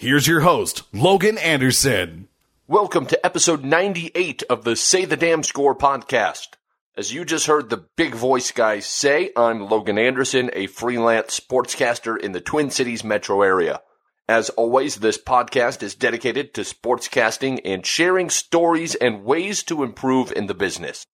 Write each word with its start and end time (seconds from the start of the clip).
Here's 0.00 0.28
your 0.28 0.42
host, 0.42 0.84
Logan 0.92 1.38
Anderson. 1.38 2.28
Welcome 2.68 3.06
to 3.06 3.26
episode 3.26 3.64
98 3.64 4.44
of 4.48 4.62
the 4.62 4.76
Say 4.76 5.04
the 5.06 5.16
Damn 5.16 5.42
Score 5.42 5.74
podcast. 5.74 6.50
As 6.96 7.12
you 7.12 7.24
just 7.24 7.48
heard 7.48 7.68
the 7.68 7.84
big 7.96 8.14
voice 8.14 8.52
guy 8.52 8.78
say, 8.78 9.32
I'm 9.36 9.68
Logan 9.68 9.98
Anderson, 9.98 10.50
a 10.52 10.68
freelance 10.68 11.40
sportscaster 11.40 12.16
in 12.16 12.30
the 12.30 12.40
Twin 12.40 12.70
Cities 12.70 13.02
metro 13.02 13.42
area. 13.42 13.82
As 14.28 14.50
always, 14.50 14.98
this 14.98 15.18
podcast 15.18 15.82
is 15.82 15.96
dedicated 15.96 16.54
to 16.54 16.60
sportscasting 16.60 17.60
and 17.64 17.84
sharing 17.84 18.30
stories 18.30 18.94
and 18.94 19.24
ways 19.24 19.64
to 19.64 19.82
improve 19.82 20.30
in 20.30 20.46
the 20.46 20.54
business. 20.54 21.04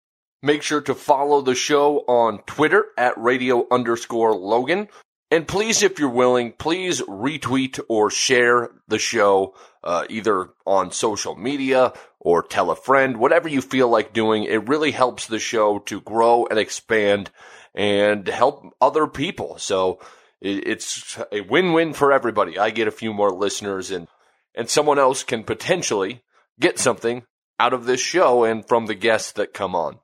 Make 0.42 0.60
sure 0.60 0.82
to 0.82 0.94
follow 0.94 1.40
the 1.40 1.54
show 1.54 2.00
on 2.00 2.42
Twitter 2.42 2.84
at 2.98 3.16
radio 3.16 3.66
underscore 3.70 4.34
Logan. 4.34 4.88
And 5.34 5.48
please, 5.48 5.82
if 5.82 5.98
you're 5.98 6.10
willing, 6.10 6.52
please 6.52 7.00
retweet 7.00 7.80
or 7.88 8.08
share 8.08 8.70
the 8.86 9.00
show 9.00 9.56
uh, 9.82 10.04
either 10.08 10.50
on 10.64 10.92
social 10.92 11.34
media 11.34 11.92
or 12.20 12.44
tell 12.44 12.70
a 12.70 12.76
friend, 12.76 13.16
whatever 13.16 13.48
you 13.48 13.60
feel 13.60 13.88
like 13.88 14.12
doing. 14.12 14.44
It 14.44 14.68
really 14.68 14.92
helps 14.92 15.26
the 15.26 15.40
show 15.40 15.80
to 15.86 16.00
grow 16.00 16.46
and 16.46 16.56
expand 16.56 17.32
and 17.74 18.28
help 18.28 18.64
other 18.80 19.08
people. 19.08 19.58
So 19.58 19.98
it's 20.40 21.18
a 21.32 21.40
win-win 21.40 21.94
for 21.94 22.12
everybody. 22.12 22.56
I 22.56 22.70
get 22.70 22.86
a 22.86 22.92
few 22.92 23.12
more 23.12 23.32
listeners 23.32 23.90
and, 23.90 24.06
and 24.54 24.70
someone 24.70 25.00
else 25.00 25.24
can 25.24 25.42
potentially 25.42 26.22
get 26.60 26.78
something 26.78 27.24
out 27.58 27.72
of 27.72 27.86
this 27.86 28.00
show 28.00 28.44
and 28.44 28.64
from 28.68 28.86
the 28.86 28.94
guests 28.94 29.32
that 29.32 29.52
come 29.52 29.74
on. 29.74 29.98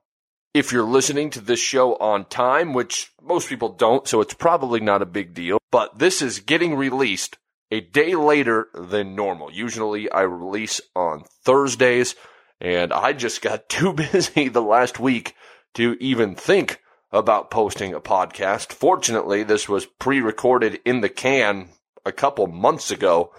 If 0.53 0.73
you're 0.73 0.83
listening 0.83 1.29
to 1.29 1.39
this 1.39 1.61
show 1.61 1.95
on 1.95 2.25
time, 2.25 2.73
which 2.73 3.13
most 3.21 3.47
people 3.47 3.69
don't, 3.69 4.05
so 4.05 4.19
it's 4.19 4.33
probably 4.33 4.81
not 4.81 5.01
a 5.01 5.05
big 5.05 5.33
deal, 5.33 5.59
but 5.71 5.97
this 5.97 6.21
is 6.21 6.41
getting 6.41 6.75
released 6.75 7.37
a 7.71 7.79
day 7.79 8.15
later 8.15 8.67
than 8.73 9.15
normal. 9.15 9.49
Usually 9.49 10.11
I 10.11 10.23
release 10.23 10.81
on 10.93 11.23
Thursdays, 11.45 12.15
and 12.59 12.91
I 12.91 13.13
just 13.13 13.41
got 13.41 13.69
too 13.69 13.93
busy 13.93 14.49
the 14.49 14.61
last 14.61 14.99
week 14.99 15.35
to 15.75 15.95
even 16.01 16.35
think 16.35 16.81
about 17.13 17.49
posting 17.49 17.93
a 17.93 18.01
podcast. 18.01 18.73
Fortunately, 18.73 19.43
this 19.43 19.69
was 19.69 19.85
pre-recorded 19.85 20.81
in 20.83 20.99
the 20.99 21.07
can 21.07 21.69
a 22.05 22.11
couple 22.11 22.47
months 22.47 22.91
ago, 22.91 23.31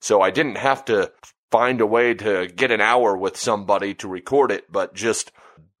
so 0.00 0.22
I 0.22 0.30
didn't 0.30 0.56
have 0.56 0.86
to 0.86 1.12
find 1.50 1.82
a 1.82 1.86
way 1.86 2.14
to 2.14 2.46
get 2.46 2.70
an 2.70 2.80
hour 2.80 3.14
with 3.14 3.36
somebody 3.36 3.92
to 3.96 4.08
record 4.08 4.50
it, 4.50 4.72
but 4.72 4.94
just 4.94 5.32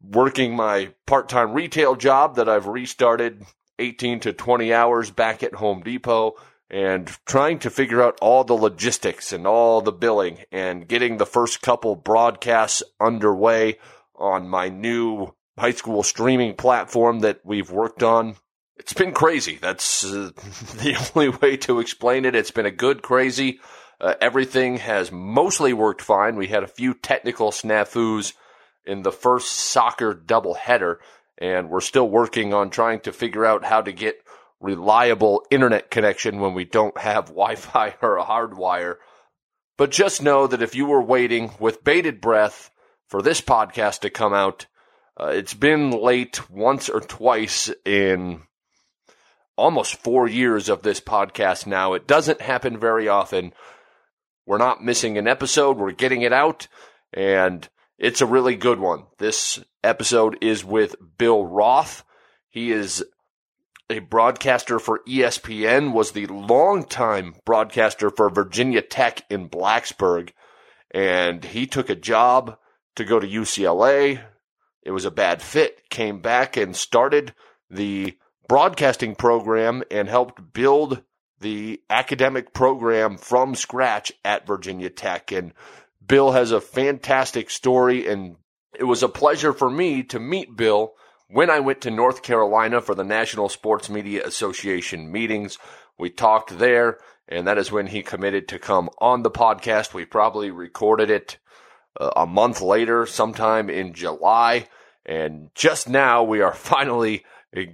working 0.02 0.54
my 0.54 0.92
part-time 1.06 1.52
retail 1.52 1.96
job 1.96 2.36
that 2.36 2.48
I've 2.48 2.66
restarted 2.66 3.44
18 3.78 4.20
to 4.20 4.32
20 4.32 4.72
hours 4.72 5.10
back 5.10 5.42
at 5.42 5.54
Home 5.54 5.82
Depot 5.82 6.34
and 6.70 7.06
trying 7.26 7.58
to 7.60 7.70
figure 7.70 8.02
out 8.02 8.18
all 8.20 8.44
the 8.44 8.54
logistics 8.54 9.32
and 9.32 9.46
all 9.46 9.80
the 9.80 9.92
billing 9.92 10.38
and 10.50 10.88
getting 10.88 11.16
the 11.16 11.26
first 11.26 11.62
couple 11.62 11.94
broadcasts 11.94 12.82
underway 13.00 13.78
on 14.14 14.48
my 14.48 14.68
new 14.68 15.32
high 15.58 15.72
school 15.72 16.02
streaming 16.02 16.54
platform 16.54 17.20
that 17.20 17.40
we've 17.44 17.70
worked 17.70 18.02
on. 18.02 18.36
It's 18.76 18.92
been 18.92 19.12
crazy. 19.12 19.58
That's 19.60 20.04
uh, 20.04 20.30
the 20.36 21.10
only 21.14 21.28
way 21.28 21.56
to 21.58 21.80
explain 21.80 22.24
it. 22.24 22.34
It's 22.34 22.50
been 22.50 22.66
a 22.66 22.70
good 22.70 23.02
crazy. 23.02 23.60
Uh, 24.00 24.14
everything 24.20 24.76
has 24.78 25.10
mostly 25.10 25.72
worked 25.72 26.02
fine. 26.02 26.36
We 26.36 26.48
had 26.48 26.62
a 26.62 26.68
few 26.68 26.92
technical 26.92 27.50
snafus 27.50 28.34
in 28.86 29.02
the 29.02 29.12
first 29.12 29.52
soccer 29.52 30.14
doubleheader, 30.14 30.96
and 31.38 31.68
we're 31.68 31.80
still 31.80 32.08
working 32.08 32.54
on 32.54 32.70
trying 32.70 33.00
to 33.00 33.12
figure 33.12 33.44
out 33.44 33.64
how 33.64 33.82
to 33.82 33.92
get 33.92 34.22
reliable 34.60 35.44
internet 35.50 35.90
connection 35.90 36.40
when 36.40 36.54
we 36.54 36.64
don't 36.64 36.96
have 36.98 37.26
Wi-Fi 37.26 37.96
or 38.02 38.16
a 38.16 38.24
hard 38.24 38.56
wire. 38.56 38.98
But 39.76 39.90
just 39.90 40.22
know 40.22 40.46
that 40.46 40.62
if 40.62 40.74
you 40.74 40.86
were 40.86 41.02
waiting 41.02 41.52
with 41.58 41.84
bated 41.84 42.20
breath 42.20 42.70
for 43.08 43.20
this 43.20 43.40
podcast 43.40 44.00
to 44.00 44.10
come 44.10 44.32
out, 44.32 44.66
uh, 45.20 45.26
it's 45.26 45.54
been 45.54 45.90
late 45.90 46.48
once 46.50 46.88
or 46.88 47.00
twice 47.00 47.70
in 47.84 48.42
almost 49.56 49.96
four 49.96 50.28
years 50.28 50.68
of 50.68 50.82
this 50.82 51.00
podcast 51.00 51.66
now. 51.66 51.94
It 51.94 52.06
doesn't 52.06 52.40
happen 52.40 52.78
very 52.78 53.08
often. 53.08 53.52
We're 54.46 54.58
not 54.58 54.84
missing 54.84 55.18
an 55.18 55.26
episode. 55.26 55.78
We're 55.78 55.92
getting 55.92 56.22
it 56.22 56.32
out 56.32 56.68
and 57.12 57.68
it's 57.98 58.20
a 58.20 58.26
really 58.26 58.56
good 58.56 58.78
one. 58.78 59.04
This 59.18 59.62
episode 59.82 60.38
is 60.42 60.64
with 60.64 60.96
Bill 61.18 61.44
Roth. 61.44 62.04
He 62.48 62.72
is 62.72 63.04
a 63.88 64.00
broadcaster 64.00 64.78
for 64.78 65.00
ESPN, 65.08 65.92
was 65.92 66.12
the 66.12 66.26
longtime 66.26 67.34
broadcaster 67.44 68.10
for 68.10 68.28
Virginia 68.28 68.82
Tech 68.82 69.24
in 69.30 69.48
Blacksburg, 69.48 70.30
and 70.90 71.44
he 71.44 71.66
took 71.66 71.88
a 71.88 71.94
job 71.94 72.58
to 72.96 73.04
go 73.04 73.20
to 73.20 73.26
UCLA. 73.26 74.20
It 74.82 74.90
was 74.90 75.04
a 75.04 75.10
bad 75.10 75.40
fit, 75.40 75.88
came 75.88 76.20
back 76.20 76.56
and 76.56 76.74
started 76.74 77.34
the 77.70 78.16
broadcasting 78.48 79.14
program 79.14 79.82
and 79.90 80.08
helped 80.08 80.52
build 80.52 81.02
the 81.40 81.80
academic 81.90 82.52
program 82.52 83.18
from 83.18 83.54
scratch 83.54 84.12
at 84.24 84.46
Virginia 84.46 84.90
Tech. 84.90 85.32
And 85.32 85.52
Bill 86.06 86.32
has 86.32 86.52
a 86.52 86.60
fantastic 86.60 87.50
story, 87.50 88.06
and 88.06 88.36
it 88.78 88.84
was 88.84 89.02
a 89.02 89.08
pleasure 89.08 89.52
for 89.52 89.70
me 89.70 90.02
to 90.04 90.20
meet 90.20 90.56
Bill 90.56 90.94
when 91.28 91.50
I 91.50 91.60
went 91.60 91.80
to 91.82 91.90
North 91.90 92.22
Carolina 92.22 92.80
for 92.80 92.94
the 92.94 93.04
National 93.04 93.48
Sports 93.48 93.88
Media 93.88 94.24
Association 94.24 95.10
meetings. 95.10 95.58
We 95.98 96.10
talked 96.10 96.58
there, 96.58 96.98
and 97.28 97.46
that 97.46 97.58
is 97.58 97.72
when 97.72 97.88
he 97.88 98.02
committed 98.02 98.48
to 98.48 98.58
come 98.58 98.90
on 98.98 99.22
the 99.22 99.30
podcast. 99.30 99.94
We 99.94 100.04
probably 100.04 100.50
recorded 100.50 101.10
it 101.10 101.38
uh, 101.98 102.10
a 102.16 102.26
month 102.26 102.60
later, 102.60 103.06
sometime 103.06 103.70
in 103.70 103.94
July, 103.94 104.68
and 105.04 105.50
just 105.54 105.88
now 105.88 106.22
we 106.22 106.40
are 106.40 106.54
finally 106.54 107.24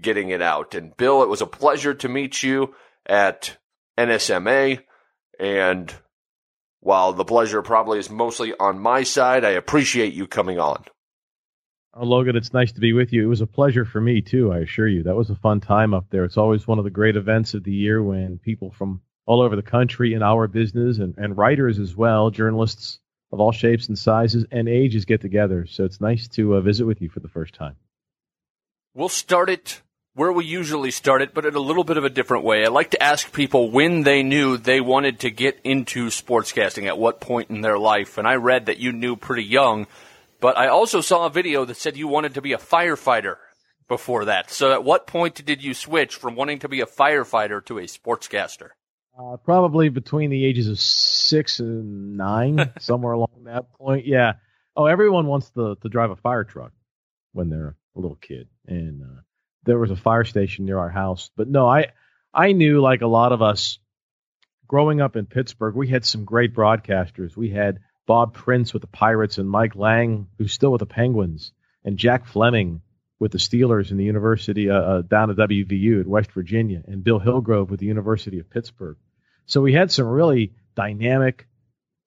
getting 0.00 0.30
it 0.30 0.40
out. 0.40 0.74
And 0.74 0.96
Bill, 0.96 1.22
it 1.22 1.28
was 1.28 1.42
a 1.42 1.46
pleasure 1.46 1.94
to 1.94 2.08
meet 2.08 2.42
you 2.42 2.74
at 3.06 3.58
NSMA, 3.98 4.80
and 5.38 5.94
while 6.82 7.12
the 7.12 7.24
pleasure 7.24 7.62
probably 7.62 8.00
is 8.00 8.10
mostly 8.10 8.52
on 8.58 8.80
my 8.80 9.04
side, 9.04 9.44
I 9.44 9.50
appreciate 9.50 10.14
you 10.14 10.26
coming 10.26 10.58
on. 10.58 10.84
Oh, 11.94 12.04
Logan, 12.04 12.34
it's 12.34 12.52
nice 12.52 12.72
to 12.72 12.80
be 12.80 12.92
with 12.92 13.12
you. 13.12 13.22
It 13.22 13.28
was 13.28 13.40
a 13.40 13.46
pleasure 13.46 13.84
for 13.84 14.00
me 14.00 14.20
too. 14.20 14.52
I 14.52 14.58
assure 14.58 14.88
you, 14.88 15.04
that 15.04 15.14
was 15.14 15.30
a 15.30 15.36
fun 15.36 15.60
time 15.60 15.94
up 15.94 16.06
there. 16.10 16.24
It's 16.24 16.36
always 16.36 16.66
one 16.66 16.78
of 16.78 16.84
the 16.84 16.90
great 16.90 17.14
events 17.16 17.54
of 17.54 17.62
the 17.62 17.72
year 17.72 18.02
when 18.02 18.38
people 18.38 18.72
from 18.72 19.00
all 19.26 19.40
over 19.40 19.54
the 19.54 19.62
country 19.62 20.12
in 20.12 20.24
our 20.24 20.48
business 20.48 20.98
and, 20.98 21.14
and 21.18 21.36
writers 21.36 21.78
as 21.78 21.94
well, 21.94 22.30
journalists 22.30 22.98
of 23.30 23.38
all 23.38 23.52
shapes 23.52 23.86
and 23.86 23.96
sizes 23.96 24.44
and 24.50 24.68
ages 24.68 25.04
get 25.04 25.20
together. 25.20 25.66
So 25.66 25.84
it's 25.84 26.00
nice 26.00 26.26
to 26.28 26.56
uh, 26.56 26.60
visit 26.62 26.84
with 26.84 27.00
you 27.00 27.08
for 27.08 27.20
the 27.20 27.28
first 27.28 27.54
time. 27.54 27.76
We'll 28.92 29.08
start 29.08 29.48
it 29.48 29.82
where 30.14 30.32
we 30.32 30.44
usually 30.44 30.90
start 30.90 31.22
it, 31.22 31.32
but 31.32 31.46
in 31.46 31.54
a 31.54 31.60
little 31.60 31.84
bit 31.84 31.96
of 31.96 32.04
a 32.04 32.10
different 32.10 32.44
way. 32.44 32.64
I 32.64 32.68
like 32.68 32.90
to 32.90 33.02
ask 33.02 33.32
people 33.32 33.70
when 33.70 34.02
they 34.02 34.22
knew 34.22 34.58
they 34.58 34.80
wanted 34.80 35.20
to 35.20 35.30
get 35.30 35.58
into 35.64 36.08
sportscasting, 36.08 36.86
at 36.86 36.98
what 36.98 37.20
point 37.20 37.50
in 37.50 37.62
their 37.62 37.78
life. 37.78 38.18
And 38.18 38.28
I 38.28 38.34
read 38.34 38.66
that 38.66 38.78
you 38.78 38.92
knew 38.92 39.16
pretty 39.16 39.44
young, 39.44 39.86
but 40.40 40.58
I 40.58 40.68
also 40.68 41.00
saw 41.00 41.26
a 41.26 41.30
video 41.30 41.64
that 41.64 41.76
said 41.76 41.96
you 41.96 42.08
wanted 42.08 42.34
to 42.34 42.42
be 42.42 42.52
a 42.52 42.58
firefighter 42.58 43.36
before 43.88 44.26
that. 44.26 44.50
So 44.50 44.72
at 44.72 44.84
what 44.84 45.06
point 45.06 45.44
did 45.44 45.62
you 45.62 45.72
switch 45.72 46.16
from 46.16 46.34
wanting 46.34 46.60
to 46.60 46.68
be 46.68 46.80
a 46.80 46.86
firefighter 46.86 47.64
to 47.66 47.78
a 47.78 47.82
sportscaster? 47.82 48.70
Uh, 49.18 49.36
probably 49.36 49.88
between 49.90 50.30
the 50.30 50.44
ages 50.44 50.68
of 50.68 50.80
six 50.80 51.60
and 51.60 52.16
nine, 52.16 52.72
somewhere 52.80 53.12
along 53.12 53.44
that 53.44 53.70
point. 53.74 54.06
Yeah. 54.06 54.34
Oh, 54.74 54.86
everyone 54.86 55.26
wants 55.26 55.50
to 55.50 55.76
to 55.82 55.88
drive 55.90 56.10
a 56.10 56.16
fire 56.16 56.44
truck 56.44 56.72
when 57.32 57.50
they're 57.50 57.76
a 57.94 58.00
little 58.00 58.16
kid, 58.16 58.48
and 58.66 59.02
uh, 59.02 59.20
there 59.64 59.78
was 59.78 59.90
a 59.90 59.96
fire 59.96 60.24
station 60.24 60.64
near 60.64 60.78
our 60.78 60.90
house. 60.90 61.30
But 61.36 61.48
no, 61.48 61.68
I 61.68 61.92
I 62.32 62.52
knew 62.52 62.80
like 62.80 63.02
a 63.02 63.06
lot 63.06 63.32
of 63.32 63.42
us 63.42 63.78
growing 64.66 65.00
up 65.00 65.16
in 65.16 65.26
Pittsburgh, 65.26 65.74
we 65.74 65.88
had 65.88 66.04
some 66.04 66.24
great 66.24 66.54
broadcasters. 66.54 67.36
We 67.36 67.50
had 67.50 67.80
Bob 68.06 68.34
Prince 68.34 68.72
with 68.72 68.80
the 68.80 68.88
Pirates 68.88 69.38
and 69.38 69.48
Mike 69.48 69.76
Lange, 69.76 70.28
who's 70.38 70.52
still 70.52 70.72
with 70.72 70.80
the 70.80 70.86
Penguins, 70.86 71.52
and 71.84 71.98
Jack 71.98 72.26
Fleming 72.26 72.80
with 73.18 73.32
the 73.32 73.38
Steelers 73.38 73.90
and 73.90 74.00
the 74.00 74.04
University 74.04 74.68
uh, 74.68 74.74
uh, 74.74 75.02
down 75.02 75.30
at 75.30 75.36
WVU 75.36 76.00
at 76.00 76.06
West 76.06 76.32
Virginia, 76.32 76.82
and 76.86 77.04
Bill 77.04 77.20
Hillgrove 77.20 77.70
with 77.70 77.80
the 77.80 77.86
University 77.86 78.38
of 78.40 78.50
Pittsburgh. 78.50 78.96
So 79.46 79.60
we 79.60 79.72
had 79.72 79.92
some 79.92 80.06
really 80.06 80.54
dynamic 80.74 81.46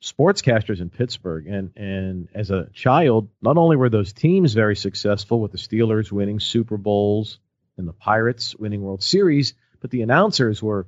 sportscasters 0.01 0.81
in 0.81 0.89
Pittsburgh. 0.89 1.47
And 1.47 1.71
and 1.75 2.29
as 2.33 2.51
a 2.51 2.69
child, 2.73 3.29
not 3.41 3.57
only 3.57 3.75
were 3.75 3.89
those 3.89 4.13
teams 4.13 4.53
very 4.53 4.75
successful 4.75 5.39
with 5.39 5.51
the 5.51 5.57
Steelers 5.57 6.11
winning 6.11 6.39
Super 6.39 6.77
Bowls 6.77 7.39
and 7.77 7.87
the 7.87 7.93
Pirates 7.93 8.55
winning 8.55 8.81
World 8.81 9.03
Series, 9.03 9.53
but 9.81 9.91
the 9.91 10.01
announcers 10.01 10.61
were 10.61 10.87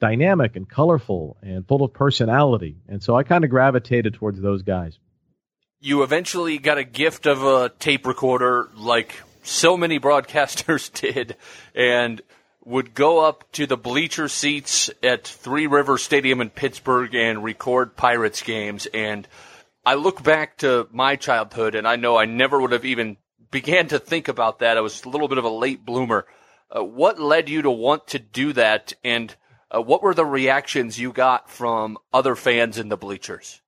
dynamic 0.00 0.56
and 0.56 0.68
colorful 0.68 1.36
and 1.42 1.66
full 1.66 1.84
of 1.84 1.92
personality. 1.92 2.76
And 2.88 3.02
so 3.02 3.16
I 3.16 3.22
kind 3.22 3.44
of 3.44 3.50
gravitated 3.50 4.14
towards 4.14 4.40
those 4.40 4.62
guys. 4.62 4.98
You 5.80 6.02
eventually 6.02 6.58
got 6.58 6.78
a 6.78 6.84
gift 6.84 7.26
of 7.26 7.42
a 7.42 7.68
tape 7.68 8.06
recorder 8.06 8.68
like 8.76 9.14
so 9.42 9.76
many 9.76 10.00
broadcasters 10.00 10.92
did 10.92 11.36
and 11.74 12.20
would 12.64 12.94
go 12.94 13.20
up 13.20 13.50
to 13.52 13.66
the 13.66 13.76
bleacher 13.76 14.28
seats 14.28 14.90
at 15.02 15.26
Three 15.26 15.66
River 15.66 15.96
Stadium 15.96 16.40
in 16.40 16.50
Pittsburgh 16.50 17.14
and 17.14 17.42
record 17.42 17.96
Pirates 17.96 18.42
games. 18.42 18.86
And 18.86 19.26
I 19.84 19.94
look 19.94 20.22
back 20.22 20.58
to 20.58 20.86
my 20.92 21.16
childhood 21.16 21.74
and 21.74 21.88
I 21.88 21.96
know 21.96 22.16
I 22.16 22.26
never 22.26 22.60
would 22.60 22.72
have 22.72 22.84
even 22.84 23.16
began 23.50 23.88
to 23.88 23.98
think 23.98 24.28
about 24.28 24.60
that. 24.60 24.76
I 24.76 24.80
was 24.80 25.04
a 25.04 25.08
little 25.08 25.28
bit 25.28 25.38
of 25.38 25.44
a 25.44 25.50
late 25.50 25.84
bloomer. 25.84 26.26
Uh, 26.74 26.84
what 26.84 27.20
led 27.20 27.48
you 27.48 27.62
to 27.62 27.70
want 27.70 28.08
to 28.08 28.18
do 28.18 28.52
that? 28.52 28.92
And 29.02 29.34
uh, 29.74 29.82
what 29.82 30.02
were 30.02 30.14
the 30.14 30.24
reactions 30.24 30.98
you 30.98 31.12
got 31.12 31.50
from 31.50 31.98
other 32.12 32.36
fans 32.36 32.78
in 32.78 32.88
the 32.88 32.96
bleachers? 32.96 33.60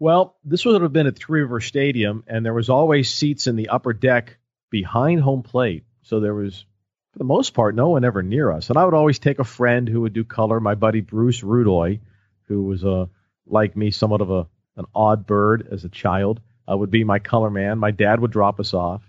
Well, 0.00 0.36
this 0.44 0.64
would 0.64 0.80
have 0.82 0.92
been 0.92 1.08
at 1.08 1.16
Three 1.16 1.40
River 1.40 1.60
Stadium, 1.60 2.22
and 2.26 2.44
there 2.44 2.54
was 2.54 2.70
always 2.70 3.12
seats 3.12 3.46
in 3.48 3.56
the 3.56 3.68
upper 3.68 3.92
deck 3.92 4.38
behind 4.70 5.20
home 5.20 5.42
plate. 5.42 5.84
So 6.02 6.20
there 6.20 6.34
was, 6.34 6.64
for 7.12 7.18
the 7.18 7.24
most 7.24 7.52
part, 7.52 7.74
no 7.74 7.88
one 7.88 8.04
ever 8.04 8.22
near 8.22 8.52
us. 8.52 8.70
And 8.70 8.78
I 8.78 8.84
would 8.84 8.94
always 8.94 9.18
take 9.18 9.40
a 9.40 9.44
friend 9.44 9.88
who 9.88 10.02
would 10.02 10.12
do 10.12 10.24
color, 10.24 10.60
my 10.60 10.76
buddy 10.76 11.00
Bruce 11.00 11.42
Rudoy, 11.42 12.00
who 12.46 12.64
was 12.64 12.84
a 12.84 12.92
uh, 12.92 13.06
like 13.46 13.76
me, 13.76 13.90
somewhat 13.90 14.20
of 14.20 14.30
a 14.30 14.46
an 14.76 14.84
odd 14.94 15.26
bird 15.26 15.68
as 15.72 15.84
a 15.84 15.88
child, 15.88 16.40
uh, 16.70 16.76
would 16.76 16.90
be 16.90 17.04
my 17.04 17.18
color 17.18 17.50
man. 17.50 17.78
My 17.78 17.90
dad 17.90 18.20
would 18.20 18.30
drop 18.30 18.60
us 18.60 18.74
off, 18.74 19.02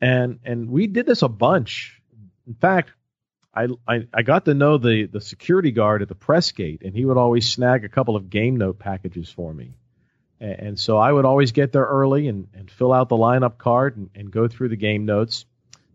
and 0.00 0.40
and 0.44 0.70
we 0.70 0.86
did 0.86 1.06
this 1.06 1.22
a 1.22 1.28
bunch. 1.28 2.00
In 2.46 2.54
fact, 2.54 2.90
I, 3.54 3.68
I, 3.86 4.06
I 4.12 4.22
got 4.22 4.46
to 4.46 4.54
know 4.54 4.78
the, 4.78 5.06
the 5.06 5.20
security 5.20 5.70
guard 5.70 6.02
at 6.02 6.08
the 6.08 6.14
press 6.14 6.52
gate, 6.52 6.82
and 6.84 6.94
he 6.94 7.04
would 7.04 7.16
always 7.16 7.50
snag 7.50 7.84
a 7.84 7.88
couple 7.88 8.16
of 8.16 8.30
game 8.30 8.56
note 8.56 8.78
packages 8.78 9.30
for 9.30 9.52
me. 9.52 9.74
And, 10.40 10.78
so 10.80 10.98
I 10.98 11.12
would 11.12 11.24
always 11.24 11.52
get 11.52 11.70
there 11.70 11.84
early 11.84 12.26
and, 12.26 12.48
and 12.52 12.68
fill 12.68 12.92
out 12.92 13.08
the 13.08 13.16
lineup 13.16 13.58
card 13.58 13.96
and, 13.96 14.10
and 14.16 14.28
go 14.28 14.48
through 14.48 14.70
the 14.70 14.76
game 14.76 15.04
notes. 15.06 15.44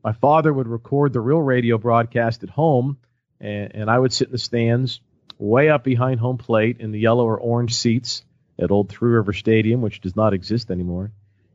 My 0.05 0.13
father 0.13 0.53
would 0.53 0.69
record 0.69 1.11
the 1.11 1.19
real 1.19 1.41
radio 1.41 1.77
broadcast 1.77 2.43
at 2.43 2.49
home, 2.49 2.97
and, 3.41 3.75
and 3.75 3.89
I 3.89 3.99
would 3.99 4.13
sit 4.13 4.29
in 4.29 4.31
the 4.31 4.37
stands 4.37 5.01
way 5.37 5.69
up 5.69 5.83
behind 5.83 6.21
home 6.21 6.37
plate 6.37 6.77
in 6.79 6.91
the 6.91 6.99
yellow 6.99 7.25
or 7.25 7.37
orange 7.37 7.75
seats 7.75 8.23
at 8.59 8.71
Old 8.71 8.89
Three 8.89 9.11
River 9.11 9.33
Stadium, 9.33 9.81
which 9.81 10.01
does 10.01 10.15
not 10.15 10.33
exist 10.33 10.71
anymore, 10.71 11.11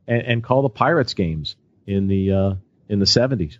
and, 0.07 0.21
and 0.21 0.43
call 0.43 0.61
the 0.61 0.69
Pirates 0.69 1.13
games 1.13 1.55
in 1.85 2.07
the 2.07 2.31
uh, 2.31 2.53
in 2.89 2.99
the 2.99 3.05
70s. 3.05 3.57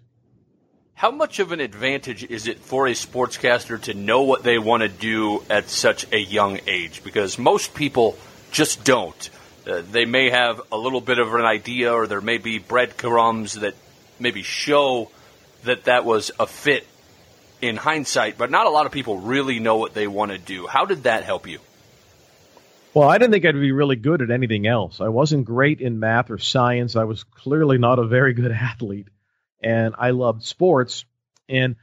How 0.95 1.12
much 1.12 1.40
of 1.40 1.51
an 1.51 1.60
advantage 1.60 2.24
is 2.24 2.48
it 2.48 2.60
for 2.60 2.88
a 2.88 2.92
sportscaster 2.92 3.81
to 3.84 3.94
know 3.94 4.24
what 4.24 4.44
they 4.44 4.60
want 4.60 4.84
to 4.84 4.90
do 4.90 5.44
at 5.50 5.69
such 5.69 6.06
a 6.13 6.19
young 6.19 6.60
age? 6.68 7.04
Because 7.04 7.38
most 7.38 7.74
people 7.74 8.18
just 8.51 8.84
don't. 8.84 9.30
Uh, 9.66 9.81
they 9.92 10.06
may 10.06 10.30
have 10.30 10.62
a 10.72 10.78
little 10.78 11.01
bit 11.01 11.19
of 11.19 11.34
an 11.34 11.46
idea, 11.46 11.92
or 11.92 12.06
there 12.06 12.22
may 12.22 12.38
be 12.38 12.60
breadcrumbs 12.60 13.54
that 13.56 13.75
maybe 14.19 14.44
show 14.44 15.10
that 15.63 15.86
that 15.86 16.06
was 16.06 16.31
a 16.39 16.46
fit 16.46 16.86
in 17.62 17.78
hindsight, 17.78 18.38
but 18.38 18.51
not 18.51 18.68
a 18.68 18.69
lot 18.69 18.86
of 18.86 18.92
people 18.92 19.18
really 19.18 19.60
know 19.60 19.78
what 19.78 19.94
they 19.94 20.07
want 20.07 20.31
to 20.31 20.38
do. 20.38 20.68
How 20.68 20.86
did 20.86 21.04
that 21.04 21.24
help 21.24 21.48
you? 21.48 21.60
Well, 22.94 23.10
I 23.10 23.18
didn't 23.18 23.31
think 23.31 23.45
I'd 23.45 23.54
be 23.54 23.72
really 23.72 23.95
good 23.95 24.22
at 24.22 24.30
anything 24.30 24.68
else. 24.68 25.01
I 25.01 25.10
wasn't 25.10 25.45
great 25.45 25.81
in 25.81 26.00
math 26.00 26.30
or 26.30 26.38
science. 26.38 26.95
I 26.95 27.06
was 27.06 27.24
clearly 27.24 27.78
not 27.78 27.98
a 28.00 28.06
very 28.06 28.34
good 28.34 28.51
athlete 28.69 29.07
and 29.63 29.95
I 29.98 30.12
loved 30.12 30.44
sports. 30.44 31.06
And 31.50 31.75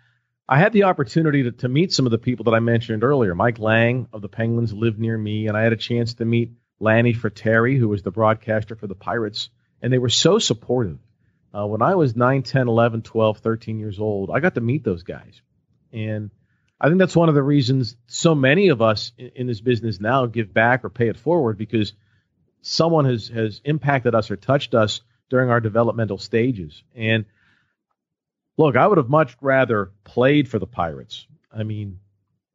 I 0.48 0.58
had 0.58 0.72
the 0.72 0.84
opportunity 0.84 1.44
to, 1.44 1.52
to 1.52 1.68
meet 1.68 1.92
some 1.92 2.06
of 2.06 2.12
the 2.12 2.18
people 2.18 2.44
that 2.44 2.54
I 2.54 2.60
mentioned 2.60 3.02
earlier. 3.02 3.34
Mike 3.34 3.58
Lange 3.58 4.08
of 4.12 4.22
the 4.22 4.28
Penguins 4.28 4.72
lived 4.72 4.98
near 4.98 5.16
me, 5.16 5.46
and 5.46 5.56
I 5.56 5.62
had 5.62 5.72
a 5.72 5.76
chance 5.76 6.14
to 6.14 6.24
meet 6.24 6.52
Lanny 6.80 7.14
Frattare, 7.14 7.78
who 7.78 7.88
was 7.88 8.02
the 8.02 8.10
broadcaster 8.10 8.74
for 8.74 8.86
the 8.86 8.94
Pirates, 8.94 9.50
and 9.80 9.92
they 9.92 9.98
were 9.98 10.08
so 10.08 10.38
supportive. 10.38 10.98
Uh, 11.52 11.66
when 11.66 11.82
I 11.82 11.94
was 11.94 12.16
9, 12.16 12.42
10, 12.42 12.68
11, 12.68 13.02
12, 13.02 13.38
13 13.38 13.78
years 13.78 13.98
old, 13.98 14.30
I 14.30 14.40
got 14.40 14.54
to 14.54 14.60
meet 14.60 14.84
those 14.84 15.02
guys. 15.02 15.40
And 15.92 16.30
I 16.80 16.88
think 16.88 16.98
that's 16.98 17.16
one 17.16 17.28
of 17.28 17.34
the 17.34 17.42
reasons 17.42 17.96
so 18.06 18.34
many 18.34 18.68
of 18.68 18.80
us 18.80 19.12
in, 19.18 19.30
in 19.36 19.46
this 19.46 19.60
business 19.60 20.00
now 20.00 20.26
give 20.26 20.54
back 20.54 20.84
or 20.84 20.90
pay 20.90 21.08
it 21.08 21.18
forward 21.18 21.58
because 21.58 21.92
someone 22.62 23.04
has, 23.04 23.28
has 23.28 23.60
impacted 23.64 24.14
us 24.14 24.30
or 24.30 24.36
touched 24.36 24.74
us 24.74 25.02
during 25.28 25.50
our 25.50 25.60
developmental 25.60 26.18
stages. 26.18 26.82
And 26.94 27.26
look, 28.56 28.76
I 28.76 28.86
would 28.86 28.98
have 28.98 29.08
much 29.08 29.36
rather 29.40 29.92
played 30.04 30.48
for 30.48 30.58
the 30.58 30.66
Pirates. 30.66 31.26
I 31.52 31.64
mean, 31.64 32.00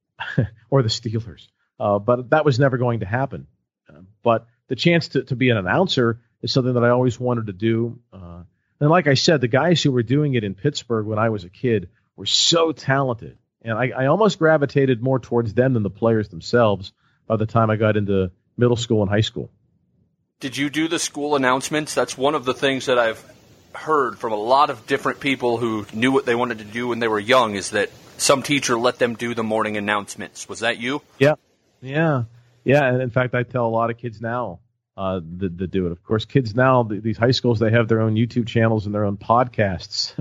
or 0.70 0.82
the 0.82 0.90
Steelers. 0.90 1.48
Uh, 1.80 2.00
but 2.00 2.30
that 2.32 2.46
was 2.46 2.60
never 2.60 2.78
going 2.78 3.02
to 3.02 3.06
happen. 3.06 3.48
Uh, 3.90 4.02
but 4.24 4.48
the 4.68 4.76
chance 4.76 5.10
to, 5.10 5.24
to 5.24 5.36
be 5.36 5.50
an 5.50 5.58
announcer 5.58 6.22
is 6.42 6.52
something 6.52 6.74
that 6.74 6.84
I 6.84 6.90
always 6.90 7.20
wanted 7.20 7.48
to 7.48 7.54
do. 7.54 8.00
Uh, 8.12 8.44
and 8.80 8.90
like 8.90 9.08
I 9.08 9.14
said, 9.14 9.42
the 9.42 9.48
guys 9.48 9.84
who 9.84 9.92
were 9.92 10.04
doing 10.04 10.34
it 10.34 10.44
in 10.44 10.56
Pittsburgh 10.56 11.06
when 11.06 11.20
I 11.20 11.30
was 11.30 11.44
a 11.44 11.50
kid 11.50 11.90
were 12.16 12.26
so 12.26 12.72
talented. 12.72 13.38
And 13.66 13.78
I, 13.78 13.90
I 14.04 14.06
almost 14.06 14.38
gravitated 14.38 15.02
more 15.02 15.20
towards 15.20 15.54
them 15.54 15.74
than 15.74 15.84
the 15.84 15.90
players 15.90 16.30
themselves 16.30 16.94
by 17.28 17.36
the 17.36 17.48
time 17.48 17.72
I 17.72 17.76
got 17.76 17.98
into 17.98 18.32
middle 18.56 18.78
school 18.78 19.02
and 19.02 19.10
high 19.10 19.22
school. 19.22 19.50
Did 20.40 20.56
you 20.56 20.70
do 20.70 20.88
the 20.88 21.00
school 21.00 21.36
announcements? 21.36 21.96
That's 21.96 22.18
one 22.18 22.36
of 22.36 22.46
the 22.46 22.54
things 22.54 22.86
that 22.86 23.00
I've 23.00 23.24
heard 23.74 24.20
from 24.20 24.34
a 24.34 24.38
lot 24.38 24.70
of 24.70 24.86
different 24.86 25.20
people 25.20 25.58
who 25.58 25.86
knew 25.94 26.12
what 26.12 26.26
they 26.26 26.36
wanted 26.36 26.60
to 26.60 26.64
do 26.64 26.88
when 26.88 27.00
they 27.00 27.08
were 27.08 27.20
young 27.20 27.56
is 27.56 27.72
that 27.72 27.90
some 28.18 28.44
teacher 28.44 28.78
let 28.78 29.00
them 29.00 29.16
do 29.16 29.34
the 29.34 29.44
morning 29.44 29.78
announcements. 29.78 30.48
Was 30.48 30.60
that 30.60 30.80
you? 30.80 31.02
Yeah, 31.18 31.36
yeah, 31.82 32.24
yeah. 32.64 32.86
And 32.86 33.02
in 33.02 33.10
fact, 33.10 33.34
I 33.34 33.44
tell 33.44 33.66
a 33.66 33.70
lot 33.70 33.90
of 33.90 33.98
kids 33.98 34.22
now 34.22 34.60
uh, 34.96 35.22
that, 35.38 35.58
that 35.58 35.72
do 35.72 35.88
it. 35.88 35.92
Of 35.92 36.04
course, 36.04 36.26
kids 36.26 36.56
now 36.56 36.84
these 36.84 37.18
high 37.18 37.32
schools 37.32 37.60
they 37.60 37.72
have 37.72 37.88
their 37.88 38.02
own 38.02 38.16
YouTube 38.16 38.48
channels 38.48 38.86
and 38.86 38.94
their 38.94 39.06
own 39.06 39.18
podcasts, 39.18 40.14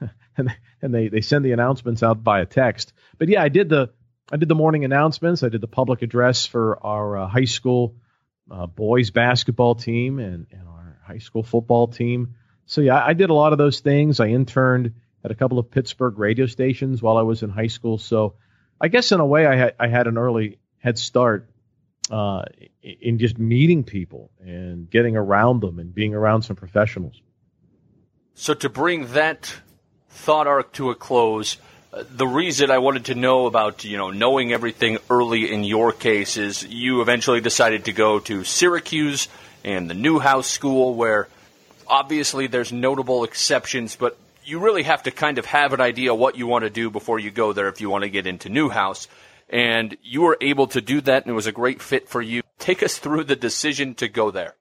and 0.36 0.54
and 0.82 0.94
they 0.94 1.08
they 1.08 1.20
send 1.20 1.44
the 1.44 1.52
announcements 1.52 2.02
out 2.02 2.22
by 2.22 2.40
a 2.40 2.46
text. 2.46 2.92
But 3.18 3.28
yeah, 3.28 3.42
I 3.42 3.48
did 3.48 3.68
the 3.68 3.90
I 4.32 4.36
did 4.36 4.48
the 4.48 4.54
morning 4.54 4.84
announcements. 4.84 5.42
I 5.42 5.48
did 5.48 5.60
the 5.60 5.68
public 5.68 6.02
address 6.02 6.46
for 6.46 6.84
our 6.84 7.16
uh, 7.16 7.28
high 7.28 7.44
school 7.44 7.96
uh, 8.50 8.66
boys 8.66 9.10
basketball 9.10 9.74
team 9.74 10.18
and, 10.18 10.46
and 10.50 10.68
our 10.68 10.98
high 11.06 11.18
school 11.18 11.42
football 11.42 11.88
team 11.88 12.34
so 12.70 12.82
yeah, 12.82 13.04
I 13.04 13.14
did 13.14 13.30
a 13.30 13.34
lot 13.34 13.50
of 13.50 13.58
those 13.58 13.80
things. 13.80 14.20
I 14.20 14.28
interned 14.28 14.94
at 15.24 15.32
a 15.32 15.34
couple 15.34 15.58
of 15.58 15.72
Pittsburgh 15.72 16.16
radio 16.16 16.46
stations 16.46 17.02
while 17.02 17.16
I 17.16 17.22
was 17.22 17.42
in 17.42 17.50
high 17.50 17.66
school. 17.66 17.98
So 17.98 18.34
I 18.80 18.86
guess 18.86 19.10
in 19.10 19.18
a 19.18 19.26
way 19.26 19.44
I 19.44 19.56
had 19.56 19.74
I 19.80 19.88
had 19.88 20.06
an 20.06 20.16
early 20.16 20.60
head 20.78 20.96
start 20.96 21.50
uh, 22.12 22.42
in 22.80 23.18
just 23.18 23.38
meeting 23.38 23.82
people 23.82 24.30
and 24.38 24.88
getting 24.88 25.16
around 25.16 25.62
them 25.62 25.80
and 25.80 25.92
being 25.92 26.14
around 26.14 26.42
some 26.42 26.54
professionals. 26.54 27.20
So 28.34 28.54
to 28.54 28.68
bring 28.68 29.14
that 29.14 29.52
thought 30.10 30.46
arc 30.46 30.72
to 30.74 30.90
a 30.90 30.94
close, 30.94 31.56
uh, 31.92 32.04
the 32.08 32.26
reason 32.26 32.70
I 32.70 32.78
wanted 32.78 33.06
to 33.06 33.14
know 33.14 33.46
about 33.46 33.84
you 33.84 33.96
know 33.96 34.10
knowing 34.10 34.52
everything 34.52 34.98
early 35.08 35.52
in 35.52 35.64
your 35.64 35.92
case 35.92 36.36
is 36.36 36.64
you 36.64 37.00
eventually 37.00 37.40
decided 37.40 37.86
to 37.86 37.92
go 37.92 38.20
to 38.20 38.44
Syracuse 38.44 39.28
and 39.64 39.90
the 39.90 39.94
Newhouse 39.94 40.46
School 40.46 40.94
where 40.94 41.28
obviously 41.86 42.46
there's 42.46 42.72
notable 42.72 43.24
exceptions, 43.24 43.96
but 43.96 44.16
you 44.44 44.60
really 44.60 44.84
have 44.84 45.02
to 45.02 45.10
kind 45.10 45.38
of 45.38 45.46
have 45.46 45.72
an 45.72 45.80
idea 45.80 46.14
what 46.14 46.36
you 46.36 46.46
want 46.46 46.64
to 46.64 46.70
do 46.70 46.90
before 46.90 47.18
you 47.18 47.30
go 47.30 47.52
there 47.52 47.68
if 47.68 47.80
you 47.80 47.90
want 47.90 48.04
to 48.04 48.10
get 48.10 48.26
into 48.26 48.48
Newhouse. 48.48 49.08
And 49.48 49.96
you 50.02 50.22
were 50.22 50.38
able 50.40 50.68
to 50.68 50.80
do 50.80 51.00
that, 51.00 51.24
and 51.24 51.32
it 51.32 51.34
was 51.34 51.48
a 51.48 51.52
great 51.52 51.82
fit 51.82 52.08
for 52.08 52.22
you. 52.22 52.42
Take 52.58 52.84
us 52.84 52.98
through 52.98 53.24
the 53.24 53.34
decision 53.34 53.94
to 53.96 54.06
go 54.06 54.30
there. 54.30 54.54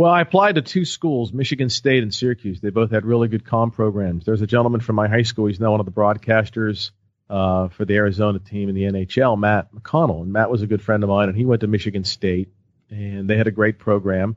Well, 0.00 0.10
I 0.10 0.22
applied 0.22 0.54
to 0.54 0.62
two 0.62 0.86
schools, 0.86 1.30
Michigan 1.30 1.68
State 1.68 2.02
and 2.02 2.14
Syracuse. 2.14 2.62
They 2.62 2.70
both 2.70 2.90
had 2.90 3.04
really 3.04 3.28
good 3.28 3.44
com 3.44 3.70
programs. 3.70 4.24
There's 4.24 4.40
a 4.40 4.46
gentleman 4.46 4.80
from 4.80 4.96
my 4.96 5.08
high 5.08 5.24
school. 5.24 5.44
He's 5.44 5.60
now 5.60 5.72
one 5.72 5.80
of 5.80 5.84
the 5.84 5.92
broadcasters 5.92 6.90
uh, 7.28 7.68
for 7.68 7.84
the 7.84 7.96
Arizona 7.96 8.38
team 8.38 8.70
in 8.70 8.74
the 8.74 8.84
NHL, 8.84 9.38
Matt 9.38 9.74
McConnell. 9.74 10.22
And 10.22 10.32
Matt 10.32 10.50
was 10.50 10.62
a 10.62 10.66
good 10.66 10.80
friend 10.80 11.02
of 11.02 11.10
mine, 11.10 11.28
and 11.28 11.36
he 11.36 11.44
went 11.44 11.60
to 11.60 11.66
Michigan 11.66 12.04
State, 12.04 12.48
and 12.88 13.28
they 13.28 13.36
had 13.36 13.46
a 13.46 13.50
great 13.50 13.78
program. 13.78 14.36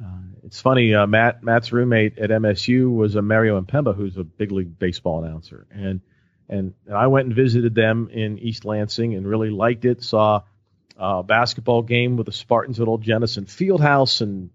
Uh, 0.00 0.36
it's 0.44 0.60
funny. 0.60 0.94
Uh, 0.94 1.08
Matt 1.08 1.42
Matt's 1.42 1.72
roommate 1.72 2.16
at 2.20 2.30
MSU 2.30 2.94
was 2.94 3.16
a 3.16 3.20
Mario 3.20 3.60
Impemba, 3.60 3.96
who's 3.96 4.16
a 4.16 4.22
big 4.22 4.52
league 4.52 4.78
baseball 4.78 5.24
announcer, 5.24 5.66
and 5.72 6.02
and, 6.48 6.74
and 6.86 6.96
I 6.96 7.08
went 7.08 7.26
and 7.26 7.34
visited 7.34 7.74
them 7.74 8.10
in 8.12 8.38
East 8.38 8.64
Lansing 8.64 9.16
and 9.16 9.26
really 9.26 9.50
liked 9.50 9.84
it. 9.86 10.04
Saw 10.04 10.42
a 10.96 11.24
basketball 11.24 11.82
game 11.82 12.16
with 12.16 12.26
the 12.26 12.32
Spartans 12.32 12.78
at 12.78 12.86
Old 12.86 13.02
Jenison 13.02 13.46
Fieldhouse 13.46 14.20
and 14.20 14.50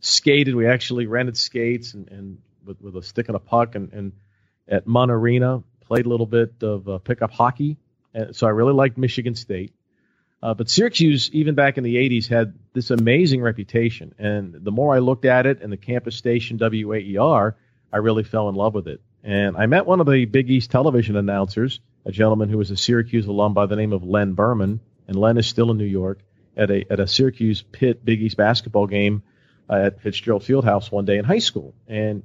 skated. 0.00 0.54
We 0.54 0.66
actually 0.66 1.06
rented 1.06 1.36
skates 1.36 1.94
and, 1.94 2.08
and 2.10 2.38
with, 2.64 2.80
with 2.80 2.96
a 2.96 3.02
stick 3.02 3.28
and 3.28 3.36
a 3.36 3.40
puck 3.40 3.74
and, 3.74 3.92
and 3.92 4.12
at 4.68 4.86
Munn 4.86 5.10
Arena 5.10 5.62
played 5.80 6.06
a 6.06 6.08
little 6.08 6.26
bit 6.26 6.54
of 6.62 6.88
uh, 6.88 6.98
pickup 6.98 7.30
hockey. 7.30 7.78
And 8.14 8.36
so 8.36 8.46
I 8.46 8.50
really 8.50 8.74
liked 8.74 8.98
Michigan 8.98 9.34
State. 9.34 9.72
Uh, 10.40 10.54
but 10.54 10.70
Syracuse, 10.70 11.30
even 11.32 11.54
back 11.54 11.78
in 11.78 11.84
the 11.84 11.96
80s, 11.96 12.28
had 12.28 12.54
this 12.72 12.90
amazing 12.90 13.40
reputation. 13.40 14.14
And 14.18 14.54
the 14.54 14.70
more 14.70 14.94
I 14.94 15.00
looked 15.00 15.24
at 15.24 15.46
it 15.46 15.62
and 15.62 15.72
the 15.72 15.76
campus 15.76 16.16
station 16.16 16.58
WAER, 16.58 17.56
I 17.92 17.96
really 17.96 18.22
fell 18.22 18.48
in 18.48 18.54
love 18.54 18.74
with 18.74 18.86
it. 18.86 19.00
And 19.24 19.56
I 19.56 19.66
met 19.66 19.86
one 19.86 20.00
of 20.00 20.06
the 20.06 20.26
Big 20.26 20.48
East 20.48 20.70
television 20.70 21.16
announcers, 21.16 21.80
a 22.04 22.12
gentleman 22.12 22.50
who 22.50 22.58
was 22.58 22.70
a 22.70 22.76
Syracuse 22.76 23.26
alum 23.26 23.52
by 23.52 23.66
the 23.66 23.74
name 23.74 23.92
of 23.92 24.04
Len 24.04 24.34
Berman. 24.34 24.80
And 25.08 25.16
Len 25.16 25.38
is 25.38 25.46
still 25.46 25.72
in 25.72 25.78
New 25.78 25.84
York 25.84 26.20
at 26.56 26.70
a, 26.70 26.84
at 26.92 27.00
a 27.00 27.08
Syracuse 27.08 27.62
Pitt 27.62 28.04
Big 28.04 28.22
East 28.22 28.36
basketball 28.36 28.86
game 28.86 29.22
uh, 29.68 29.74
at 29.74 30.00
Fitzgerald 30.00 30.42
Fieldhouse 30.42 30.90
one 30.90 31.04
day 31.04 31.18
in 31.18 31.24
high 31.24 31.38
school. 31.38 31.74
And 31.86 32.22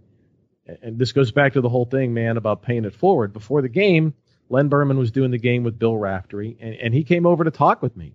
and 0.65 0.97
this 0.97 1.11
goes 1.11 1.31
back 1.31 1.53
to 1.53 1.61
the 1.61 1.69
whole 1.69 1.85
thing, 1.85 2.13
man, 2.13 2.37
about 2.37 2.61
paying 2.61 2.85
it 2.85 2.95
forward. 2.95 3.33
Before 3.33 3.61
the 3.61 3.69
game, 3.69 4.13
Len 4.49 4.69
Berman 4.69 4.97
was 4.97 5.11
doing 5.11 5.31
the 5.31 5.37
game 5.37 5.63
with 5.63 5.77
Bill 5.77 5.95
Raftery, 5.95 6.57
and, 6.59 6.75
and 6.75 6.93
he 6.93 7.03
came 7.03 7.25
over 7.25 7.43
to 7.43 7.51
talk 7.51 7.81
with 7.81 7.97
me. 7.97 8.13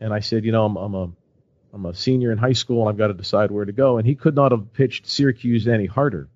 And 0.00 0.12
I 0.12 0.20
said, 0.20 0.44
you 0.44 0.52
know, 0.52 0.66
I'm, 0.66 0.76
I'm 0.76 0.94
a 0.94 1.10
I'm 1.72 1.86
a 1.86 1.94
senior 1.94 2.32
in 2.32 2.38
high 2.38 2.52
school, 2.52 2.82
and 2.82 2.90
I've 2.90 2.98
got 2.98 3.08
to 3.08 3.14
decide 3.14 3.50
where 3.50 3.64
to 3.64 3.72
go. 3.72 3.98
And 3.98 4.06
he 4.06 4.14
could 4.14 4.34
not 4.34 4.52
have 4.52 4.72
pitched 4.72 5.06
Syracuse 5.06 5.66
any 5.66 5.86
harder. 5.86 6.28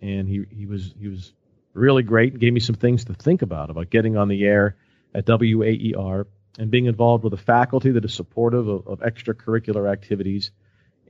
And 0.00 0.28
he 0.28 0.44
he 0.50 0.66
was 0.66 0.94
he 0.98 1.08
was 1.08 1.32
really 1.74 2.02
great 2.02 2.32
and 2.32 2.40
gave 2.40 2.52
me 2.52 2.60
some 2.60 2.74
things 2.74 3.06
to 3.06 3.14
think 3.14 3.42
about 3.42 3.70
about 3.70 3.88
getting 3.88 4.16
on 4.16 4.28
the 4.28 4.44
air 4.44 4.76
at 5.14 5.26
WAER 5.26 6.26
and 6.58 6.70
being 6.70 6.86
involved 6.86 7.24
with 7.24 7.32
a 7.32 7.38
faculty 7.38 7.92
that 7.92 8.04
is 8.04 8.12
supportive 8.12 8.68
of, 8.68 8.86
of 8.86 9.00
extracurricular 9.00 9.90
activities. 9.90 10.50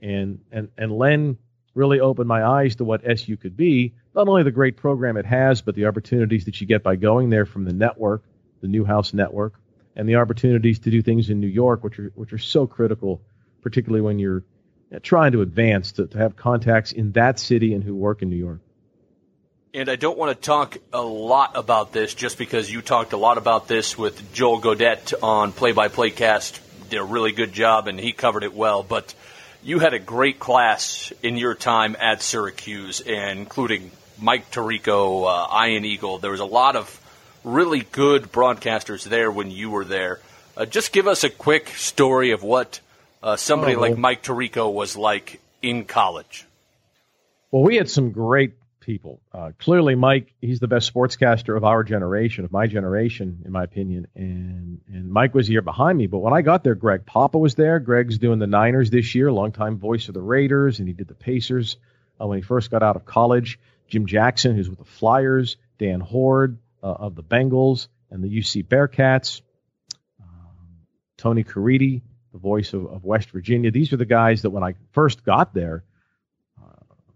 And 0.03 0.41
and 0.51 0.69
and 0.77 0.91
Len 0.91 1.37
really 1.73 1.99
opened 1.99 2.27
my 2.27 2.45
eyes 2.45 2.75
to 2.75 2.83
what 2.83 3.01
SU 3.03 3.37
could 3.37 3.57
be. 3.57 3.93
Not 4.13 4.27
only 4.27 4.43
the 4.43 4.51
great 4.51 4.77
program 4.77 5.17
it 5.17 5.25
has, 5.25 5.61
but 5.61 5.73
the 5.73 5.87
opportunities 5.87 6.45
that 6.45 6.61
you 6.61 6.67
get 6.67 6.83
by 6.83 6.97
going 6.97 7.29
there 7.29 7.45
from 7.45 7.63
the 7.63 7.73
network, 7.73 8.23
the 8.61 8.67
Newhouse 8.67 9.13
Network, 9.13 9.53
and 9.95 10.07
the 10.07 10.17
opportunities 10.17 10.79
to 10.79 10.91
do 10.91 11.01
things 11.01 11.29
in 11.29 11.39
New 11.39 11.47
York, 11.47 11.83
which 11.83 11.97
are 11.97 12.11
which 12.15 12.33
are 12.33 12.37
so 12.37 12.67
critical, 12.67 13.21
particularly 13.61 14.01
when 14.01 14.19
you're 14.19 14.43
trying 15.01 15.31
to 15.31 15.41
advance 15.41 15.93
to, 15.93 16.05
to 16.07 16.17
have 16.17 16.35
contacts 16.35 16.91
in 16.91 17.13
that 17.13 17.39
city 17.39 17.73
and 17.73 17.83
who 17.83 17.95
work 17.95 18.21
in 18.21 18.29
New 18.29 18.35
York. 18.35 18.59
And 19.73 19.89
I 19.89 19.95
don't 19.95 20.19
want 20.19 20.39
to 20.39 20.39
talk 20.39 20.77
a 20.91 21.01
lot 21.01 21.53
about 21.55 21.91
this 21.91 22.13
just 22.13 22.37
because 22.37 22.71
you 22.71 22.83
talked 22.83 23.13
a 23.13 23.17
lot 23.17 23.39
about 23.39 23.67
this 23.67 23.97
with 23.97 24.31
Joel 24.31 24.59
Godet 24.59 25.13
on 25.23 25.51
Play 25.51 25.71
by 25.71 25.87
Play 25.87 26.11
Cast. 26.11 26.59
Did 26.91 26.99
a 26.99 27.03
really 27.03 27.31
good 27.31 27.53
job 27.53 27.87
and 27.87 27.99
he 27.99 28.11
covered 28.11 28.43
it 28.43 28.53
well. 28.53 28.83
But 28.83 29.15
you 29.63 29.79
had 29.79 29.93
a 29.93 29.99
great 29.99 30.39
class 30.39 31.13
in 31.21 31.37
your 31.37 31.55
time 31.55 31.95
at 31.99 32.21
Syracuse, 32.21 32.99
including 32.99 33.91
Mike 34.19 34.51
Tirico, 34.51 35.25
uh, 35.27 35.65
Ian 35.65 35.85
Eagle. 35.85 36.17
There 36.17 36.31
was 36.31 36.39
a 36.39 36.45
lot 36.45 36.75
of 36.75 36.99
really 37.43 37.81
good 37.91 38.31
broadcasters 38.31 39.03
there 39.03 39.31
when 39.31 39.51
you 39.51 39.69
were 39.69 39.85
there. 39.85 40.19
Uh, 40.55 40.65
just 40.65 40.91
give 40.91 41.07
us 41.07 41.23
a 41.23 41.29
quick 41.29 41.69
story 41.69 42.31
of 42.31 42.43
what 42.43 42.79
uh, 43.21 43.35
somebody 43.37 43.75
oh, 43.75 43.79
like 43.79 43.97
Mike 43.97 44.23
Tirico 44.23 44.71
was 44.71 44.95
like 44.95 45.41
in 45.61 45.85
college. 45.85 46.45
Well, 47.51 47.63
we 47.63 47.77
had 47.77 47.89
some 47.89 48.11
great 48.11 48.53
people. 48.83 49.21
Uh, 49.31 49.51
clearly, 49.57 49.95
Mike, 49.95 50.33
he's 50.41 50.59
the 50.59 50.67
best 50.67 50.93
sportscaster 50.93 51.55
of 51.57 51.63
our 51.63 51.83
generation, 51.83 52.45
of 52.45 52.51
my 52.51 52.67
generation, 52.67 53.41
in 53.45 53.51
my 53.51 53.63
opinion. 53.63 54.07
And 54.15 54.81
and 54.87 55.11
Mike 55.11 55.33
was 55.33 55.49
a 55.49 55.51
year 55.51 55.61
behind 55.61 55.97
me. 55.97 56.07
But 56.07 56.19
when 56.19 56.33
I 56.33 56.41
got 56.41 56.63
there, 56.63 56.75
Greg 56.75 57.05
Papa 57.05 57.37
was 57.37 57.55
there. 57.55 57.79
Greg's 57.79 58.17
doing 58.17 58.39
the 58.39 58.47
Niners 58.47 58.89
this 58.89 59.15
year, 59.15 59.31
longtime 59.31 59.77
voice 59.77 60.07
of 60.07 60.13
the 60.13 60.21
Raiders, 60.21 60.79
and 60.79 60.87
he 60.87 60.93
did 60.93 61.07
the 61.07 61.15
Pacers 61.15 61.77
uh, 62.21 62.27
when 62.27 62.37
he 62.37 62.41
first 62.41 62.69
got 62.69 62.83
out 62.83 62.95
of 62.95 63.05
college. 63.05 63.59
Jim 63.87 64.05
Jackson, 64.05 64.55
who's 64.55 64.69
with 64.69 64.79
the 64.79 64.85
Flyers, 64.85 65.57
Dan 65.77 65.99
Hoard 65.99 66.57
uh, 66.81 66.87
of 66.87 67.15
the 67.15 67.23
Bengals 67.23 67.87
and 68.09 68.23
the 68.23 68.29
UC 68.29 68.67
Bearcats, 68.67 69.41
um, 70.21 70.85
Tony 71.17 71.43
Caridi, 71.43 72.01
the 72.31 72.39
voice 72.39 72.73
of, 72.73 72.85
of 72.87 73.03
West 73.03 73.31
Virginia. 73.31 73.71
These 73.71 73.93
are 73.93 73.97
the 73.97 74.05
guys 74.05 74.43
that 74.43 74.49
when 74.49 74.63
I 74.63 74.75
first 74.91 75.23
got 75.23 75.53
there 75.53 75.83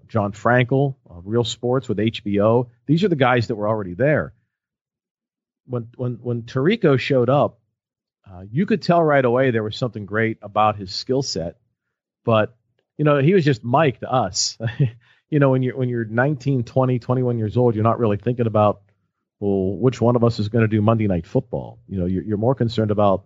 Jon 0.07 0.31
Frankel, 0.31 0.95
uh, 1.09 1.21
Real 1.23 1.43
Sports 1.43 1.87
with 1.87 1.97
HBO. 1.97 2.69
These 2.85 3.03
are 3.03 3.09
the 3.09 3.15
guys 3.15 3.47
that 3.47 3.55
were 3.55 3.67
already 3.67 3.93
there. 3.93 4.33
When 5.65 5.89
when 5.95 6.19
when 6.21 6.43
Tirico 6.43 6.97
showed 6.97 7.29
up, 7.29 7.59
uh, 8.29 8.43
you 8.49 8.65
could 8.65 8.81
tell 8.81 9.03
right 9.03 9.23
away 9.23 9.51
there 9.51 9.63
was 9.63 9.75
something 9.75 10.05
great 10.05 10.37
about 10.41 10.77
his 10.77 10.93
skill 10.93 11.21
set, 11.21 11.57
but 12.23 12.55
you 12.97 13.05
know 13.05 13.19
he 13.19 13.33
was 13.33 13.43
just 13.45 13.63
Mike 13.63 13.99
to 13.99 14.11
us. 14.11 14.57
you 15.29 15.39
know 15.39 15.49
when 15.49 15.63
you're 15.63 15.75
when 15.75 15.89
you're 15.89 16.05
19, 16.05 16.63
20, 16.63 16.99
21 16.99 17.37
years 17.37 17.57
old, 17.57 17.75
you're 17.75 17.83
not 17.83 17.99
really 17.99 18.17
thinking 18.17 18.47
about 18.47 18.81
well 19.39 19.77
which 19.77 19.99
one 19.99 20.15
of 20.15 20.23
us 20.23 20.39
is 20.39 20.49
going 20.49 20.63
to 20.63 20.67
do 20.67 20.81
Monday 20.81 21.07
Night 21.07 21.27
Football. 21.27 21.79
You 21.87 21.99
know 21.99 22.05
you're, 22.05 22.23
you're 22.23 22.37
more 22.37 22.55
concerned 22.55 22.91
about 22.91 23.25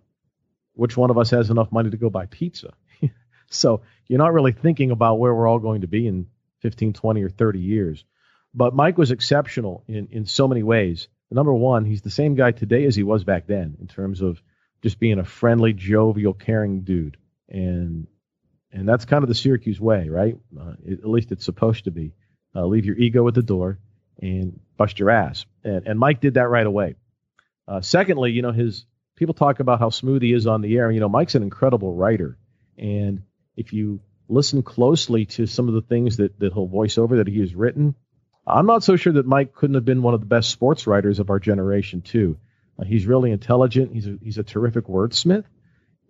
which 0.74 0.96
one 0.96 1.10
of 1.10 1.18
us 1.18 1.30
has 1.30 1.50
enough 1.50 1.70
money 1.70 1.90
to 1.90 1.96
go 1.96 2.10
buy 2.10 2.26
pizza. 2.26 2.72
so 3.50 3.82
you're 4.08 4.18
not 4.18 4.32
really 4.32 4.52
thinking 4.52 4.90
about 4.90 5.18
where 5.18 5.34
we're 5.34 5.46
all 5.46 5.58
going 5.58 5.82
to 5.82 5.86
be 5.86 6.06
in 6.06 6.26
15, 6.62 6.92
20, 6.92 7.22
or 7.22 7.28
30 7.28 7.58
years. 7.60 8.04
But 8.54 8.74
Mike 8.74 8.98
was 8.98 9.10
exceptional 9.10 9.84
in, 9.86 10.08
in 10.10 10.26
so 10.26 10.48
many 10.48 10.62
ways. 10.62 11.08
Number 11.30 11.54
one, 11.54 11.84
he's 11.84 12.02
the 12.02 12.10
same 12.10 12.34
guy 12.34 12.52
today 12.52 12.84
as 12.84 12.94
he 12.94 13.02
was 13.02 13.24
back 13.24 13.46
then 13.46 13.76
in 13.80 13.86
terms 13.86 14.20
of 14.20 14.42
just 14.82 14.98
being 14.98 15.18
a 15.18 15.24
friendly, 15.24 15.72
jovial, 15.72 16.34
caring 16.34 16.82
dude. 16.82 17.16
And 17.48 18.06
and 18.72 18.88
that's 18.88 19.04
kind 19.04 19.22
of 19.22 19.28
the 19.28 19.34
Syracuse 19.34 19.80
way, 19.80 20.08
right? 20.08 20.36
Uh, 20.58 20.72
it, 20.84 21.00
at 21.00 21.08
least 21.08 21.30
it's 21.30 21.44
supposed 21.44 21.84
to 21.84 21.90
be. 21.90 22.14
Uh, 22.54 22.64
leave 22.64 22.86
your 22.86 22.96
ego 22.96 23.26
at 23.28 23.34
the 23.34 23.42
door 23.42 23.78
and 24.20 24.60
bust 24.76 24.98
your 24.98 25.10
ass. 25.10 25.44
And, 25.62 25.86
and 25.86 25.98
Mike 25.98 26.20
did 26.20 26.34
that 26.34 26.48
right 26.48 26.66
away. 26.66 26.96
Uh, 27.68 27.80
secondly, 27.80 28.32
you 28.32 28.42
know, 28.42 28.52
his 28.52 28.86
people 29.16 29.34
talk 29.34 29.60
about 29.60 29.78
how 29.78 29.90
smooth 29.90 30.22
he 30.22 30.32
is 30.32 30.46
on 30.46 30.62
the 30.62 30.76
air. 30.76 30.90
You 30.90 31.00
know, 31.00 31.08
Mike's 31.08 31.34
an 31.34 31.42
incredible 31.42 31.94
writer. 31.94 32.38
And 32.78 33.22
if 33.56 33.72
you 33.72 34.00
listen 34.32 34.62
closely 34.62 35.26
to 35.26 35.46
some 35.46 35.68
of 35.68 35.74
the 35.74 35.82
things 35.82 36.16
that, 36.16 36.38
that 36.40 36.52
he'll 36.52 36.66
voice 36.66 36.98
over 36.98 37.18
that 37.18 37.28
he 37.28 37.40
has 37.40 37.54
written, 37.54 37.94
I'm 38.46 38.66
not 38.66 38.82
so 38.82 38.96
sure 38.96 39.12
that 39.14 39.26
Mike 39.26 39.54
couldn't 39.54 39.74
have 39.74 39.84
been 39.84 40.02
one 40.02 40.14
of 40.14 40.20
the 40.20 40.26
best 40.26 40.50
sports 40.50 40.86
writers 40.86 41.20
of 41.20 41.30
our 41.30 41.38
generation, 41.38 42.02
too. 42.02 42.38
Uh, 42.78 42.84
he's 42.84 43.06
really 43.06 43.30
intelligent. 43.30 43.92
He's 43.92 44.06
a, 44.06 44.18
he's 44.20 44.38
a 44.38 44.42
terrific 44.42 44.86
wordsmith. 44.86 45.44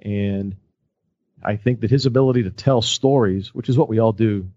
And 0.01 0.57
I 1.43 1.57
think 1.57 1.81
that 1.81 1.91
his 1.91 2.07
ability 2.07 2.45
to 2.45 2.51
tell 2.51 2.81
stories, 2.81 3.55
which 3.55 3.69
is 3.69 3.77
what 3.77 3.89
we 3.89 3.99
all 3.99 4.13
do, 4.13 4.51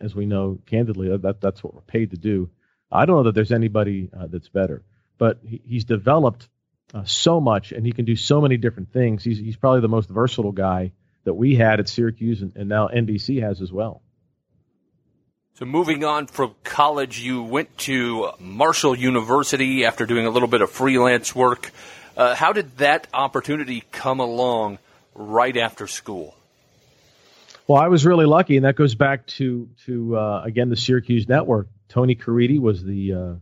as 0.00 0.14
we 0.14 0.24
know 0.24 0.58
candidly, 0.66 1.14
that, 1.16 1.40
that's 1.40 1.62
what 1.62 1.74
we're 1.74 1.80
paid 1.82 2.12
to 2.12 2.16
do. 2.16 2.50
I 2.90 3.04
don't 3.04 3.16
know 3.16 3.22
that 3.24 3.34
there's 3.34 3.52
anybody 3.52 4.08
uh, 4.18 4.28
that's 4.28 4.48
better, 4.48 4.82
but 5.18 5.40
he, 5.44 5.60
he's 5.66 5.84
developed 5.84 6.48
uh, 6.94 7.04
so 7.04 7.40
much 7.40 7.72
and 7.72 7.84
he 7.84 7.92
can 7.92 8.06
do 8.06 8.16
so 8.16 8.40
many 8.40 8.56
different 8.56 8.92
things. 8.92 9.22
He's, 9.22 9.38
he's 9.38 9.56
probably 9.56 9.82
the 9.82 9.88
most 9.88 10.08
versatile 10.08 10.52
guy 10.52 10.92
that 11.28 11.34
we 11.34 11.54
had 11.54 11.78
at 11.78 11.90
Syracuse 11.90 12.40
and, 12.40 12.56
and 12.56 12.70
now 12.70 12.88
NBC 12.88 13.42
has 13.42 13.60
as 13.60 13.70
well. 13.70 14.00
So 15.58 15.66
moving 15.66 16.04
on 16.04 16.26
from 16.26 16.54
college, 16.64 17.20
you 17.20 17.42
went 17.42 17.76
to 17.78 18.30
Marshall 18.40 18.96
University 18.96 19.84
after 19.84 20.06
doing 20.06 20.24
a 20.24 20.30
little 20.30 20.48
bit 20.48 20.62
of 20.62 20.70
freelance 20.70 21.34
work. 21.34 21.70
Uh, 22.16 22.34
how 22.34 22.54
did 22.54 22.78
that 22.78 23.08
opportunity 23.12 23.82
come 23.92 24.20
along 24.20 24.78
right 25.14 25.54
after 25.54 25.86
school? 25.86 26.34
Well, 27.66 27.82
I 27.82 27.88
was 27.88 28.06
really 28.06 28.24
lucky, 28.24 28.56
and 28.56 28.64
that 28.64 28.76
goes 28.76 28.94
back 28.94 29.26
to 29.38 29.68
to 29.84 30.16
uh, 30.16 30.42
again 30.44 30.70
the 30.70 30.76
Syracuse 30.76 31.28
network. 31.28 31.68
Tony 31.88 32.14
Caridi 32.14 32.58
was 32.58 32.82
the 32.82 33.12
uh, 33.12 33.34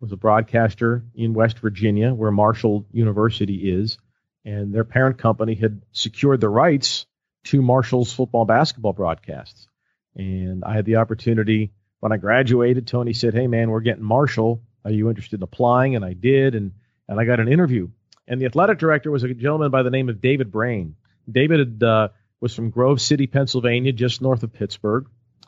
was 0.00 0.12
a 0.12 0.16
broadcaster 0.16 1.04
in 1.14 1.32
West 1.32 1.60
Virginia, 1.60 2.12
where 2.12 2.30
Marshall 2.30 2.84
University 2.92 3.72
is, 3.72 3.96
and 4.44 4.74
their 4.74 4.84
parent 4.84 5.16
company 5.16 5.54
had 5.54 5.80
secured 5.92 6.40
the 6.40 6.48
rights 6.50 7.06
to 7.44 7.62
Marshall's 7.62 8.12
football 8.12 8.44
basketball 8.44 8.92
broadcasts. 8.92 9.68
And 10.14 10.64
I 10.64 10.74
had 10.74 10.84
the 10.84 10.96
opportunity 10.96 11.72
when 12.00 12.12
I 12.12 12.16
graduated. 12.16 12.86
Tony 12.86 13.12
said, 13.12 13.34
"Hey 13.34 13.46
man, 13.46 13.70
we're 13.70 13.80
getting 13.80 14.04
Marshall. 14.04 14.62
Are 14.84 14.90
you 14.90 15.08
interested 15.08 15.40
in 15.40 15.42
applying?" 15.42 15.96
And 15.96 16.04
I 16.04 16.12
did, 16.12 16.54
and 16.54 16.72
and 17.08 17.18
I 17.18 17.24
got 17.24 17.40
an 17.40 17.48
interview. 17.48 17.88
And 18.28 18.40
the 18.40 18.46
athletic 18.46 18.78
director 18.78 19.10
was 19.10 19.24
a 19.24 19.34
gentleman 19.34 19.70
by 19.70 19.82
the 19.82 19.90
name 19.90 20.08
of 20.08 20.20
David 20.20 20.52
Braine. 20.52 20.96
David 21.30 21.82
uh, 21.82 22.08
was 22.40 22.54
from 22.54 22.70
Grove 22.70 23.00
City, 23.00 23.26
Pennsylvania, 23.26 23.92
just 23.92 24.22
north 24.22 24.42
of 24.42 24.52
Pittsburgh, 24.52 25.06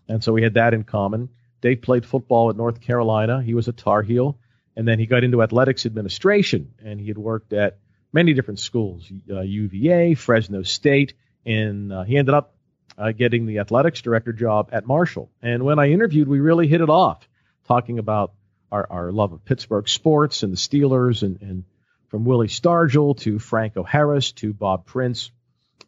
and 0.08 0.22
so 0.22 0.32
we 0.32 0.42
had 0.42 0.54
that 0.54 0.74
in 0.74 0.84
common. 0.84 1.28
Dave 1.60 1.82
played 1.82 2.04
football 2.04 2.50
at 2.50 2.56
North 2.56 2.80
Carolina. 2.80 3.42
He 3.42 3.54
was 3.54 3.68
a 3.68 3.72
Tar 3.72 4.02
Heel, 4.02 4.38
and 4.76 4.86
then 4.86 4.98
he 4.98 5.06
got 5.06 5.24
into 5.24 5.42
athletics 5.42 5.86
administration, 5.86 6.74
and 6.84 7.00
he 7.00 7.08
had 7.08 7.18
worked 7.18 7.52
at 7.52 7.78
many 8.12 8.34
different 8.34 8.60
schools, 8.60 9.10
uh, 9.30 9.40
UVA, 9.40 10.14
Fresno 10.14 10.62
State, 10.62 11.14
and 11.46 11.92
uh, 11.92 12.02
he 12.02 12.16
ended 12.16 12.34
up 12.34 12.54
uh, 12.96 13.12
getting 13.12 13.46
the 13.46 13.58
athletics 13.58 14.00
director 14.02 14.32
job 14.32 14.70
at 14.72 14.86
Marshall. 14.86 15.30
And 15.42 15.64
when 15.64 15.78
I 15.78 15.90
interviewed, 15.90 16.28
we 16.28 16.40
really 16.40 16.68
hit 16.68 16.80
it 16.80 16.90
off, 16.90 17.28
talking 17.66 17.98
about 17.98 18.32
our, 18.70 18.86
our 18.90 19.12
love 19.12 19.32
of 19.32 19.44
Pittsburgh 19.44 19.88
sports 19.88 20.42
and 20.42 20.52
the 20.52 20.56
Steelers, 20.56 21.22
and, 21.22 21.40
and 21.42 21.64
from 22.08 22.24
Willie 22.24 22.48
Stargell 22.48 23.18
to 23.20 23.38
Franco 23.38 23.82
Harris 23.82 24.32
to 24.32 24.52
Bob 24.52 24.86
Prince. 24.86 25.30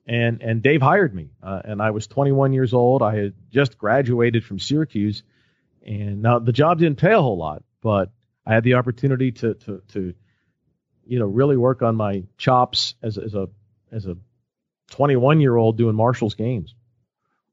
And, 0.07 0.41
and 0.43 0.63
Dave 0.63 0.83
hired 0.83 1.15
me, 1.15 1.31
uh, 1.43 1.63
and 1.65 1.83
I 1.83 1.91
was 1.91 2.07
21 2.07 2.53
years 2.53 2.73
old. 2.73 3.03
I 3.03 3.17
had 3.17 3.35
just 3.51 3.77
graduated 3.77 4.45
from 4.45 4.61
Syracuse, 4.61 5.25
and 5.85 6.23
now 6.23 6.39
the 6.39 6.53
job 6.53 6.79
didn't 6.79 6.99
pay 6.99 7.13
a 7.13 7.21
whole 7.21 7.37
lot, 7.37 7.65
but 7.83 8.11
I 8.45 8.55
had 8.55 8.63
the 8.63 8.75
opportunity 8.75 9.33
to, 9.33 9.55
to, 9.55 9.83
to 9.95 10.15
you 11.07 11.19
know, 11.19 11.27
really 11.27 11.57
work 11.57 11.83
on 11.83 11.97
my 11.97 12.25
chops 12.39 12.95
as, 13.03 13.19
as 13.19 13.35
a 13.35 13.49
as 13.93 14.07
a 14.07 14.17
21 14.91 15.41
year 15.41 15.57
old 15.57 15.77
doing 15.77 15.95
Marshall's 15.95 16.35
games. 16.35 16.75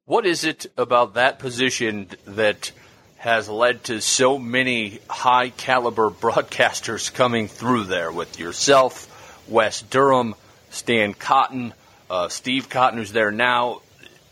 What 0.06 0.25
is 0.25 0.44
it 0.44 0.66
about 0.78 1.13
that 1.13 1.40
position 1.40 2.08
that 2.25 2.72
has 3.18 3.48
led 3.48 3.86
to 3.86 4.02
so 4.02 4.38
many 4.38 5.00
high 5.10 5.50
caliber 5.50 6.10
broadcasters 6.12 7.13
coming 7.13 7.48
through 7.48 7.86
there 7.86 8.12
with 8.12 8.38
yourself, 8.38 9.08
Wes 9.48 9.82
Durham, 9.82 10.36
Stan 10.72 11.13
Cotton, 11.13 11.74
uh, 12.10 12.28
Steve 12.28 12.70
Cotton, 12.70 13.00
who's 13.00 13.13
there 13.13 13.32
now 13.32 13.82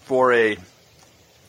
for 0.01 0.34
a, 0.34 0.58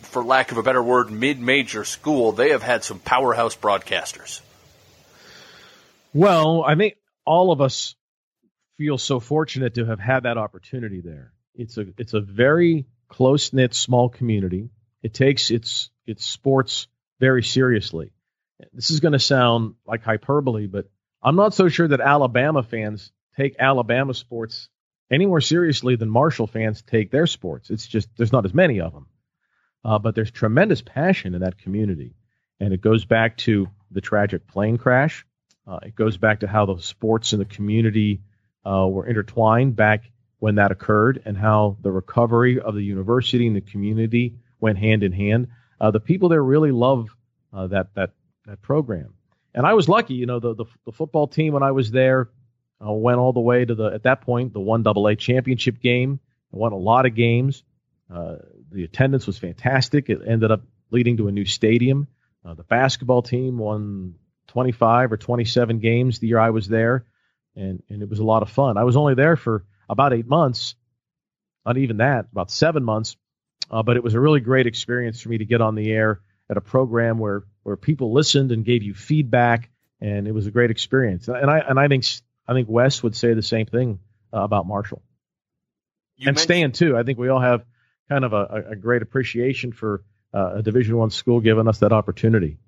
for 0.02 0.22
lack 0.22 0.52
of 0.52 0.58
a 0.58 0.62
better 0.62 0.82
word, 0.82 1.10
mid-major 1.10 1.84
school. 1.84 2.30
They 2.30 2.50
have 2.50 2.62
had 2.62 2.84
some 2.84 3.00
powerhouse 3.00 3.56
broadcasters. 3.56 4.40
Well, 6.14 6.62
I 6.64 6.76
think 6.76 6.94
all 7.26 7.50
of 7.50 7.60
us 7.60 7.96
feel 8.78 8.98
so 8.98 9.18
fortunate 9.18 9.74
to 9.74 9.86
have 9.86 9.98
had 9.98 10.24
that 10.24 10.38
opportunity 10.38 11.00
there. 11.00 11.31
It's 11.54 11.76
a 11.76 11.86
it's 11.98 12.14
a 12.14 12.20
very 12.20 12.86
close 13.08 13.52
knit 13.52 13.74
small 13.74 14.08
community. 14.08 14.70
It 15.02 15.14
takes 15.14 15.50
its 15.50 15.90
its 16.06 16.24
sports 16.24 16.88
very 17.20 17.42
seriously. 17.42 18.12
This 18.72 18.90
is 18.90 19.00
going 19.00 19.12
to 19.12 19.18
sound 19.18 19.74
like 19.86 20.02
hyperbole, 20.02 20.66
but 20.66 20.88
I'm 21.22 21.36
not 21.36 21.54
so 21.54 21.68
sure 21.68 21.88
that 21.88 22.00
Alabama 22.00 22.62
fans 22.62 23.12
take 23.36 23.56
Alabama 23.58 24.14
sports 24.14 24.68
any 25.10 25.26
more 25.26 25.40
seriously 25.40 25.96
than 25.96 26.08
Marshall 26.08 26.46
fans 26.46 26.82
take 26.82 27.10
their 27.10 27.26
sports. 27.26 27.70
It's 27.70 27.86
just 27.86 28.08
there's 28.16 28.32
not 28.32 28.44
as 28.44 28.54
many 28.54 28.80
of 28.80 28.92
them, 28.92 29.06
uh, 29.84 29.98
but 29.98 30.14
there's 30.14 30.30
tremendous 30.30 30.80
passion 30.80 31.34
in 31.34 31.42
that 31.42 31.58
community, 31.58 32.14
and 32.60 32.72
it 32.72 32.80
goes 32.80 33.04
back 33.04 33.36
to 33.38 33.68
the 33.90 34.00
tragic 34.00 34.46
plane 34.46 34.78
crash. 34.78 35.26
Uh, 35.66 35.78
it 35.82 35.94
goes 35.94 36.16
back 36.16 36.40
to 36.40 36.48
how 36.48 36.66
the 36.66 36.80
sports 36.80 37.32
in 37.32 37.38
the 37.38 37.44
community 37.44 38.22
uh, 38.64 38.86
were 38.88 39.06
intertwined 39.06 39.76
back 39.76 40.10
when 40.42 40.56
that 40.56 40.72
occurred 40.72 41.22
and 41.24 41.38
how 41.38 41.76
the 41.82 41.92
recovery 41.92 42.58
of 42.58 42.74
the 42.74 42.82
university 42.82 43.46
and 43.46 43.54
the 43.54 43.60
community 43.60 44.34
went 44.58 44.76
hand 44.76 45.04
in 45.04 45.12
hand. 45.12 45.46
Uh, 45.80 45.92
the 45.92 46.00
people 46.00 46.28
there 46.28 46.42
really 46.42 46.72
love 46.72 47.14
uh, 47.52 47.68
that 47.68 47.94
that 47.94 48.10
that 48.46 48.60
program, 48.60 49.14
and 49.54 49.64
I 49.64 49.74
was 49.74 49.88
lucky. 49.88 50.14
You 50.14 50.26
know, 50.26 50.40
the 50.40 50.56
the, 50.56 50.64
the 50.84 50.90
football 50.90 51.28
team 51.28 51.52
when 51.52 51.62
I 51.62 51.70
was 51.70 51.92
there 51.92 52.28
uh, 52.84 52.90
went 52.90 53.18
all 53.18 53.32
the 53.32 53.38
way 53.38 53.64
to 53.64 53.72
the 53.72 53.92
at 53.94 54.02
that 54.02 54.22
point 54.22 54.52
the 54.52 54.58
one 54.58 54.82
double 54.82 55.06
A 55.06 55.14
championship 55.14 55.80
game. 55.80 56.18
I 56.52 56.56
won 56.56 56.72
a 56.72 56.76
lot 56.76 57.06
of 57.06 57.14
games. 57.14 57.62
Uh, 58.12 58.38
the 58.68 58.82
attendance 58.82 59.28
was 59.28 59.38
fantastic. 59.38 60.10
It 60.10 60.22
ended 60.26 60.50
up 60.50 60.62
leading 60.90 61.18
to 61.18 61.28
a 61.28 61.32
new 61.32 61.44
stadium. 61.44 62.08
Uh, 62.44 62.54
the 62.54 62.64
basketball 62.64 63.22
team 63.22 63.58
won 63.58 64.16
25 64.48 65.12
or 65.12 65.16
27 65.18 65.78
games 65.78 66.18
the 66.18 66.26
year 66.26 66.40
I 66.40 66.50
was 66.50 66.66
there, 66.66 67.04
and 67.54 67.80
and 67.88 68.02
it 68.02 68.08
was 68.08 68.18
a 68.18 68.24
lot 68.24 68.42
of 68.42 68.50
fun. 68.50 68.76
I 68.76 68.82
was 68.82 68.96
only 68.96 69.14
there 69.14 69.36
for 69.36 69.64
about 69.88 70.12
eight 70.12 70.26
months, 70.26 70.74
not 71.66 71.76
even 71.76 71.98
that, 71.98 72.26
about 72.32 72.50
seven 72.50 72.82
months. 72.84 73.16
Uh, 73.70 73.82
but 73.82 73.96
it 73.96 74.02
was 74.02 74.14
a 74.14 74.20
really 74.20 74.40
great 74.40 74.66
experience 74.66 75.20
for 75.20 75.28
me 75.30 75.38
to 75.38 75.44
get 75.46 75.60
on 75.60 75.74
the 75.74 75.90
air 75.90 76.20
at 76.50 76.56
a 76.56 76.60
program 76.60 77.18
where 77.18 77.44
where 77.62 77.76
people 77.76 78.12
listened 78.12 78.52
and 78.52 78.64
gave 78.64 78.82
you 78.82 78.92
feedback, 78.92 79.70
and 80.00 80.26
it 80.28 80.32
was 80.32 80.46
a 80.46 80.50
great 80.50 80.70
experience. 80.70 81.28
And 81.28 81.50
I 81.50 81.60
and 81.60 81.78
I 81.78 81.88
think 81.88 82.04
I 82.46 82.52
think 82.52 82.68
Wes 82.68 83.02
would 83.02 83.16
say 83.16 83.32
the 83.34 83.42
same 83.42 83.66
thing 83.66 84.00
uh, 84.34 84.40
about 84.40 84.66
Marshall 84.66 85.00
You 86.16 86.28
and 86.28 86.36
mentioned- 86.36 86.42
Stan 86.42 86.72
too. 86.72 86.96
I 86.96 87.02
think 87.02 87.18
we 87.18 87.28
all 87.28 87.40
have 87.40 87.64
kind 88.08 88.24
of 88.24 88.32
a, 88.34 88.64
a 88.72 88.76
great 88.76 89.00
appreciation 89.00 89.72
for 89.72 90.02
uh, 90.34 90.56
a 90.56 90.62
Division 90.62 90.96
One 90.96 91.10
school 91.10 91.40
giving 91.40 91.68
us 91.68 91.78
that 91.78 91.92
opportunity. 91.92 92.58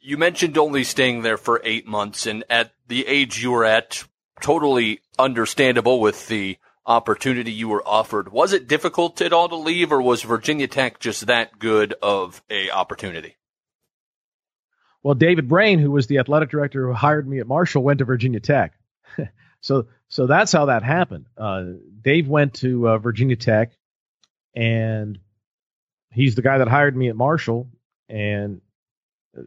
You 0.00 0.16
mentioned 0.16 0.56
only 0.56 0.84
staying 0.84 1.22
there 1.22 1.36
for 1.36 1.60
eight 1.64 1.86
months, 1.86 2.26
and 2.26 2.44
at 2.48 2.72
the 2.86 3.06
age 3.06 3.42
you 3.42 3.50
were 3.50 3.64
at, 3.64 4.04
totally 4.40 5.00
understandable 5.18 6.00
with 6.00 6.26
the 6.28 6.58
opportunity 6.86 7.52
you 7.52 7.68
were 7.68 7.86
offered. 7.86 8.30
Was 8.30 8.52
it 8.52 8.68
difficult 8.68 9.20
at 9.20 9.32
all 9.32 9.48
to 9.48 9.56
leave, 9.56 9.92
or 9.92 10.00
was 10.00 10.22
Virginia 10.22 10.68
Tech 10.68 11.00
just 11.00 11.26
that 11.26 11.58
good 11.58 11.94
of 12.02 12.42
a 12.48 12.70
opportunity? 12.70 13.36
Well, 15.02 15.14
David 15.14 15.48
Braine, 15.48 15.78
who 15.78 15.90
was 15.90 16.06
the 16.06 16.18
athletic 16.18 16.50
director 16.50 16.86
who 16.86 16.92
hired 16.92 17.28
me 17.28 17.40
at 17.40 17.46
Marshall, 17.46 17.82
went 17.82 17.98
to 17.98 18.04
Virginia 18.04 18.40
Tech. 18.40 18.74
so 19.60 19.86
so 20.08 20.26
that's 20.26 20.52
how 20.52 20.66
that 20.66 20.82
happened. 20.82 21.26
Uh, 21.36 21.64
Dave 22.02 22.28
went 22.28 22.54
to 22.54 22.88
uh, 22.88 22.98
Virginia 22.98 23.36
Tech, 23.36 23.72
and 24.54 25.18
he's 26.10 26.34
the 26.34 26.42
guy 26.42 26.58
that 26.58 26.68
hired 26.68 26.96
me 26.96 27.08
at 27.08 27.16
Marshall. 27.16 27.68
And 28.08 28.60
uh, 29.36 29.42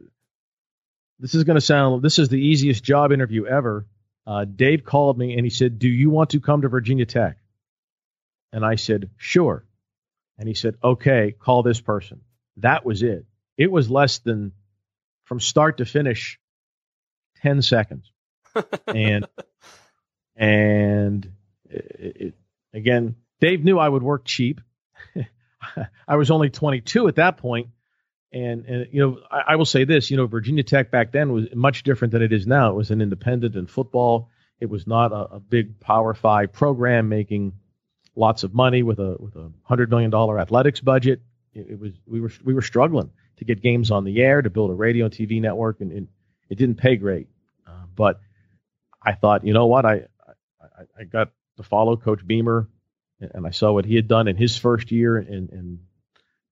this 1.18 1.34
is 1.34 1.44
going 1.44 1.56
to 1.56 1.60
sound 1.60 2.02
this 2.02 2.18
is 2.18 2.28
the 2.28 2.40
easiest 2.40 2.84
job 2.84 3.12
interview 3.12 3.46
ever. 3.46 3.86
Uh, 4.26 4.44
Dave 4.44 4.84
called 4.84 5.18
me 5.18 5.34
and 5.34 5.44
he 5.44 5.50
said, 5.50 5.78
"Do 5.78 5.88
you 5.88 6.10
want 6.10 6.30
to 6.30 6.40
come 6.40 6.62
to 6.62 6.68
Virginia 6.68 7.06
Tech?" 7.06 7.38
And 8.52 8.64
I 8.64 8.76
said, 8.76 9.10
"Sure." 9.16 9.64
And 10.38 10.48
he 10.48 10.54
said, 10.54 10.76
"Okay, 10.82 11.34
call 11.38 11.62
this 11.62 11.80
person." 11.80 12.20
That 12.58 12.84
was 12.84 13.02
it. 13.02 13.26
It 13.56 13.70
was 13.70 13.90
less 13.90 14.18
than 14.18 14.52
from 15.24 15.40
start 15.40 15.78
to 15.78 15.84
finish 15.84 16.40
10 17.42 17.62
seconds 17.62 18.10
and 18.88 19.26
and 20.36 21.32
it, 21.68 22.16
it, 22.16 22.34
again 22.74 23.14
dave 23.40 23.62
knew 23.62 23.78
i 23.78 23.88
would 23.88 24.02
work 24.02 24.24
cheap 24.24 24.60
i 26.08 26.16
was 26.16 26.32
only 26.32 26.50
22 26.50 27.06
at 27.06 27.14
that 27.14 27.36
point 27.36 27.68
and 28.32 28.64
and 28.66 28.88
you 28.92 29.00
know 29.00 29.18
I, 29.30 29.52
I 29.52 29.56
will 29.56 29.64
say 29.64 29.84
this 29.84 30.10
you 30.10 30.16
know 30.16 30.26
virginia 30.26 30.62
tech 30.62 30.90
back 30.90 31.12
then 31.12 31.32
was 31.32 31.46
much 31.54 31.82
different 31.82 32.12
than 32.12 32.22
it 32.22 32.32
is 32.32 32.46
now. 32.46 32.70
It 32.70 32.76
was 32.76 32.90
an 32.90 33.00
independent 33.00 33.56
in 33.56 33.66
football. 33.66 34.30
It 34.60 34.68
was 34.68 34.86
not 34.86 35.12
a, 35.12 35.34
a 35.36 35.40
big 35.40 35.80
power 35.80 36.14
five 36.14 36.52
program 36.52 37.08
making 37.08 37.54
lots 38.14 38.42
of 38.42 38.54
money 38.54 38.82
with 38.82 38.98
a 38.98 39.16
with 39.18 39.36
a 39.36 39.50
hundred 39.62 39.90
million 39.90 40.10
dollar 40.10 40.38
athletics 40.38 40.80
budget. 40.80 41.20
It, 41.54 41.70
it 41.70 41.80
was 41.80 41.92
we 42.06 42.20
were 42.20 42.32
we 42.44 42.54
were 42.54 42.62
struggling 42.62 43.10
to 43.38 43.44
get 43.44 43.62
games 43.62 43.90
on 43.90 44.04
the 44.04 44.20
air, 44.20 44.42
to 44.42 44.50
build 44.50 44.70
a 44.70 44.74
radio 44.74 45.06
and 45.06 45.14
TV 45.14 45.40
network, 45.40 45.80
and, 45.80 45.90
and 45.92 46.08
it 46.48 46.56
didn't 46.56 46.76
pay 46.76 46.96
great. 46.96 47.28
Uh, 47.66 47.86
but 47.96 48.20
I 49.02 49.12
thought, 49.12 49.46
you 49.46 49.54
know 49.54 49.66
what, 49.66 49.86
I, 49.86 50.02
I 50.60 50.84
I 51.00 51.04
got 51.04 51.30
to 51.56 51.62
follow 51.62 51.96
Coach 51.96 52.26
Beamer, 52.26 52.68
and 53.18 53.46
I 53.46 53.50
saw 53.50 53.72
what 53.72 53.86
he 53.86 53.96
had 53.96 54.08
done 54.08 54.28
in 54.28 54.36
his 54.36 54.56
first 54.56 54.92
year, 54.92 55.16
and 55.16 55.50
and 55.50 55.78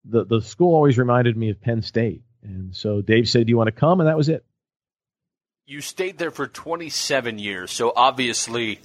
the 0.08 0.24
the 0.24 0.40
school 0.40 0.74
always 0.74 0.98
reminded 0.98 1.36
me 1.36 1.50
of 1.50 1.60
Penn 1.60 1.82
State, 1.82 2.22
and 2.42 2.74
so 2.74 3.00
Dave 3.00 3.28
said, 3.28 3.46
"Do 3.46 3.50
you 3.50 3.56
want 3.56 3.68
to 3.68 3.72
come?" 3.72 4.00
And 4.00 4.08
that 4.08 4.16
was 4.16 4.28
it. 4.28 4.44
You 5.66 5.82
stayed 5.82 6.16
there 6.16 6.30
for 6.30 6.46
27 6.46 7.38
years, 7.38 7.70
so 7.70 7.92
obviously 7.94 8.80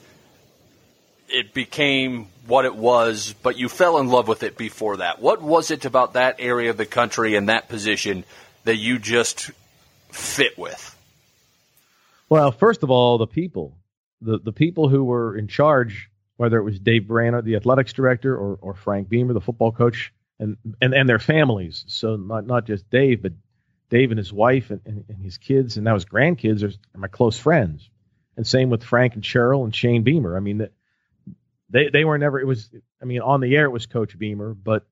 it 1.30 1.54
became 1.54 2.28
what 2.46 2.66
it 2.66 2.76
was, 2.76 3.34
but 3.42 3.58
you 3.58 3.70
fell 3.70 4.00
in 4.00 4.10
love 4.10 4.28
with 4.28 4.44
it 4.44 4.58
before 4.58 4.98
that. 4.98 5.22
What 5.22 5.42
was 5.42 5.72
it 5.72 5.86
about 5.86 6.14
that 6.14 6.36
area 6.40 6.70
of 6.70 6.78
the 6.78 6.86
country 6.86 7.36
and 7.36 7.48
that 7.48 7.70
position 7.70 8.26
that 8.66 8.76
you 8.76 9.00
just 9.00 9.52
fit 10.12 10.58
with? 10.58 10.90
Well, 12.28 12.52
first 12.52 12.84
of 12.84 12.92
all, 12.92 13.18
the 13.18 13.28
people, 13.28 13.78
the 14.22 14.40
the 14.40 14.52
people 14.52 14.90
who 14.90 15.04
were 15.04 15.38
in 15.38 15.48
charge, 15.48 16.10
whether 16.36 16.58
it 16.58 16.64
was 16.64 16.80
Dave 16.80 17.04
Branner, 17.04 17.44
the 17.44 17.56
athletics 17.56 17.94
director, 17.94 18.36
or 18.36 18.58
or 18.62 18.74
Frank 18.74 19.08
Beamer, 19.08 19.34
the 19.34 19.42
football 19.42 19.72
coach, 19.72 20.12
and 20.44 20.58
and, 20.82 20.94
and 20.94 21.10
their 21.10 21.20
families. 21.20 21.86
So 21.88 22.16
not 22.16 22.46
not 22.46 22.66
just 22.66 22.90
Dave, 22.90 23.22
but 23.22 23.34
Dave 23.90 24.12
and 24.12 24.18
his 24.18 24.34
wife 24.34 24.72
and, 24.72 24.82
and, 24.86 25.06
and 25.08 25.24
his 25.24 25.38
kids, 25.38 25.78
and 25.78 25.86
now 25.86 25.94
his 25.94 26.06
grandkids 26.06 26.64
are 26.64 26.98
my 26.98 27.08
close 27.08 27.38
friends. 27.38 27.90
And 28.36 28.46
same 28.46 28.70
with 28.70 28.84
Frank 28.84 29.14
and 29.14 29.24
Cheryl 29.24 29.64
and 29.64 29.76
Shane 29.76 30.04
Beamer. 30.04 30.36
I 30.36 30.40
mean, 30.40 30.68
they 31.70 31.90
they 31.90 32.04
were 32.04 32.18
never. 32.18 32.40
It 32.40 32.48
was. 32.48 32.70
I 33.02 33.06
mean, 33.06 33.22
on 33.22 33.42
the 33.42 33.56
air 33.56 33.66
it 33.66 33.72
was 33.72 33.86
Coach 33.86 34.18
Beamer, 34.18 34.54
but 34.54 34.86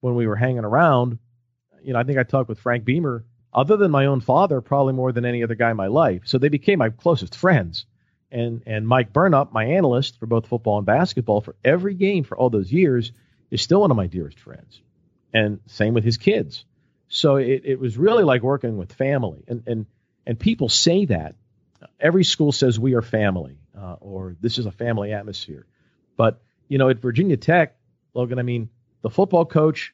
when 0.00 0.14
we 0.14 0.26
were 0.26 0.36
hanging 0.36 0.64
around, 0.64 1.18
you 1.82 1.92
know, 1.92 1.98
I 1.98 2.04
think 2.04 2.18
I 2.18 2.22
talked 2.22 2.48
with 2.48 2.60
Frank 2.60 2.84
Beamer 2.84 3.24
other 3.52 3.76
than 3.76 3.90
my 3.90 4.06
own 4.06 4.20
father, 4.20 4.60
probably 4.60 4.92
more 4.92 5.12
than 5.12 5.24
any 5.24 5.42
other 5.42 5.54
guy 5.54 5.70
in 5.70 5.76
my 5.76 5.86
life. 5.86 6.22
So 6.24 6.38
they 6.38 6.48
became 6.48 6.78
my 6.78 6.90
closest 6.90 7.36
friends. 7.36 7.86
And 8.30 8.62
and 8.66 8.86
Mike 8.86 9.12
Burnop, 9.12 9.52
my 9.52 9.64
analyst 9.64 10.18
for 10.18 10.26
both 10.26 10.46
football 10.46 10.78
and 10.78 10.86
basketball 10.86 11.40
for 11.40 11.56
every 11.64 11.94
game 11.94 12.24
for 12.24 12.36
all 12.36 12.50
those 12.50 12.72
years, 12.72 13.12
is 13.50 13.62
still 13.62 13.80
one 13.80 13.90
of 13.90 13.96
my 13.96 14.06
dearest 14.06 14.38
friends. 14.40 14.80
And 15.34 15.60
same 15.66 15.92
with 15.92 16.04
his 16.04 16.16
kids. 16.16 16.64
So 17.08 17.36
it, 17.36 17.62
it 17.64 17.78
was 17.78 17.98
really 17.98 18.24
like 18.24 18.42
working 18.42 18.78
with 18.78 18.92
family. 18.92 19.44
And 19.46 19.62
and 19.66 19.86
and 20.26 20.38
people 20.38 20.68
say 20.68 21.04
that. 21.06 21.34
Every 22.00 22.24
school 22.24 22.50
says 22.50 22.78
we 22.78 22.94
are 22.94 23.02
family, 23.02 23.58
uh, 23.78 23.96
or 24.00 24.36
this 24.40 24.56
is 24.56 24.64
a 24.64 24.72
family 24.72 25.12
atmosphere. 25.12 25.66
But 26.16 26.40
you 26.68 26.78
know, 26.78 26.88
at 26.88 27.00
Virginia 27.00 27.36
Tech, 27.36 27.76
Logan, 28.14 28.38
I 28.38 28.42
mean, 28.42 28.70
the 29.02 29.10
football 29.10 29.44
coach 29.44 29.92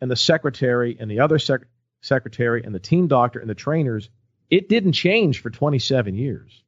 and 0.00 0.10
the 0.10 0.16
secretary 0.16 0.96
and 1.00 1.10
the 1.10 1.20
other 1.20 1.38
sec- 1.38 1.66
secretary 2.00 2.62
and 2.62 2.74
the 2.74 2.78
team 2.78 3.08
doctor 3.08 3.40
and 3.40 3.50
the 3.50 3.54
trainers, 3.54 4.08
it 4.50 4.68
didn't 4.68 4.92
change 4.92 5.42
for 5.42 5.50
27 5.50 6.14
years. 6.14 6.62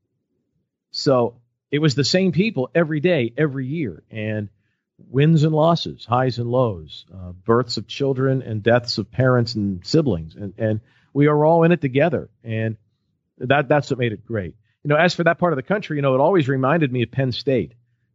So 0.91 1.41
it 1.71 1.79
was 1.79 1.95
the 1.95 2.05
same 2.05 2.33
people 2.33 2.71
every 2.75 3.01
day, 3.01 3.33
every 3.37 3.67
year, 3.67 4.03
and 4.11 4.49
wins 4.99 5.45
and 5.45 5.55
losses, 5.55 6.05
highs 6.05 6.39
and 6.39 6.51
lows, 6.51 7.07
uh, 7.15 7.33
births 7.33 7.77
of 7.77 7.87
children 7.87 8.43
and 8.43 8.63
deaths 8.63 8.99
of 8.99 9.11
parents 9.11 9.55
and 9.55 9.87
siblings, 9.87 10.35
and 10.35 10.55
and 10.59 10.81
we 11.13 11.27
are 11.27 11.45
all 11.45 11.63
in 11.65 11.73
it 11.73 11.81
together, 11.81 12.29
and 12.45 12.77
that 13.39 13.69
that's 13.69 13.91
what 13.91 13.99
made 13.99 14.13
it 14.13 14.27
great. 14.27 14.55
You 14.85 14.89
know, 14.89 14.97
as 14.97 15.15
for 15.15 15.25
that 15.25 15.39
part 15.39 15.53
of 15.53 15.57
the 15.57 15.63
country, 15.63 15.97
you 15.97 16.03
know, 16.03 16.15
it 16.15 16.21
always 16.21 16.49
reminded 16.49 16.93
me 16.93 17.03
of 17.03 17.11
Penn 17.11 17.33
State. 17.33 17.75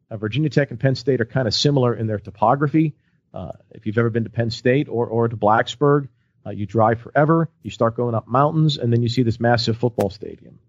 Uh, 0.10 0.18
Virginia 0.18 0.50
Tech 0.50 0.72
and 0.72 0.80
Penn 0.80 0.96
State 0.96 1.22
are 1.22 1.26
kind 1.26 1.48
of 1.48 1.54
similar 1.54 1.94
in 1.94 2.08
their 2.08 2.20
topography. 2.20 2.96
Uh, 3.34 3.52
if 3.72 3.86
you've 3.86 3.98
ever 3.98 4.10
been 4.10 4.26
to 4.26 4.30
Penn 4.30 4.52
State 4.52 4.88
or, 4.88 5.08
or 5.08 5.28
to 5.28 5.36
Blacksburg, 5.36 6.08
uh, 6.46 6.52
you 6.52 6.66
drive 6.66 7.02
forever, 7.02 7.50
you 7.64 7.72
start 7.72 7.96
going 7.96 8.16
up 8.16 8.28
mountains, 8.28 8.78
and 8.78 8.92
then 8.92 9.02
you 9.02 9.10
see 9.10 9.24
this 9.24 9.40
massive 9.40 9.78
football 9.78 10.10
stadium. 10.10 10.60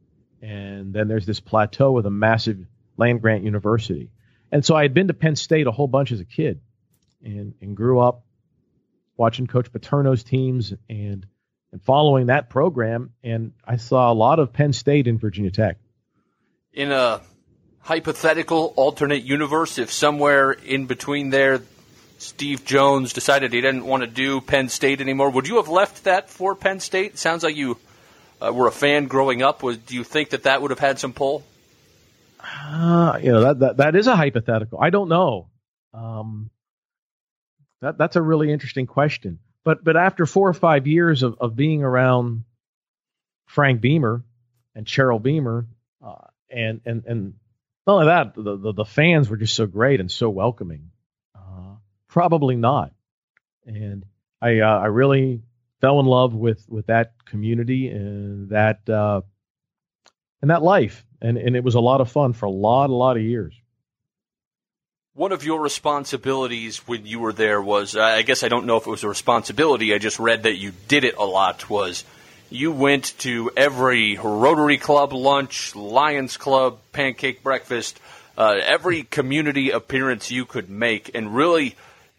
And 0.40 0.92
then 0.92 1.08
there's 1.08 1.26
this 1.26 1.40
plateau 1.40 1.92
with 1.92 2.06
a 2.06 2.10
massive 2.10 2.58
land 2.96 3.22
grant 3.22 3.44
university. 3.44 4.10
And 4.54 4.64
so 4.64 4.76
I 4.76 4.82
had 4.82 4.94
been 4.94 5.08
to 5.08 5.14
Penn 5.14 5.34
State 5.34 5.66
a 5.66 5.72
whole 5.72 5.88
bunch 5.88 6.12
as 6.12 6.20
a 6.20 6.24
kid 6.24 6.60
and, 7.24 7.54
and 7.60 7.76
grew 7.76 7.98
up 7.98 8.22
watching 9.16 9.48
Coach 9.48 9.72
Paterno's 9.72 10.22
teams 10.22 10.72
and, 10.88 11.26
and 11.72 11.82
following 11.82 12.26
that 12.26 12.50
program. 12.50 13.10
And 13.24 13.50
I 13.66 13.78
saw 13.78 14.12
a 14.12 14.14
lot 14.14 14.38
of 14.38 14.52
Penn 14.52 14.72
State 14.72 15.08
in 15.08 15.18
Virginia 15.18 15.50
Tech. 15.50 15.78
In 16.72 16.92
a 16.92 17.20
hypothetical 17.80 18.72
alternate 18.76 19.24
universe, 19.24 19.78
if 19.78 19.90
somewhere 19.90 20.52
in 20.52 20.86
between 20.86 21.30
there, 21.30 21.60
Steve 22.18 22.64
Jones 22.64 23.12
decided 23.12 23.52
he 23.52 23.60
didn't 23.60 23.84
want 23.84 24.04
to 24.04 24.06
do 24.06 24.40
Penn 24.40 24.68
State 24.68 25.00
anymore, 25.00 25.30
would 25.30 25.48
you 25.48 25.56
have 25.56 25.68
left 25.68 26.04
that 26.04 26.30
for 26.30 26.54
Penn 26.54 26.78
State? 26.78 27.14
It 27.14 27.18
sounds 27.18 27.42
like 27.42 27.56
you 27.56 27.76
uh, 28.40 28.52
were 28.52 28.68
a 28.68 28.72
fan 28.72 29.08
growing 29.08 29.42
up. 29.42 29.64
Was, 29.64 29.78
do 29.78 29.96
you 29.96 30.04
think 30.04 30.30
that 30.30 30.44
that 30.44 30.62
would 30.62 30.70
have 30.70 30.78
had 30.78 31.00
some 31.00 31.12
pull? 31.12 31.42
Uh, 32.44 33.18
you 33.22 33.32
know 33.32 33.40
that, 33.42 33.58
that 33.60 33.76
that 33.78 33.96
is 33.96 34.06
a 34.06 34.16
hypothetical. 34.16 34.78
I 34.80 34.90
don't 34.90 35.08
know. 35.08 35.48
Um, 35.92 36.50
that 37.80 37.98
that's 37.98 38.16
a 38.16 38.22
really 38.22 38.52
interesting 38.52 38.86
question. 38.86 39.38
But 39.64 39.82
but 39.82 39.96
after 39.96 40.26
four 40.26 40.48
or 40.48 40.54
five 40.54 40.86
years 40.86 41.22
of, 41.22 41.36
of 41.40 41.56
being 41.56 41.82
around 41.82 42.44
Frank 43.46 43.80
Beamer 43.80 44.24
and 44.74 44.86
Cheryl 44.86 45.22
Beamer, 45.22 45.66
uh, 46.04 46.26
and 46.50 46.80
and 46.84 47.04
and 47.06 47.34
not 47.86 47.94
only 47.94 48.06
that, 48.06 48.34
the, 48.34 48.56
the, 48.56 48.72
the 48.72 48.84
fans 48.84 49.28
were 49.28 49.36
just 49.36 49.54
so 49.54 49.66
great 49.66 50.00
and 50.00 50.10
so 50.10 50.30
welcoming. 50.30 50.90
Uh, 51.34 51.76
probably 52.08 52.56
not. 52.56 52.92
And 53.66 54.04
I 54.40 54.60
uh, 54.60 54.78
I 54.78 54.86
really 54.86 55.42
fell 55.80 56.00
in 56.00 56.06
love 56.06 56.34
with 56.34 56.64
with 56.68 56.86
that 56.86 57.12
community 57.26 57.88
and 57.88 58.50
that 58.50 58.88
uh, 58.88 59.22
and 60.42 60.50
that 60.50 60.62
life, 60.62 61.04
and 61.24 61.38
and 61.38 61.56
it 61.56 61.64
was 61.64 61.74
a 61.74 61.80
lot 61.80 62.00
of 62.00 62.10
fun 62.10 62.32
for 62.32 62.46
a 62.46 62.50
lot 62.50 62.90
a 62.90 62.94
lot 62.94 63.16
of 63.16 63.22
years. 63.22 63.54
One 65.14 65.32
of 65.32 65.44
your 65.44 65.60
responsibilities 65.60 66.78
when 66.88 67.06
you 67.06 67.20
were 67.20 67.32
there 67.32 67.62
was, 67.62 67.96
I 67.96 68.22
guess 68.22 68.42
I 68.42 68.48
don't 68.48 68.66
know 68.66 68.78
if 68.78 68.86
it 68.88 68.90
was 68.90 69.04
a 69.04 69.08
responsibility. 69.08 69.94
I 69.94 69.98
just 69.98 70.18
read 70.18 70.42
that 70.42 70.56
you 70.56 70.72
did 70.88 71.04
it 71.04 71.16
a 71.16 71.24
lot. 71.24 71.70
Was 71.70 72.04
you 72.50 72.72
went 72.72 73.16
to 73.20 73.50
every 73.56 74.16
Rotary 74.16 74.76
Club 74.76 75.12
lunch, 75.12 75.76
Lions 75.76 76.36
Club 76.36 76.78
pancake 76.92 77.44
breakfast, 77.44 78.00
uh, 78.36 78.56
every 78.60 79.04
community 79.04 79.70
appearance 79.70 80.32
you 80.32 80.44
could 80.44 80.68
make, 80.68 81.14
and 81.14 81.34
really 81.34 81.76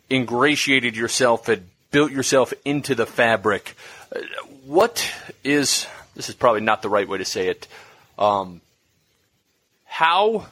ingratiated 0.09 0.95
yourself 0.95 1.49
and 1.49 1.67
built 1.91 2.11
yourself 2.11 2.53
into 2.63 2.95
the 2.95 3.05
fabric. 3.05 3.75
Uh, 4.15 4.19
what 4.65 5.11
is 5.43 5.85
this 6.15 6.29
is 6.29 6.35
probably 6.35 6.61
not 6.61 6.81
the 6.81 6.89
right 6.89 7.09
way 7.09 7.17
to 7.17 7.25
say 7.25 7.49
it. 7.49 7.67
Um, 8.17 8.61
how? 9.95 10.45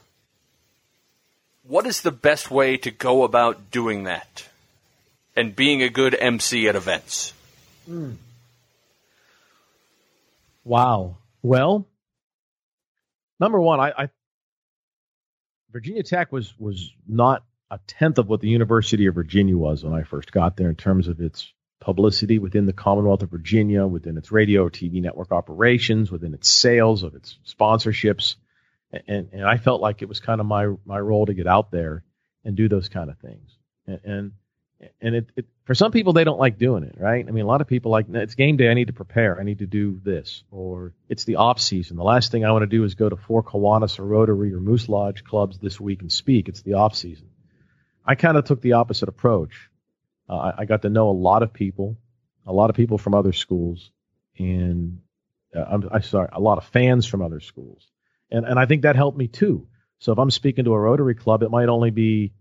What 1.64 1.86
is 1.86 2.00
the 2.00 2.12
best 2.12 2.50
way 2.50 2.78
to 2.78 2.92
go 2.92 3.24
about 3.24 3.72
doing 3.72 4.06
that 4.06 4.48
and 5.36 5.54
being 5.54 5.82
a 5.82 5.90
good 5.90 6.16
MC 6.18 6.70
at 6.70 6.78
events? 6.78 7.34
Mm. 7.90 8.16
Wow. 10.64 11.18
Well, 11.42 11.86
number 13.38 13.60
one, 13.60 13.82
I, 13.82 13.92
I 13.98 14.10
Virginia 15.74 16.04
Tech 16.04 16.32
was 16.32 16.54
was 16.58 16.94
not 17.06 17.44
a 17.70 17.80
tenth 17.86 18.20
of 18.20 18.30
what 18.30 18.40
the 18.40 18.48
University 18.48 19.08
of 19.08 19.16
Virginia 19.16 19.58
was 19.58 19.84
when 19.84 19.94
I 19.94 20.04
first 20.04 20.32
got 20.32 20.56
there 20.56 20.70
in 20.70 20.76
terms 20.76 21.10
of 21.10 21.20
its 21.20 21.52
publicity 21.82 22.40
within 22.40 22.66
the 22.66 22.72
Commonwealth 22.72 23.24
of 23.24 23.32
Virginia, 23.32 23.86
within 23.86 24.18
its 24.18 24.32
radio 24.32 24.70
TV 24.70 25.02
network 25.02 25.34
operations, 25.34 26.10
within 26.10 26.34
its 26.34 26.50
sales 26.50 27.04
of 27.04 27.14
its 27.14 27.38
sponsorships. 27.46 28.36
And, 29.08 29.30
and 29.34 29.44
I 29.44 29.58
felt 29.58 29.82
like 29.82 30.02
it 30.02 30.10
was 30.10 30.20
kind 30.20 30.40
of 30.40 30.46
my, 30.46 30.68
my 30.86 31.00
role 31.00 31.26
to 31.26 31.34
get 31.34 31.48
out 31.48 31.72
there 31.72 32.04
and 32.46 32.56
do 32.56 32.70
those 32.70 32.90
kind 32.90 33.10
of 33.10 33.18
things. 33.18 33.50
And, 33.88 34.00
and 34.04 34.32
and 35.02 35.16
it, 35.16 35.30
it, 35.36 35.46
for 35.66 35.76
some 35.76 35.92
people 35.92 36.14
they 36.14 36.24
don't 36.24 36.40
like 36.40 36.58
doing 36.58 36.84
it 36.84 36.96
right? 36.98 37.26
I 37.28 37.32
mean 37.32 37.44
a 37.44 37.48
lot 37.48 37.62
of 37.62 37.68
people 37.68 37.92
like 37.92 38.06
it's 38.10 38.36
game 38.36 38.58
day 38.58 38.70
i 38.70 38.74
need 38.74 38.88
to 38.88 38.94
prepare 38.94 39.40
i 39.40 39.44
need 39.44 39.60
to 39.60 39.66
do 39.66 40.00
this 40.04 40.44
or 40.52 40.94
it's 41.10 41.24
the 41.24 41.38
off 41.38 41.60
season 41.60 41.98
the 41.98 42.04
last 42.04 42.32
thing 42.32 42.46
i 42.46 42.52
want 42.52 42.64
to 42.64 42.68
do 42.68 42.84
is 42.84 42.96
go 42.96 43.10
to 43.10 43.16
four 43.16 43.44
kiwanis 43.44 44.00
or 44.00 44.06
rotary 44.06 44.54
or 44.54 44.60
moose 44.60 44.90
lodge 44.90 45.24
clubs 45.24 45.58
this 45.60 45.80
week 45.80 46.02
and 46.02 46.12
speak 46.12 46.50
it's 46.50 46.62
the 46.62 46.74
off 46.74 46.96
season. 46.96 47.30
I 48.06 48.16
kind 48.16 48.36
of 48.36 48.44
took 48.44 48.62
the 48.62 48.74
opposite 48.74 49.08
approach. 49.08 49.70
Uh, 50.30 50.36
I, 50.36 50.54
I, 50.60 50.66
got 50.66 50.82
to 50.82 50.90
know 50.90 51.10
a 51.10 51.12
lot 51.12 51.44
of 51.44 51.54
people 51.54 51.98
a 52.46 52.54
lot 52.54 52.70
of 52.70 52.76
people 52.76 52.98
from 52.98 53.14
other 53.14 53.34
schools 53.34 53.92
and 54.38 55.00
uh, 55.56 55.64
I'm, 55.70 55.90
I 55.92 56.00
sorry 56.02 56.30
a 56.32 56.40
lot 56.40 56.58
of 56.58 56.66
fans 56.66 57.06
from 57.06 57.22
other 57.22 57.40
schools 57.40 57.86
and 58.34 58.46
and 58.46 58.60
i 58.60 58.66
think 58.66 58.82
that 58.82 58.98
helped 58.98 59.18
me 59.18 59.28
too 59.28 59.68
so 60.00 60.12
if 60.12 60.20
i'm 60.20 60.32
speaking 60.32 60.66
to 60.66 60.74
a 60.74 60.80
rotary 60.80 61.16
club 61.16 61.44
it 61.44 61.50
might 61.50 61.70
only 61.70 61.92
be 61.92 62.34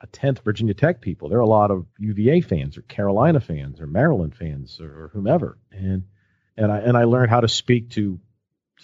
a 0.00 0.06
tenth 0.06 0.40
Virginia 0.44 0.74
Tech 0.74 1.00
people. 1.00 1.28
There 1.28 1.38
are 1.38 1.42
a 1.42 1.46
lot 1.46 1.70
of 1.70 1.86
UVA 1.98 2.40
fans 2.40 2.76
or 2.76 2.82
Carolina 2.82 3.40
fans 3.40 3.80
or 3.80 3.86
Maryland 3.86 4.34
fans 4.34 4.80
or 4.80 5.10
whomever, 5.12 5.58
and 5.70 6.04
and 6.56 6.70
I 6.70 6.78
and 6.78 6.96
I 6.96 7.04
learned 7.04 7.30
how 7.30 7.40
to 7.40 7.48
speak 7.48 7.90
to 7.90 8.20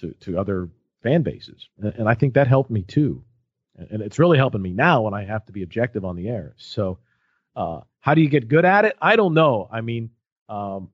to 0.00 0.12
to 0.20 0.38
other 0.38 0.68
fan 1.02 1.22
bases, 1.22 1.68
and, 1.78 1.94
and 1.94 2.08
I 2.08 2.14
think 2.14 2.35
that 2.35 2.46
helped 2.46 2.70
me 2.70 2.82
too, 2.82 3.24
and 3.76 4.02
it's 4.02 4.18
really 4.18 4.38
helping 4.38 4.62
me 4.62 4.72
now 4.72 5.02
when 5.02 5.14
I 5.14 5.24
have 5.24 5.44
to 5.46 5.52
be 5.52 5.62
objective 5.62 6.04
on 6.04 6.16
the 6.16 6.28
air. 6.28 6.54
So, 6.56 6.98
uh, 7.56 7.80
how 8.00 8.14
do 8.14 8.22
you 8.22 8.28
get 8.28 8.48
good 8.48 8.64
at 8.64 8.85
it? 8.85 8.96
I 9.00 9.16
don't 9.16 9.35
know. 9.35 9.68
I 9.70 9.80
mean, 9.80 10.11
um, 10.48 10.90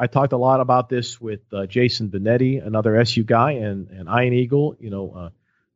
I 0.00 0.06
talked 0.06 0.32
a 0.32 0.38
lot 0.38 0.60
about 0.60 0.88
this 0.88 1.20
with 1.20 1.40
uh, 1.52 1.66
Jason 1.66 2.08
Benetti, 2.08 2.64
another 2.64 2.96
SU 2.96 3.22
guy, 3.22 3.52
and 3.52 3.88
and 3.90 4.08
Ian 4.08 4.32
Eagle. 4.32 4.76
You 4.80 4.90
know, 4.90 5.12
uh, 5.12 5.30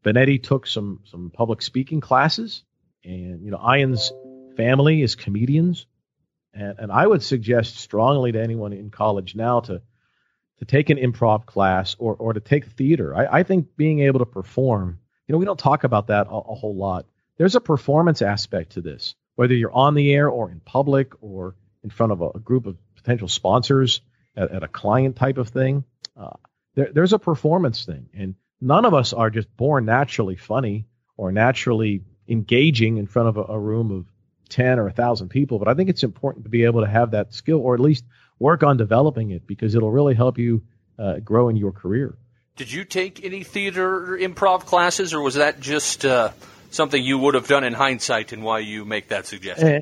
Benetti 0.05 0.43
took 0.43 0.67
some 0.67 1.01
some 1.05 1.31
public 1.31 1.63
speaking 1.63 2.01
classes 2.01 2.65
and, 3.05 3.45
you 3.45 3.51
know, 3.51 3.61
Ian's 3.61 4.13
family 4.57 5.03
is 5.03 5.15
comedians. 5.15 5.87
And, 6.53 6.79
and 6.79 6.93
I 6.93 7.07
would 7.07 7.23
suggest 7.23 7.77
strongly 7.77 8.33
to 8.33 8.43
anyone 8.43 8.73
in 8.73 8.91
college 8.91 9.35
now 9.35 9.61
to, 9.61 9.83
to 10.59 10.65
take 10.65 10.91
an 10.91 10.99
improv 10.99 11.47
class 11.47 11.97
or, 11.99 12.15
or 12.15 12.33
to 12.33 12.41
take 12.41 12.67
theater. 12.67 13.15
I, 13.15 13.41
I 13.41 13.43
think 13.43 13.77
being 13.77 14.01
able 14.01 14.21
to 14.21 14.27
perform, 14.27 15.01
you 15.27 15.33
know, 15.33 15.39
we 15.39 15.45
don't 15.45 15.59
talk 15.59 15.85
about 15.85 16.09
that 16.09 16.27
a, 16.29 16.31
a 16.31 16.55
whole 16.55 16.77
lot. 16.77 17.07
There's 17.37 17.57
a 17.57 17.61
performance 17.61 18.23
aspect 18.23 18.73
to 18.73 18.81
this, 18.81 19.15
whether 19.35 19.55
you're 19.55 19.73
on 19.73 19.95
the 19.95 20.13
air 20.15 20.29
or 20.29 20.51
in 20.51 20.61
public 20.61 21.13
or 21.21 21.57
in 21.83 21.91
front 21.91 22.13
of 22.13 22.23
a, 22.23 22.31
a 22.37 22.39
group 22.39 22.67
of 22.67 22.77
potential 22.95 23.29
sponsors 23.29 24.01
at, 24.37 24.51
at, 24.51 24.63
a 24.63 24.69
client 24.69 25.17
type 25.17 25.39
of 25.39 25.49
thing. 25.49 25.85
Uh, 26.17 26.31
there, 26.75 26.91
there's 26.93 27.13
a 27.13 27.19
performance 27.19 27.85
thing, 27.85 28.09
and 28.15 28.35
none 28.61 28.85
of 28.85 28.95
us 28.95 29.13
are 29.13 29.31
just 29.31 29.55
born 29.57 29.85
naturally 29.85 30.37
funny 30.37 30.87
or 31.17 31.33
naturally 31.33 32.03
engaging 32.29 32.97
in 32.97 33.07
front 33.07 33.29
of 33.29 33.37
a, 33.37 33.43
a 33.53 33.59
room 33.59 33.91
of 33.91 34.07
10 34.49 34.79
or 34.79 34.85
1,000 34.85 35.29
people. 35.29 35.59
But 35.59 35.69
I 35.69 35.75
think 35.75 35.91
it's 35.91 36.03
important 36.03 36.45
to 36.45 36.51
be 36.51 36.65
able 36.65 36.83
to 36.83 36.89
have 36.89 37.13
that 37.13 37.33
skill 37.33 37.61
or 37.61 37.75
at 37.75 37.81
least 37.81 38.05
work 38.39 38.63
on 38.63 38.77
developing 38.77 39.31
it 39.31 39.47
because 39.47 39.75
it'll 39.75 39.91
really 39.91 40.15
help 40.15 40.39
you 40.39 40.63
uh, 40.99 41.19
grow 41.21 41.49
in 41.49 41.57
your 41.57 41.73
career. 41.73 42.17
Did 42.57 42.71
you 42.71 42.85
take 42.85 43.25
any 43.25 43.43
theater 43.43 44.17
improv 44.21 44.61
classes, 44.61 45.13
or 45.13 45.21
was 45.21 45.35
that 45.35 45.59
just 45.59 46.05
uh, 46.05 46.31
something 46.71 47.03
you 47.03 47.19
would 47.19 47.35
have 47.35 47.49
done 47.49 47.65
in 47.65 47.73
hindsight 47.73 48.33
and 48.33 48.45
why 48.45 48.61
you 48.61 48.85
make 48.85 49.09
that 49.09 49.27
suggestion? 49.27 49.69
Uh, 49.69 49.81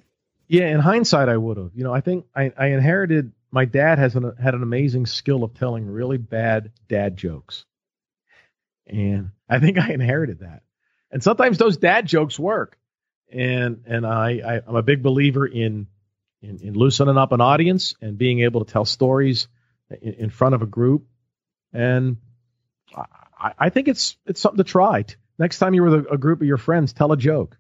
yeah, 0.49 0.69
in 0.69 0.81
hindsight, 0.81 1.29
I 1.29 1.37
would 1.37 1.59
have. 1.59 1.71
You 1.75 1.85
know, 1.85 1.93
I 1.93 2.01
think 2.01 2.25
I, 2.35 2.51
I 2.57 2.69
inherited 2.69 3.33
my 3.53 3.65
dad 3.65 3.99
has 3.99 4.17
an, 4.17 4.35
had 4.43 4.55
an 4.55 4.63
amazing 4.63 5.07
skill 5.07 5.45
of 5.45 5.55
telling 5.55 5.87
really 5.87 6.19
bad 6.19 6.73
dad 6.89 7.17
jokes. 7.17 7.65
And 8.87 9.31
I 9.49 9.61
think 9.61 9.79
I 9.79 9.93
inherited 9.93 10.41
that 10.41 10.63
and 11.13 11.23
sometimes 11.23 11.59
those 11.59 11.77
dad 11.77 12.07
jokes 12.07 12.39
work. 12.39 12.79
And 13.31 13.85
and 13.87 14.07
I, 14.07 14.41
I 14.45 14.55
am 14.69 14.77
a 14.77 14.83
big 14.83 15.03
believer 15.03 15.47
in, 15.47 15.87
in, 16.41 16.59
in 16.61 16.75
loosening 16.75 17.17
up 17.17 17.33
an 17.33 17.41
audience 17.41 17.95
and 18.01 18.19
being 18.19 18.41
able 18.41 18.65
to 18.65 18.73
tell 18.73 18.85
stories 18.85 19.49
in, 20.01 20.15
in 20.15 20.31
front 20.31 20.55
of 20.55 20.63
a 20.63 20.67
group. 20.67 21.07
And 21.73 22.17
I, 22.95 23.53
I, 23.59 23.69
think 23.71 23.89
it's 23.89 24.17
it's 24.27 24.41
something 24.41 24.63
to 24.63 24.71
try. 24.71 25.05
Next 25.39 25.59
time 25.59 25.73
you're 25.73 25.85
with 25.85 26.07
a, 26.07 26.13
a 26.13 26.19
group 26.19 26.41
of 26.41 26.47
your 26.47 26.59
friends, 26.59 26.93
tell 26.93 27.13
a 27.13 27.17
joke. 27.17 27.57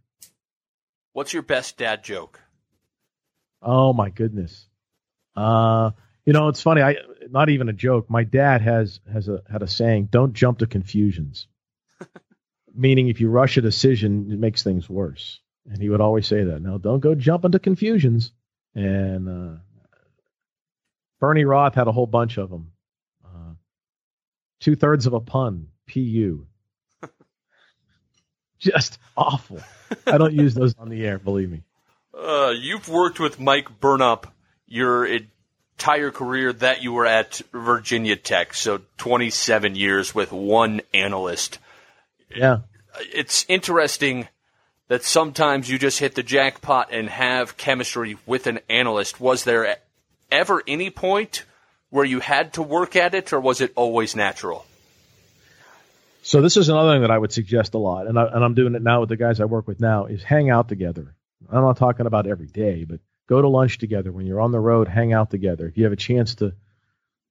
What's 1.14 1.32
your 1.32 1.42
best 1.42 1.78
dad 1.78 2.04
joke? 2.04 2.40
Oh 3.62 3.92
my 3.92 4.10
goodness. 4.10 4.66
Uh, 5.34 5.90
you 6.24 6.32
know, 6.32 6.48
it's 6.48 6.62
funny. 6.62 6.82
I 6.82 6.96
not 7.30 7.48
even 7.48 7.68
a 7.68 7.72
joke. 7.72 8.08
My 8.10 8.24
dad 8.24 8.62
has 8.62 9.00
has 9.12 9.28
a 9.28 9.42
had 9.50 9.62
a 9.62 9.68
saying: 9.68 10.08
"Don't 10.10 10.34
jump 10.34 10.58
to 10.58 10.66
confusions." 10.66 11.46
meaning 12.74 13.08
if 13.08 13.20
you 13.20 13.28
rush 13.28 13.56
a 13.56 13.60
decision, 13.60 14.30
it 14.30 14.38
makes 14.38 14.62
things 14.62 14.88
worse. 14.88 15.40
And 15.68 15.80
he 15.80 15.88
would 15.88 16.00
always 16.00 16.26
say 16.26 16.44
that. 16.44 16.60
Now, 16.60 16.78
don't 16.78 17.00
go 17.00 17.14
jump 17.14 17.44
into 17.44 17.58
confusions. 17.58 18.32
And 18.74 19.28
uh, 19.28 19.58
Bernie 21.20 21.44
Roth 21.44 21.74
had 21.74 21.86
a 21.86 21.92
whole 21.92 22.06
bunch 22.06 22.38
of 22.38 22.50
them. 22.50 22.72
Uh, 23.24 23.54
Two 24.60 24.74
thirds 24.74 25.06
of 25.06 25.12
a 25.12 25.20
pun, 25.20 25.68
PU. 25.92 26.46
just 28.58 28.98
awful. 29.16 29.60
I 30.06 30.18
don't 30.18 30.34
use 30.34 30.54
those 30.54 30.74
on 30.78 30.88
the 30.88 31.04
air, 31.06 31.18
believe 31.18 31.50
me. 31.50 31.62
Uh, 32.16 32.52
you've 32.58 32.88
worked 32.88 33.20
with 33.20 33.38
Mike 33.38 33.80
Burnop 33.80 34.26
your 34.72 35.04
entire 35.04 36.10
career 36.10 36.50
that 36.50 36.82
you 36.82 36.94
were 36.94 37.04
at 37.04 37.42
Virginia 37.52 38.16
Tech, 38.16 38.54
so 38.54 38.80
27 38.96 39.76
years 39.76 40.14
with 40.14 40.32
one 40.32 40.80
analyst. 40.94 41.58
Yeah. 42.34 42.60
It's 43.12 43.44
interesting 43.48 44.28
that 44.88 45.04
sometimes 45.04 45.68
you 45.68 45.78
just 45.78 45.98
hit 45.98 46.14
the 46.14 46.22
jackpot 46.22 46.88
and 46.90 47.10
have 47.10 47.58
chemistry 47.58 48.16
with 48.24 48.46
an 48.46 48.60
analyst. 48.70 49.20
Was 49.20 49.44
there 49.44 49.76
ever 50.30 50.62
any 50.66 50.88
point 50.88 51.44
where 51.90 52.06
you 52.06 52.20
had 52.20 52.54
to 52.54 52.62
work 52.62 52.96
at 52.96 53.14
it, 53.14 53.30
or 53.34 53.40
was 53.40 53.60
it 53.60 53.72
always 53.76 54.16
natural? 54.16 54.64
So 56.22 56.40
this 56.40 56.56
is 56.56 56.70
another 56.70 56.94
thing 56.94 57.02
that 57.02 57.10
I 57.10 57.18
would 57.18 57.32
suggest 57.32 57.74
a 57.74 57.78
lot, 57.78 58.06
and, 58.06 58.18
I, 58.18 58.24
and 58.24 58.42
I'm 58.42 58.54
doing 58.54 58.74
it 58.74 58.82
now 58.82 59.00
with 59.00 59.10
the 59.10 59.16
guys 59.16 59.38
I 59.38 59.44
work 59.44 59.68
with 59.68 59.80
now, 59.80 60.06
is 60.06 60.22
hang 60.22 60.48
out 60.48 60.70
together. 60.70 61.14
I'm 61.50 61.60
not 61.60 61.76
talking 61.76 62.06
about 62.06 62.26
every 62.26 62.46
day, 62.46 62.84
but 62.88 63.00
go 63.32 63.42
to 63.42 63.48
lunch 63.48 63.78
together. 63.78 64.12
When 64.12 64.26
you're 64.26 64.40
on 64.40 64.52
the 64.52 64.60
road, 64.60 64.88
hang 64.88 65.12
out 65.12 65.30
together. 65.30 65.66
If 65.66 65.76
you 65.76 65.84
have 65.84 65.92
a 65.92 65.96
chance 65.96 66.36
to 66.36 66.54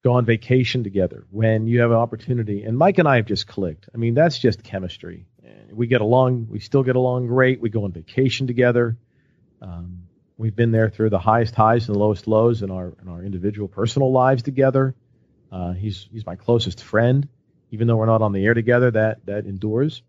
go 0.04 0.14
on 0.14 0.26
vacation 0.26 0.84
together, 0.84 1.26
when 1.30 1.68
you 1.68 1.82
have 1.82 1.92
an 1.92 1.98
opportunity, 1.98 2.64
and 2.64 2.78
Mike 2.78 2.98
and 2.98 3.08
I 3.08 3.18
have 3.18 3.26
just 3.26 3.48
clicked. 3.48 3.88
I 3.94 3.98
mean, 3.98 4.14
that's 4.14 4.40
just 4.40 4.64
chemistry. 4.64 5.28
We 5.72 5.88
get 5.88 6.02
along. 6.02 6.48
We 6.50 6.60
still 6.60 6.84
get 6.84 6.96
along 6.96 7.28
great. 7.28 7.62
We 7.62 7.70
go 7.70 7.86
on 7.86 7.92
vacation 7.92 8.48
together. 8.48 8.98
Um, 9.62 10.08
we've 10.38 10.56
been 10.56 10.72
there 10.72 10.90
through 10.90 11.12
the 11.12 11.20
highest 11.20 11.56
highs 11.56 11.88
and 11.88 11.96
the 11.96 12.00
lowest 12.00 12.28
lows 12.28 12.62
in 12.62 12.72
our 12.72 12.94
in 13.02 13.08
our 13.08 13.24
individual 13.24 13.68
personal 13.68 14.12
lives 14.12 14.44
together. 14.44 14.96
Uh, 15.52 15.74
he's 15.74 16.08
he's 16.12 16.26
my 16.26 16.36
closest 16.36 16.84
friend 16.84 17.28
even 17.72 17.88
though 17.88 17.96
we're 17.96 18.06
not 18.06 18.22
on 18.22 18.34
the 18.34 18.46
air 18.46 18.54
together, 18.54 18.92
that 18.92 19.26
that 19.26 19.46
endures. 19.46 20.04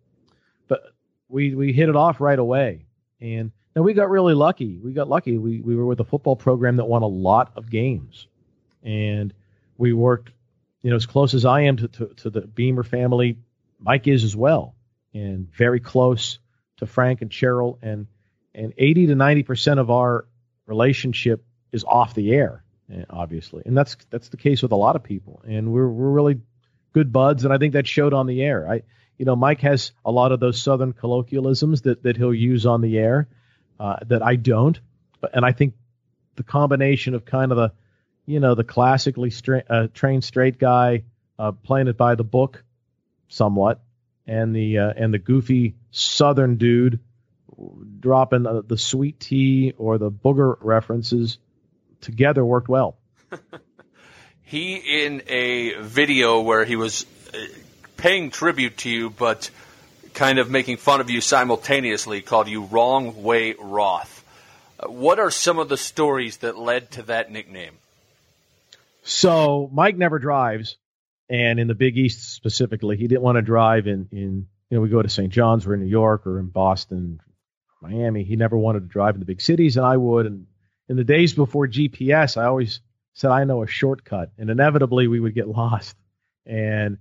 But 0.68 0.82
we 1.28 1.54
we 1.54 1.72
hit 1.72 1.88
it 1.88 1.96
off 1.96 2.20
right 2.20 2.38
away, 2.38 2.86
and 3.20 3.52
now 3.74 3.82
we 3.82 3.94
got 3.94 4.10
really 4.10 4.34
lucky. 4.34 4.78
We 4.78 4.92
got 4.92 5.08
lucky. 5.08 5.38
We 5.38 5.60
we 5.60 5.76
were 5.76 5.86
with 5.86 6.00
a 6.00 6.04
football 6.04 6.36
program 6.36 6.76
that 6.76 6.84
won 6.84 7.02
a 7.02 7.06
lot 7.06 7.52
of 7.56 7.70
games, 7.70 8.26
and 8.82 9.32
we 9.78 9.92
worked, 9.92 10.30
you 10.82 10.90
know, 10.90 10.96
as 10.96 11.06
close 11.06 11.34
as 11.34 11.44
I 11.44 11.62
am 11.62 11.76
to 11.78 11.88
to, 11.88 12.06
to 12.06 12.30
the 12.30 12.42
Beamer 12.42 12.82
family. 12.82 13.38
Mike 13.80 14.06
is 14.06 14.24
as 14.24 14.36
well, 14.36 14.74
and 15.14 15.50
very 15.52 15.80
close 15.80 16.38
to 16.78 16.86
Frank 16.86 17.22
and 17.22 17.30
Cheryl, 17.30 17.78
and 17.82 18.06
and 18.54 18.74
80 18.76 19.06
to 19.06 19.14
90 19.14 19.42
percent 19.42 19.80
of 19.80 19.90
our 19.90 20.26
relationship 20.66 21.44
is 21.72 21.84
off 21.84 22.14
the 22.14 22.32
air, 22.34 22.62
eh, 22.92 23.04
obviously, 23.08 23.62
and 23.64 23.76
that's 23.76 23.96
that's 24.10 24.28
the 24.28 24.36
case 24.36 24.62
with 24.62 24.72
a 24.72 24.76
lot 24.76 24.96
of 24.96 25.02
people, 25.02 25.42
and 25.46 25.72
we're 25.72 25.88
we're 25.88 26.10
really 26.10 26.40
good 26.92 27.10
buds, 27.10 27.46
and 27.46 27.54
I 27.54 27.58
think 27.58 27.72
that 27.72 27.86
showed 27.86 28.12
on 28.12 28.26
the 28.26 28.42
air. 28.42 28.70
I, 28.70 28.82
you 29.16 29.24
know, 29.24 29.36
Mike 29.36 29.60
has 29.60 29.92
a 30.04 30.10
lot 30.10 30.32
of 30.32 30.40
those 30.40 30.60
Southern 30.60 30.92
colloquialisms 30.92 31.82
that 31.82 32.02
that 32.02 32.18
he'll 32.18 32.34
use 32.34 32.66
on 32.66 32.82
the 32.82 32.98
air 32.98 33.28
uh, 33.78 33.96
that 34.06 34.22
I 34.22 34.36
don't, 34.36 34.78
but 35.20 35.34
and 35.34 35.44
I 35.44 35.52
think 35.52 35.74
the 36.36 36.42
combination 36.42 37.14
of 37.14 37.24
kind 37.24 37.52
of 37.52 37.58
the, 37.58 37.72
you 38.26 38.40
know, 38.40 38.54
the 38.54 38.64
classically 38.64 39.30
stra- 39.30 39.64
uh, 39.68 39.86
trained 39.92 40.24
straight 40.24 40.58
guy 40.58 41.02
uh, 41.38 41.52
playing 41.52 41.88
it 41.88 41.96
by 41.96 42.14
the 42.14 42.24
book, 42.24 42.62
somewhat, 43.28 43.80
and 44.26 44.54
the 44.54 44.78
uh, 44.78 44.92
and 44.96 45.12
the 45.12 45.18
goofy 45.18 45.74
Southern 45.90 46.56
dude 46.56 47.00
dropping 48.00 48.44
the, 48.44 48.62
the 48.62 48.78
sweet 48.78 49.20
tea 49.20 49.74
or 49.76 49.98
the 49.98 50.10
booger 50.10 50.56
references 50.60 51.38
together 52.00 52.44
worked 52.44 52.68
well. 52.68 52.96
he 54.42 54.76
in 54.76 55.22
a 55.28 55.80
video 55.80 56.40
where 56.40 56.64
he 56.64 56.76
was 56.76 57.06
uh, 57.34 57.38
paying 57.96 58.30
tribute 58.30 58.78
to 58.78 58.90
you, 58.90 59.10
but 59.10 59.50
kind 60.14 60.38
of 60.38 60.50
making 60.50 60.76
fun 60.76 61.00
of 61.00 61.10
you 61.10 61.20
simultaneously, 61.20 62.20
called 62.20 62.48
you 62.48 62.62
Wrong 62.64 63.22
Way 63.22 63.54
Roth. 63.58 64.24
Uh, 64.78 64.88
what 64.88 65.18
are 65.18 65.30
some 65.30 65.58
of 65.58 65.68
the 65.68 65.76
stories 65.76 66.38
that 66.38 66.58
led 66.58 66.90
to 66.92 67.02
that 67.04 67.30
nickname? 67.30 67.74
So 69.02 69.68
Mike 69.72 69.96
never 69.96 70.18
drives, 70.18 70.76
and 71.28 71.58
in 71.58 71.66
the 71.66 71.74
Big 71.74 71.96
East 71.96 72.34
specifically, 72.34 72.96
he 72.96 73.08
didn't 73.08 73.22
want 73.22 73.36
to 73.36 73.42
drive 73.42 73.86
in 73.86 74.08
in 74.12 74.46
you 74.70 74.76
know 74.76 74.80
we 74.80 74.88
go 74.88 75.02
to 75.02 75.08
St. 75.08 75.32
John's 75.32 75.66
or 75.66 75.74
in 75.74 75.80
New 75.80 75.86
York 75.86 76.26
or 76.26 76.38
in 76.38 76.46
Boston, 76.46 77.20
Miami. 77.80 78.22
He 78.22 78.36
never 78.36 78.56
wanted 78.56 78.80
to 78.80 78.86
drive 78.86 79.14
in 79.14 79.20
the 79.20 79.26
big 79.26 79.40
cities, 79.40 79.76
and 79.76 79.84
I 79.84 79.96
would. 79.96 80.26
And 80.26 80.46
in 80.88 80.96
the 80.96 81.04
days 81.04 81.32
before 81.32 81.66
GPS, 81.66 82.36
I 82.36 82.44
always 82.44 82.80
said, 83.14 83.30
I 83.30 83.44
know 83.44 83.62
a 83.62 83.66
shortcut. 83.66 84.30
And 84.38 84.50
inevitably 84.50 85.08
we 85.08 85.20
would 85.20 85.34
get 85.34 85.48
lost. 85.62 85.96
And 86.46 86.98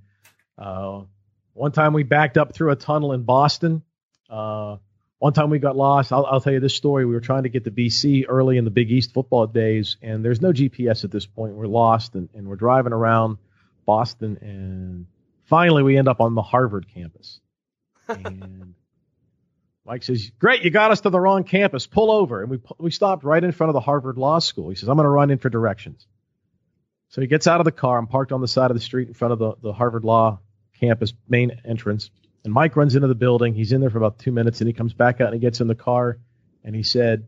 uh, 0.58 1.02
one 1.54 1.72
time 1.72 1.94
we 1.94 2.04
backed 2.04 2.38
up 2.38 2.54
through 2.54 2.72
a 2.72 2.76
tunnel 2.76 3.14
in 3.14 3.24
Boston. 3.24 3.84
Uh, 4.30 4.78
one 5.20 5.34
time 5.34 5.50
we 5.50 5.60
got 5.60 5.76
lost. 5.76 6.12
I'll, 6.12 6.26
I'll, 6.26 6.42
tell 6.42 6.54
you 6.54 6.60
this 6.60 6.76
story. 6.76 7.06
We 7.06 7.14
were 7.14 7.22
trying 7.22 7.44
to 7.44 7.50
get 7.50 7.64
to 7.66 7.72
BC 7.72 8.26
early 8.28 8.58
in 8.58 8.66
the 8.66 8.72
Big 8.72 8.92
East 8.92 9.14
football 9.14 9.46
days, 9.46 9.98
and 10.02 10.26
there's 10.26 10.42
no 10.42 10.52
GPS 10.52 11.04
at 11.04 11.12
this 11.12 11.26
point. 11.26 11.54
We're 11.54 11.68
lost, 11.68 12.16
and, 12.16 12.30
and 12.34 12.48
we're 12.48 12.56
driving 12.56 12.94
around 12.94 13.38
Boston, 13.86 14.40
and 14.42 15.06
finally 15.44 15.84
we 15.84 15.98
end 15.98 16.08
up 16.08 16.22
on 16.22 16.34
the 16.34 16.42
Harvard 16.42 16.88
campus. 16.94 17.40
And 18.08 18.74
Mike 19.86 20.04
says, 20.04 20.32
"Great, 20.38 20.64
you 20.64 20.70
got 20.70 20.92
us 20.92 21.02
to 21.02 21.10
the 21.10 21.20
wrong 21.20 21.44
campus. 21.44 21.88
Pull 21.88 22.12
over." 22.12 22.42
And 22.42 22.52
we 22.52 22.60
we 22.78 22.92
stopped 22.92 23.24
right 23.24 23.44
in 23.44 23.52
front 23.52 23.70
of 23.70 23.74
the 23.74 23.80
Harvard 23.80 24.18
Law 24.18 24.40
School. 24.40 24.70
He 24.70 24.76
says, 24.76 24.90
"I'm 24.90 24.96
going 24.96 25.06
to 25.06 25.10
run 25.10 25.32
in 25.32 25.38
for 25.38 25.50
directions." 25.50 26.06
So 27.10 27.22
he 27.22 27.28
gets 27.28 27.48
out 27.48 27.62
of 27.62 27.66
the 27.66 27.72
car. 27.72 27.98
I'm 27.98 28.08
parked 28.08 28.32
on 28.32 28.42
the 28.42 28.48
side 28.48 28.72
of 28.72 28.76
the 28.76 28.82
street 28.82 29.08
in 29.08 29.14
front 29.14 29.34
of 29.34 29.40
the, 29.40 29.54
the 29.62 29.74
Harvard 29.74 30.04
Law 30.04 30.40
campus 30.82 31.14
main 31.30 31.52
entrance. 31.64 32.10
And 32.44 32.54
Mike 32.54 32.76
runs 32.76 32.96
into 32.96 33.08
the 33.08 33.16
building. 33.16 33.54
He's 33.54 33.72
in 33.72 33.82
there 33.82 33.90
for 33.90 34.00
about 34.00 34.20
two 34.20 34.32
minutes, 34.32 34.62
and 34.62 34.68
he 34.68 34.74
comes 34.74 34.94
back 34.94 35.22
out 35.22 35.28
and 35.28 35.36
he 35.36 35.40
gets 35.40 35.62
in 35.62 35.68
the 35.68 35.76
car. 35.76 36.18
And 36.64 36.76
he 36.76 36.84
said, 36.84 37.28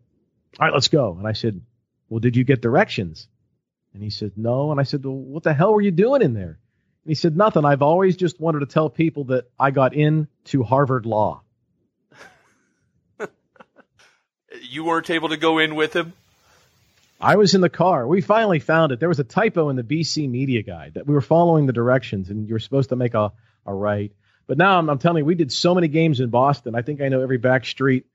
"All 0.60 0.68
right, 0.68 0.74
let's 0.74 0.88
go." 0.88 1.16
And 1.18 1.28
I 1.28 1.34
said, 1.34 1.62
"Well, 2.10 2.20
did 2.20 2.36
you 2.36 2.44
get 2.44 2.62
directions?" 2.62 3.28
And 3.94 4.02
he 4.02 4.10
said, 4.10 4.34
"No." 4.36 4.72
And 4.72 4.80
I 4.80 4.84
said, 4.84 5.06
"Well, 5.06 5.16
what 5.16 5.44
the 5.44 5.54
hell 5.54 5.74
were 5.74 5.82
you 5.82 5.92
doing 5.92 6.22
in 6.22 6.34
there?" 6.34 6.60
And 7.04 7.12
he 7.12 7.16
said, 7.16 7.38
"Nothing. 7.38 7.66
I've 7.66 7.82
always 7.82 8.18
just 8.18 8.40
wanted 8.40 8.60
to 8.60 8.66
tell 8.66 8.90
people 8.90 9.26
that 9.26 9.46
I 9.60 9.72
got 9.72 9.94
into 9.94 10.64
Harvard 10.64 11.06
Law." 11.06 11.44
you 14.62 14.84
weren't 14.84 15.10
able 15.10 15.30
to 15.30 15.38
go 15.38 15.60
in 15.60 15.76
with 15.76 15.96
him? 15.96 16.14
I 17.24 17.38
was 17.38 17.56
in 17.56 17.62
the 17.62 17.70
car. 17.70 18.08
We 18.08 18.22
finally 18.22 18.60
found 18.60 18.92
it. 18.92 19.00
There 19.00 19.10
was 19.10 19.20
a 19.20 19.24
typo 19.24 19.70
in 19.70 19.76
the 19.76 19.84
BC 19.84 20.30
media 20.30 20.62
guide 20.62 20.96
that 20.96 21.08
we 21.08 21.14
were 21.14 21.22
following 21.22 21.66
the 21.66 21.74
directions 21.74 22.30
and 22.30 22.48
you 22.48 22.54
were 22.54 22.60
supposed 22.60 22.90
to 22.90 22.96
make 22.96 23.14
a, 23.14 23.32
a 23.66 23.74
right. 23.74 24.12
But 24.46 24.58
now 24.58 24.78
I'm, 24.78 24.90
I'm 24.90 25.00
telling 25.00 25.20
you, 25.20 25.26
we 25.26 25.36
did 25.36 25.52
so 25.52 25.74
many 25.74 25.88
games 25.88 26.20
in 26.20 26.30
Boston. 26.30 26.76
I 26.76 26.82
think 26.82 27.02
I 27.02 27.08
know 27.08 27.22
every 27.22 27.38
back 27.38 27.66
street 27.66 28.06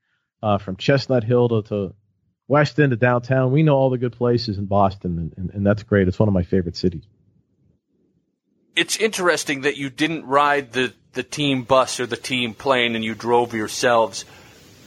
uh, 0.43 0.59
from 0.59 0.75
Chestnut 0.75 1.23
Hill 1.23 1.49
to, 1.49 1.61
to 1.69 1.95
West 2.47 2.79
End 2.79 2.91
to 2.91 2.97
downtown. 2.97 3.51
We 3.51 3.63
know 3.63 3.75
all 3.75 3.89
the 3.89 3.97
good 3.97 4.13
places 4.13 4.57
in 4.57 4.65
Boston, 4.65 5.17
and, 5.17 5.33
and, 5.37 5.49
and 5.55 5.65
that's 5.65 5.83
great. 5.83 6.07
It's 6.07 6.19
one 6.19 6.29
of 6.29 6.33
my 6.33 6.43
favorite 6.43 6.75
cities. 6.75 7.03
It's 8.75 8.95
interesting 8.97 9.61
that 9.61 9.75
you 9.75 9.89
didn't 9.89 10.25
ride 10.25 10.71
the, 10.71 10.93
the 11.13 11.23
team 11.23 11.63
bus 11.63 11.99
or 11.99 12.05
the 12.05 12.15
team 12.15 12.53
plane 12.53 12.95
and 12.95 13.03
you 13.03 13.15
drove 13.15 13.53
yourselves 13.53 14.25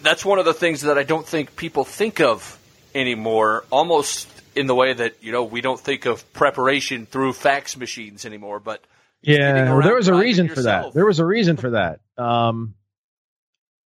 that's 0.02 0.24
one 0.24 0.38
of 0.38 0.44
the 0.44 0.54
things 0.54 0.82
that 0.82 0.98
I 0.98 1.04
don't 1.04 1.26
think 1.26 1.56
people 1.56 1.85
think 1.85 2.20
of 2.20 2.58
anymore, 2.94 3.64
almost 3.70 4.28
in 4.55 4.66
the 4.66 4.74
way 4.74 4.92
that, 4.92 5.22
you 5.22 5.33
know, 5.33 5.44
we 5.44 5.61
don't 5.61 5.81
think 5.81 6.07
of 6.07 6.33
preparation 6.33 7.07
through 7.07 7.33
fax 7.33 7.76
machines 7.76 8.24
anymore, 8.24 8.61
but 8.61 8.85
yeah, 9.22 9.81
there 9.81 9.94
was 9.94 10.09
a 10.09 10.14
reason 10.14 10.48
for 10.48 10.62
that. 10.62 10.92
There 10.94 11.07
was 11.07 11.20
a 11.20 11.24
reason 11.24 11.57
for 11.57 11.70
that. 11.70 12.00
Um, 12.18 12.74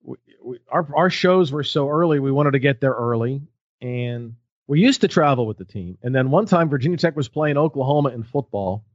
we, 0.02 0.16
we, 0.42 0.58
our 0.70 0.88
our 0.96 1.10
shows 1.10 1.52
were 1.52 1.62
so 1.62 1.90
early, 1.90 2.20
we 2.20 2.32
wanted 2.32 2.52
to 2.52 2.58
get 2.58 2.80
there 2.80 2.94
early, 2.94 3.42
and 3.82 4.36
we 4.66 4.80
used 4.80 5.02
to 5.02 5.08
travel 5.08 5.46
with 5.46 5.58
the 5.58 5.66
team. 5.66 5.98
And 6.02 6.14
then 6.14 6.30
one 6.30 6.46
time, 6.46 6.70
Virginia 6.70 6.96
Tech 6.96 7.16
was 7.16 7.28
playing 7.28 7.58
Oklahoma 7.58 8.10
in 8.10 8.22
football, 8.22 8.86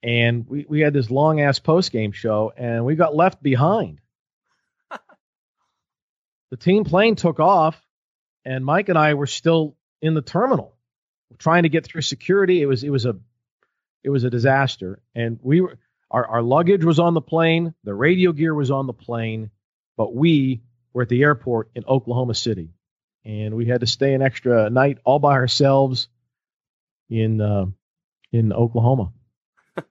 and 0.00 0.46
we 0.48 0.64
we 0.68 0.80
had 0.80 0.92
this 0.92 1.10
long 1.10 1.40
ass 1.40 1.58
post 1.58 1.90
game 1.90 2.12
show, 2.12 2.52
and 2.56 2.84
we 2.84 2.94
got 2.94 3.16
left 3.16 3.42
behind 3.42 4.00
the 6.50 6.56
team 6.56 6.84
plane 6.84 7.16
took 7.16 7.40
off, 7.40 7.82
and 8.44 8.64
Mike 8.64 8.88
and 8.88 8.98
I 8.98 9.14
were 9.14 9.26
still 9.26 9.76
in 10.00 10.14
the 10.14 10.22
terminal 10.22 10.74
trying 11.38 11.64
to 11.64 11.68
get 11.68 11.84
through 11.84 12.02
security. 12.02 12.62
It 12.62 12.66
was 12.66 12.84
it 12.84 12.90
was 12.90 13.06
a 13.06 13.16
it 14.02 14.10
was 14.10 14.24
a 14.24 14.30
disaster, 14.30 15.00
and 15.14 15.38
we 15.42 15.60
were 15.60 15.78
our 16.10 16.26
our 16.26 16.42
luggage 16.42 16.84
was 16.84 16.98
on 16.98 17.14
the 17.14 17.20
plane, 17.20 17.74
the 17.84 17.94
radio 17.94 18.32
gear 18.32 18.54
was 18.54 18.70
on 18.70 18.86
the 18.86 18.92
plane, 18.92 19.50
but 19.96 20.14
we 20.14 20.62
were 20.92 21.02
at 21.02 21.08
the 21.08 21.22
airport 21.22 21.70
in 21.74 21.84
Oklahoma 21.86 22.34
City, 22.34 22.70
and 23.24 23.54
we 23.54 23.66
had 23.66 23.80
to 23.80 23.86
stay 23.86 24.14
an 24.14 24.22
extra 24.22 24.70
night 24.70 24.98
all 25.04 25.18
by 25.18 25.32
ourselves 25.32 26.08
in 27.08 27.40
uh, 27.40 27.66
in 28.32 28.52
Oklahoma. 28.52 29.12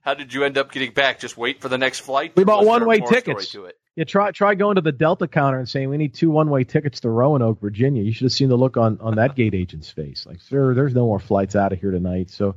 How 0.00 0.14
did 0.14 0.34
you 0.34 0.44
end 0.44 0.58
up 0.58 0.72
getting 0.72 0.92
back? 0.92 1.20
Just 1.20 1.36
wait 1.36 1.60
for 1.60 1.68
the 1.68 1.78
next 1.78 2.00
flight. 2.00 2.32
We 2.34 2.44
bought 2.44 2.64
one 2.64 2.86
way 2.86 3.00
tickets. 3.00 3.54
Yeah, 3.94 4.04
try 4.04 4.30
try 4.30 4.54
going 4.54 4.76
to 4.76 4.80
the 4.80 4.92
Delta 4.92 5.28
counter 5.28 5.58
and 5.58 5.68
saying 5.68 5.90
we 5.90 5.98
need 5.98 6.14
two 6.14 6.30
one 6.30 6.48
way 6.48 6.64
tickets 6.64 7.00
to 7.00 7.10
Roanoke, 7.10 7.60
Virginia. 7.60 8.02
You 8.02 8.12
should 8.12 8.24
have 8.24 8.32
seen 8.32 8.48
the 8.48 8.56
look 8.56 8.76
on 8.76 8.98
on 9.00 9.16
that 9.16 9.36
gate 9.36 9.54
agent's 9.54 9.90
face. 9.90 10.24
Like, 10.24 10.40
sir, 10.40 10.72
there's 10.74 10.94
no 10.94 11.06
more 11.06 11.18
flights 11.18 11.54
out 11.54 11.72
of 11.72 11.80
here 11.80 11.90
tonight. 11.90 12.30
So 12.30 12.54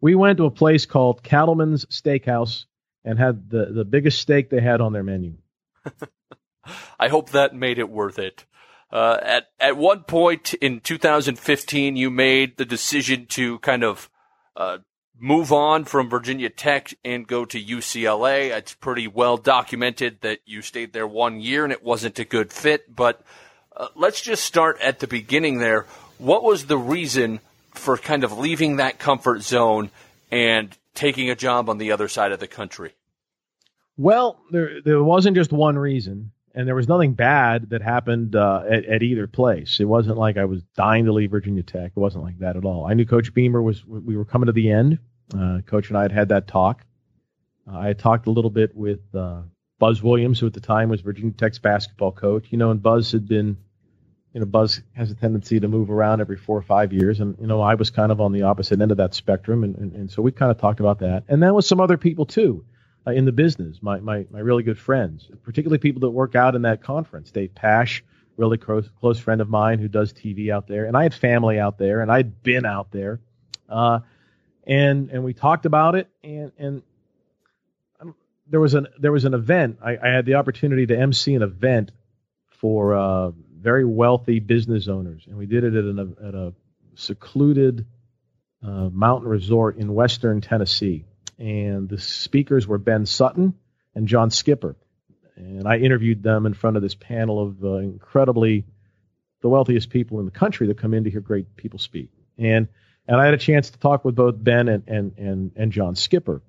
we 0.00 0.14
went 0.14 0.36
to 0.38 0.44
a 0.44 0.50
place 0.50 0.84
called 0.84 1.22
Cattleman's 1.22 1.86
Steakhouse 1.86 2.66
and 3.02 3.18
had 3.18 3.48
the 3.48 3.66
the 3.66 3.84
biggest 3.84 4.20
steak 4.20 4.50
they 4.50 4.60
had 4.60 4.82
on 4.82 4.92
their 4.92 5.02
menu. 5.02 5.34
I 6.98 7.08
hope 7.08 7.30
that 7.30 7.54
made 7.54 7.78
it 7.78 7.88
worth 7.88 8.18
it. 8.18 8.44
Uh, 8.90 9.18
at 9.22 9.46
at 9.58 9.76
one 9.78 10.02
point 10.02 10.52
in 10.54 10.80
2015, 10.80 11.96
you 11.96 12.10
made 12.10 12.58
the 12.58 12.66
decision 12.66 13.26
to 13.26 13.58
kind 13.60 13.82
of 13.82 14.10
uh, 14.54 14.78
move 15.18 15.52
on 15.52 15.84
from 15.84 16.10
Virginia 16.10 16.50
Tech 16.50 16.94
and 17.04 17.26
go 17.26 17.44
to 17.44 17.62
UCLA. 17.62 18.56
It's 18.56 18.74
pretty 18.74 19.06
well 19.06 19.36
documented 19.36 20.20
that 20.22 20.40
you 20.44 20.62
stayed 20.62 20.92
there 20.92 21.06
one 21.06 21.40
year 21.40 21.64
and 21.64 21.72
it 21.72 21.84
wasn't 21.84 22.18
a 22.18 22.24
good 22.24 22.52
fit. 22.52 22.94
But 22.94 23.22
uh, 23.76 23.88
let's 23.94 24.20
just 24.20 24.44
start 24.44 24.80
at 24.80 25.00
the 25.00 25.06
beginning 25.06 25.58
there. 25.58 25.86
What 26.18 26.42
was 26.42 26.66
the 26.66 26.78
reason 26.78 27.40
for 27.72 27.96
kind 27.96 28.24
of 28.24 28.38
leaving 28.38 28.76
that 28.76 28.98
comfort 28.98 29.42
zone 29.42 29.90
and 30.30 30.76
taking 30.94 31.30
a 31.30 31.34
job 31.34 31.68
on 31.68 31.78
the 31.78 31.92
other 31.92 32.08
side 32.08 32.32
of 32.32 32.40
the 32.40 32.46
country? 32.46 32.92
Well, 33.96 34.40
there 34.50 34.80
there 34.80 35.02
wasn't 35.02 35.36
just 35.36 35.52
one 35.52 35.78
reason, 35.78 36.32
and 36.54 36.68
there 36.68 36.74
was 36.74 36.88
nothing 36.88 37.14
bad 37.14 37.70
that 37.70 37.82
happened 37.82 38.36
uh, 38.36 38.62
at, 38.70 38.84
at 38.84 39.02
either 39.02 39.26
place. 39.26 39.78
It 39.80 39.86
wasn't 39.86 40.18
like 40.18 40.36
I 40.36 40.44
was 40.44 40.62
dying 40.76 41.06
to 41.06 41.12
leave 41.12 41.32
Virginia 41.32 41.64
Tech. 41.64 41.92
It 41.96 42.00
wasn't 42.00 42.24
like 42.24 42.38
that 42.38 42.56
at 42.56 42.64
all. 42.64 42.86
I 42.86 42.94
knew 42.94 43.04
Coach 43.04 43.34
Beamer 43.34 43.60
was. 43.60 43.84
We 43.84 44.16
were 44.16 44.24
coming 44.24 44.46
to 44.46 44.52
the 44.52 44.70
end. 44.70 44.98
Uh, 45.36 45.60
Coach 45.66 45.88
and 45.88 45.98
I 45.98 46.02
had 46.02 46.12
had 46.12 46.28
that 46.28 46.46
talk. 46.46 46.84
Uh, 47.70 47.78
I 47.78 47.86
had 47.88 47.98
talked 47.98 48.26
a 48.26 48.30
little 48.30 48.50
bit 48.50 48.76
with 48.76 49.00
uh, 49.14 49.42
Buzz 49.78 50.02
Williams, 50.02 50.38
who 50.38 50.46
at 50.46 50.52
the 50.52 50.60
time 50.60 50.88
was 50.88 51.00
Virginia 51.00 51.32
Tech's 51.32 51.58
basketball 51.58 52.12
coach. 52.12 52.46
You 52.50 52.58
know, 52.58 52.70
and 52.70 52.80
Buzz 52.80 53.10
had 53.10 53.26
been, 53.26 53.56
you 54.32 54.40
know, 54.40 54.46
Buzz 54.46 54.80
has 54.92 55.10
a 55.10 55.14
tendency 55.14 55.58
to 55.58 55.66
move 55.66 55.90
around 55.90 56.20
every 56.20 56.36
four 56.36 56.56
or 56.56 56.62
five 56.62 56.92
years, 56.92 57.18
and 57.18 57.36
you 57.40 57.48
know, 57.48 57.60
I 57.60 57.74
was 57.74 57.90
kind 57.90 58.12
of 58.12 58.20
on 58.20 58.32
the 58.32 58.42
opposite 58.42 58.80
end 58.80 58.92
of 58.92 58.98
that 58.98 59.14
spectrum, 59.14 59.64
and, 59.64 59.74
and, 59.76 59.92
and 59.94 60.10
so 60.10 60.22
we 60.22 60.30
kind 60.30 60.52
of 60.52 60.58
talked 60.58 60.78
about 60.78 61.00
that, 61.00 61.24
and 61.26 61.42
then 61.42 61.54
with 61.54 61.64
some 61.64 61.80
other 61.80 61.96
people 61.96 62.26
too 62.26 62.64
uh, 63.06 63.10
in 63.10 63.24
the 63.24 63.32
business, 63.32 63.78
my, 63.82 64.00
my, 64.00 64.26
my 64.30 64.38
really 64.38 64.62
good 64.62 64.78
friends, 64.78 65.28
particularly 65.42 65.78
people 65.78 66.00
that 66.00 66.10
work 66.10 66.34
out 66.34 66.54
in 66.54 66.62
that 66.62 66.82
conference. 66.82 67.30
Dave 67.30 67.54
Pasch, 67.54 68.02
really 68.36 68.58
close, 68.58 68.88
close 69.00 69.18
friend 69.18 69.40
of 69.40 69.48
mine 69.48 69.78
who 69.78 69.88
does 69.88 70.12
TV 70.12 70.50
out 70.50 70.66
there. 70.66 70.86
And 70.86 70.96
I 70.96 71.02
had 71.02 71.14
family 71.14 71.58
out 71.58 71.78
there 71.78 72.00
and 72.00 72.10
I'd 72.10 72.42
been 72.42 72.66
out 72.66 72.90
there. 72.90 73.20
Uh, 73.68 74.00
and, 74.66 75.10
and 75.10 75.24
we 75.24 75.34
talked 75.34 75.66
about 75.66 75.94
it 75.94 76.08
and, 76.22 76.52
and 76.58 76.82
there 78.48 78.60
was 78.60 78.74
an, 78.74 78.88
there 78.98 79.12
was 79.12 79.24
an 79.24 79.34
event. 79.34 79.78
I, 79.82 79.96
I 79.96 80.08
had 80.08 80.26
the 80.26 80.34
opportunity 80.34 80.86
to 80.86 80.98
MC 80.98 81.34
an 81.34 81.42
event 81.42 81.92
for, 82.60 82.94
uh, 82.94 83.30
very 83.58 83.84
wealthy 83.84 84.40
business 84.40 84.88
owners. 84.88 85.24
And 85.26 85.38
we 85.38 85.46
did 85.46 85.64
it 85.64 85.74
at, 85.74 85.84
an, 85.84 86.16
at 86.22 86.34
a 86.34 86.52
secluded, 86.96 87.86
uh, 88.62 88.88
mountain 88.90 89.28
resort 89.28 89.76
in 89.76 89.94
Western 89.94 90.40
Tennessee 90.40 91.04
and 91.38 91.88
the 91.88 91.98
speakers 91.98 92.66
were 92.66 92.78
Ben 92.78 93.06
Sutton 93.06 93.54
and 93.94 94.08
John 94.08 94.30
Skipper. 94.30 94.76
And 95.36 95.66
I 95.66 95.78
interviewed 95.78 96.22
them 96.22 96.46
in 96.46 96.54
front 96.54 96.76
of 96.76 96.82
this 96.82 96.94
panel 96.94 97.42
of 97.42 97.64
uh, 97.64 97.74
incredibly 97.76 98.64
the 99.42 99.48
wealthiest 99.48 99.90
people 99.90 100.20
in 100.20 100.26
the 100.26 100.30
country 100.30 100.68
that 100.68 100.78
come 100.78 100.94
in 100.94 101.04
to 101.04 101.10
hear 101.10 101.20
great 101.20 101.56
people 101.56 101.78
speak. 101.78 102.10
And 102.38 102.68
and 103.06 103.20
I 103.20 103.26
had 103.26 103.34
a 103.34 103.38
chance 103.38 103.70
to 103.70 103.78
talk 103.78 104.04
with 104.04 104.14
both 104.14 104.42
Ben 104.42 104.68
and 104.68 104.84
and 104.86 105.18
and, 105.18 105.52
and 105.56 105.72
John 105.72 105.96
Skipper, 105.96 106.40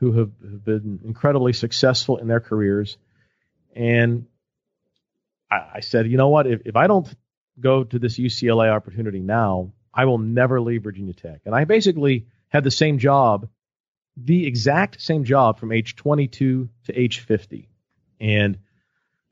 who 0.00 0.12
have, 0.12 0.30
have 0.42 0.64
been 0.64 1.00
incredibly 1.04 1.52
successful 1.52 2.16
in 2.16 2.26
their 2.26 2.40
careers. 2.40 2.96
And 3.76 4.26
I, 5.50 5.60
I 5.74 5.80
said, 5.80 6.10
you 6.10 6.16
know 6.16 6.28
what? 6.28 6.46
If, 6.46 6.62
if 6.64 6.76
I 6.76 6.86
don't 6.86 7.08
go 7.60 7.84
to 7.84 7.98
this 7.98 8.18
UCLA 8.18 8.70
opportunity 8.70 9.20
now, 9.20 9.72
I 9.94 10.06
will 10.06 10.18
never 10.18 10.60
leave 10.60 10.82
Virginia 10.82 11.12
Tech. 11.12 11.42
And 11.44 11.54
I 11.54 11.64
basically 11.64 12.26
had 12.48 12.64
the 12.64 12.70
same 12.70 12.98
job 12.98 13.48
the 14.16 14.46
exact 14.46 15.00
same 15.00 15.24
job 15.24 15.58
from 15.58 15.72
age 15.72 15.96
22 15.96 16.68
to 16.84 16.98
age 16.98 17.20
50. 17.20 17.68
And 18.20 18.58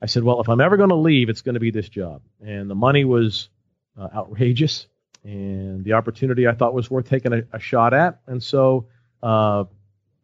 I 0.01 0.07
said, 0.07 0.23
well, 0.23 0.41
if 0.41 0.49
I'm 0.49 0.61
ever 0.61 0.77
going 0.77 0.89
to 0.89 0.95
leave, 0.95 1.29
it's 1.29 1.41
going 1.41 1.53
to 1.53 1.59
be 1.59 1.71
this 1.71 1.87
job. 1.87 2.21
And 2.43 2.69
the 2.69 2.75
money 2.75 3.05
was 3.05 3.49
uh, 3.97 4.07
outrageous, 4.13 4.87
and 5.23 5.83
the 5.83 5.93
opportunity 5.93 6.47
I 6.47 6.53
thought 6.53 6.73
was 6.73 6.89
worth 6.89 7.07
taking 7.07 7.33
a, 7.33 7.43
a 7.53 7.59
shot 7.59 7.93
at. 7.93 8.19
And 8.25 8.41
so 8.41 8.87
uh, 9.21 9.65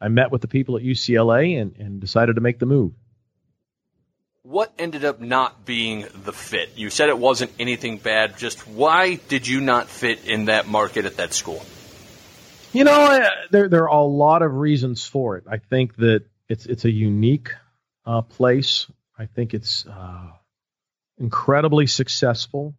I 0.01 0.07
met 0.07 0.31
with 0.31 0.41
the 0.41 0.47
people 0.47 0.77
at 0.77 0.83
UCLA 0.83 1.61
and, 1.61 1.75
and 1.77 1.99
decided 1.99 2.35
to 2.35 2.41
make 2.41 2.57
the 2.57 2.65
move. 2.65 2.93
What 4.41 4.73
ended 4.79 5.03
up 5.03 5.19
not 5.19 5.65
being 5.65 6.05
the 6.23 6.31
fit? 6.31 6.71
You 6.77 6.89
said 6.89 7.09
it 7.09 7.19
wasn't 7.19 7.51
anything 7.59 7.97
bad. 7.97 8.37
Just 8.37 8.65
why 8.65 9.15
did 9.15 9.45
you 9.45 9.59
not 9.59 9.89
fit 9.89 10.25
in 10.25 10.45
that 10.45 10.67
market 10.67 11.05
at 11.05 11.17
that 11.17 11.33
school? 11.33 11.61
You 12.77 12.83
know, 12.83 13.27
there 13.49 13.69
there 13.69 13.89
are 13.89 13.99
a 13.99 14.03
lot 14.03 14.43
of 14.43 14.53
reasons 14.53 15.03
for 15.03 15.37
it. 15.37 15.45
I 15.49 15.57
think 15.57 15.95
that 15.95 16.25
it's 16.47 16.67
it's 16.67 16.85
a 16.85 16.91
unique 16.91 17.55
uh, 18.05 18.21
place. 18.21 18.85
I 19.17 19.25
think 19.25 19.55
it's 19.55 19.87
uh, 19.87 20.29
incredibly 21.17 21.87
successful, 21.87 22.75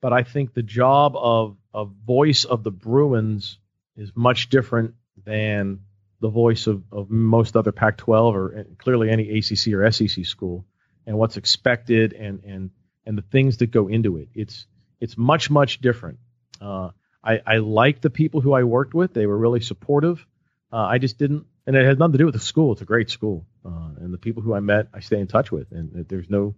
but 0.00 0.12
I 0.12 0.22
think 0.22 0.54
the 0.54 0.62
job 0.62 1.16
of 1.16 1.56
of 1.74 1.90
voice 2.06 2.44
of 2.44 2.62
the 2.62 2.70
Bruins 2.70 3.58
is 3.96 4.12
much 4.14 4.50
different 4.50 4.94
than 5.24 5.80
the 6.20 6.28
voice 6.28 6.68
of, 6.68 6.84
of 6.92 7.10
most 7.10 7.56
other 7.56 7.72
Pac-12 7.72 8.34
or 8.34 8.66
clearly 8.78 9.10
any 9.10 9.38
ACC 9.38 9.72
or 9.72 9.90
SEC 9.90 10.26
school, 10.26 10.64
and 11.06 11.18
what's 11.18 11.36
expected 11.36 12.12
and 12.12 12.44
and 12.44 12.70
and 13.04 13.18
the 13.18 13.22
things 13.22 13.56
that 13.56 13.72
go 13.72 13.88
into 13.88 14.16
it. 14.18 14.28
It's 14.32 14.66
it's 15.00 15.18
much 15.18 15.50
much 15.50 15.80
different. 15.80 16.20
Uh, 16.60 16.90
I, 17.22 17.40
I 17.46 17.56
like 17.58 18.00
the 18.00 18.10
people 18.10 18.40
who 18.40 18.52
I 18.52 18.64
worked 18.64 18.94
with. 18.94 19.12
They 19.12 19.26
were 19.26 19.36
really 19.36 19.60
supportive. 19.60 20.26
Uh, 20.72 20.84
I 20.84 20.98
just 20.98 21.18
didn't, 21.18 21.46
and 21.66 21.76
it 21.76 21.84
has 21.84 21.98
nothing 21.98 22.12
to 22.12 22.18
do 22.18 22.26
with 22.26 22.34
the 22.34 22.40
school. 22.40 22.72
It's 22.72 22.80
a 22.80 22.86
great 22.86 23.10
school. 23.10 23.46
Uh, 23.64 23.90
and 23.98 24.12
the 24.12 24.18
people 24.18 24.42
who 24.42 24.54
I 24.54 24.60
met, 24.60 24.88
I 24.94 25.00
stay 25.00 25.20
in 25.20 25.26
touch 25.26 25.52
with, 25.52 25.72
and 25.72 26.06
there's 26.08 26.30
no 26.30 26.54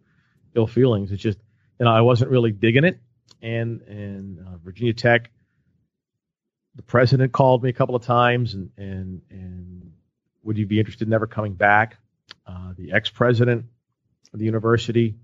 ill 0.54 0.66
feelings. 0.66 1.10
It's 1.10 1.22
just, 1.22 1.38
you 1.78 1.84
know, 1.84 1.92
I 1.92 2.02
wasn't 2.02 2.30
really 2.30 2.52
digging 2.52 2.84
it. 2.84 3.00
And, 3.40 3.80
and 3.82 4.38
uh, 4.38 4.58
Virginia 4.62 4.92
Tech, 4.92 5.30
the 6.76 6.82
president 6.82 7.32
called 7.32 7.62
me 7.62 7.70
a 7.70 7.72
couple 7.72 7.96
of 7.96 8.04
times 8.04 8.54
and, 8.54 8.70
and, 8.76 9.22
and 9.30 9.92
would 10.42 10.58
you 10.58 10.66
be 10.66 10.78
interested 10.78 11.06
in 11.06 11.12
ever 11.12 11.26
coming 11.26 11.54
back? 11.54 11.96
Uh, 12.46 12.72
the 12.76 12.92
ex-president 12.92 13.66
of 14.32 14.38
the 14.38 14.44
university 14.44 15.16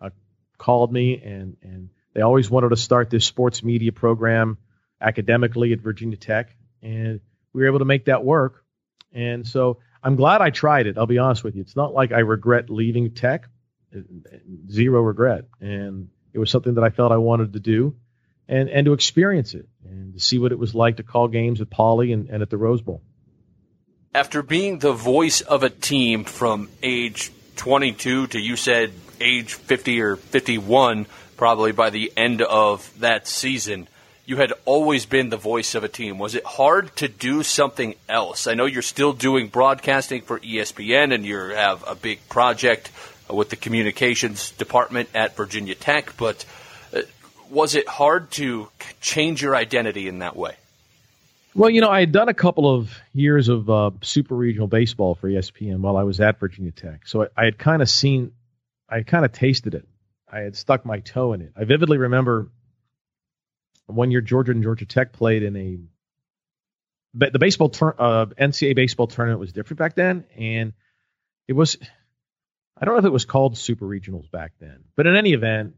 uh, 0.00 0.10
called 0.56 0.92
me 0.92 1.20
and, 1.22 1.56
and 1.62 1.90
they 2.14 2.20
always 2.20 2.48
wanted 2.48 2.70
to 2.70 2.76
start 2.76 3.10
this 3.10 3.26
sports 3.26 3.62
media 3.62 3.92
program 3.92 4.56
academically 5.00 5.72
at 5.72 5.80
Virginia 5.80 6.16
Tech, 6.16 6.56
and 6.82 7.20
we 7.52 7.62
were 7.62 7.68
able 7.68 7.80
to 7.80 7.84
make 7.84 8.06
that 8.06 8.24
work. 8.24 8.64
And 9.12 9.46
so 9.46 9.78
I'm 10.02 10.16
glad 10.16 10.40
I 10.40 10.50
tried 10.50 10.86
it. 10.86 10.98
I'll 10.98 11.06
be 11.06 11.18
honest 11.18 11.44
with 11.44 11.54
you. 11.54 11.62
It's 11.62 11.76
not 11.76 11.94
like 11.94 12.12
I 12.12 12.20
regret 12.20 12.68
leaving 12.68 13.12
Tech, 13.12 13.48
zero 14.70 15.00
regret. 15.00 15.44
And 15.60 16.08
it 16.32 16.38
was 16.38 16.50
something 16.50 16.74
that 16.74 16.84
I 16.84 16.90
felt 16.90 17.12
I 17.12 17.16
wanted 17.16 17.52
to 17.52 17.60
do 17.60 17.96
and, 18.48 18.68
and 18.68 18.84
to 18.86 18.92
experience 18.92 19.54
it 19.54 19.68
and 19.84 20.14
to 20.14 20.20
see 20.20 20.38
what 20.38 20.52
it 20.52 20.58
was 20.58 20.74
like 20.74 20.96
to 20.96 21.02
call 21.02 21.28
games 21.28 21.60
at 21.60 21.70
Pauley 21.70 22.12
and, 22.12 22.28
and 22.28 22.42
at 22.42 22.50
the 22.50 22.56
Rose 22.56 22.82
Bowl. 22.82 23.02
After 24.14 24.42
being 24.42 24.78
the 24.78 24.92
voice 24.92 25.40
of 25.40 25.62
a 25.62 25.70
team 25.70 26.24
from 26.24 26.68
age 26.82 27.32
22 27.56 28.28
to 28.28 28.38
you 28.38 28.56
said 28.56 28.92
age 29.20 29.54
50 29.54 30.00
or 30.02 30.16
51, 30.16 31.06
probably 31.36 31.72
by 31.72 31.90
the 31.90 32.12
end 32.16 32.42
of 32.42 32.92
that 33.00 33.26
season, 33.26 33.88
you 34.26 34.36
had 34.36 34.52
always 34.64 35.06
been 35.06 35.28
the 35.28 35.36
voice 35.36 35.74
of 35.74 35.84
a 35.84 35.88
team. 35.88 36.18
Was 36.18 36.34
it 36.34 36.44
hard 36.44 36.94
to 36.96 37.08
do 37.08 37.42
something 37.42 37.94
else? 38.08 38.46
I 38.46 38.54
know 38.54 38.64
you're 38.64 38.82
still 38.82 39.12
doing 39.12 39.48
broadcasting 39.48 40.22
for 40.22 40.38
ESPN 40.40 41.14
and 41.14 41.24
you 41.26 41.36
have 41.36 41.84
a 41.86 41.94
big 41.94 42.26
project 42.28 42.90
with 43.28 43.50
the 43.50 43.56
communications 43.56 44.50
department 44.52 45.08
at 45.14 45.36
Virginia 45.36 45.74
Tech, 45.74 46.16
but 46.16 46.44
uh, 46.94 47.02
was 47.50 47.74
it 47.74 47.88
hard 47.88 48.30
to 48.32 48.68
change 49.00 49.42
your 49.42 49.54
identity 49.54 50.08
in 50.08 50.20
that 50.20 50.36
way? 50.36 50.56
Well, 51.54 51.70
you 51.70 51.80
know, 51.80 51.90
I 51.90 52.00
had 52.00 52.10
done 52.10 52.28
a 52.28 52.34
couple 52.34 52.74
of 52.74 52.90
years 53.12 53.48
of 53.48 53.70
uh, 53.70 53.90
super 54.02 54.34
regional 54.34 54.66
baseball 54.66 55.14
for 55.14 55.28
ESPN 55.28 55.78
while 55.78 55.96
I 55.96 56.02
was 56.02 56.20
at 56.20 56.40
Virginia 56.40 56.72
Tech. 56.72 57.06
So 57.06 57.22
I, 57.22 57.26
I 57.36 57.44
had 57.44 57.58
kind 57.58 57.80
of 57.80 57.88
seen, 57.88 58.32
I 58.88 59.02
kind 59.02 59.24
of 59.24 59.32
tasted 59.32 59.74
it. 59.74 59.86
I 60.30 60.40
had 60.40 60.56
stuck 60.56 60.84
my 60.84 60.98
toe 60.98 61.32
in 61.32 61.42
it. 61.42 61.52
I 61.56 61.64
vividly 61.64 61.98
remember 61.98 62.48
one 63.86 64.10
year 64.10 64.20
Georgia 64.20 64.52
and 64.52 64.62
Georgia 64.62 64.86
Tech 64.86 65.12
played 65.12 65.42
in 65.42 65.56
a 65.56 65.78
but 67.14 67.32
the 67.32 67.38
baseball 67.38 67.68
tur- 67.68 67.94
uh, 67.96 68.26
NCAA 68.26 68.74
baseball 68.74 69.06
tournament 69.06 69.38
was 69.38 69.52
different 69.52 69.78
back 69.78 69.94
then, 69.94 70.24
and 70.36 70.72
it 71.46 71.52
was 71.52 71.76
I 72.76 72.84
don't 72.84 72.94
know 72.94 72.98
if 72.98 73.04
it 73.04 73.12
was 73.12 73.24
called 73.24 73.56
Super 73.56 73.86
Regionals 73.86 74.30
back 74.30 74.52
then, 74.58 74.84
but 74.96 75.06
in 75.06 75.14
any 75.14 75.32
event, 75.32 75.74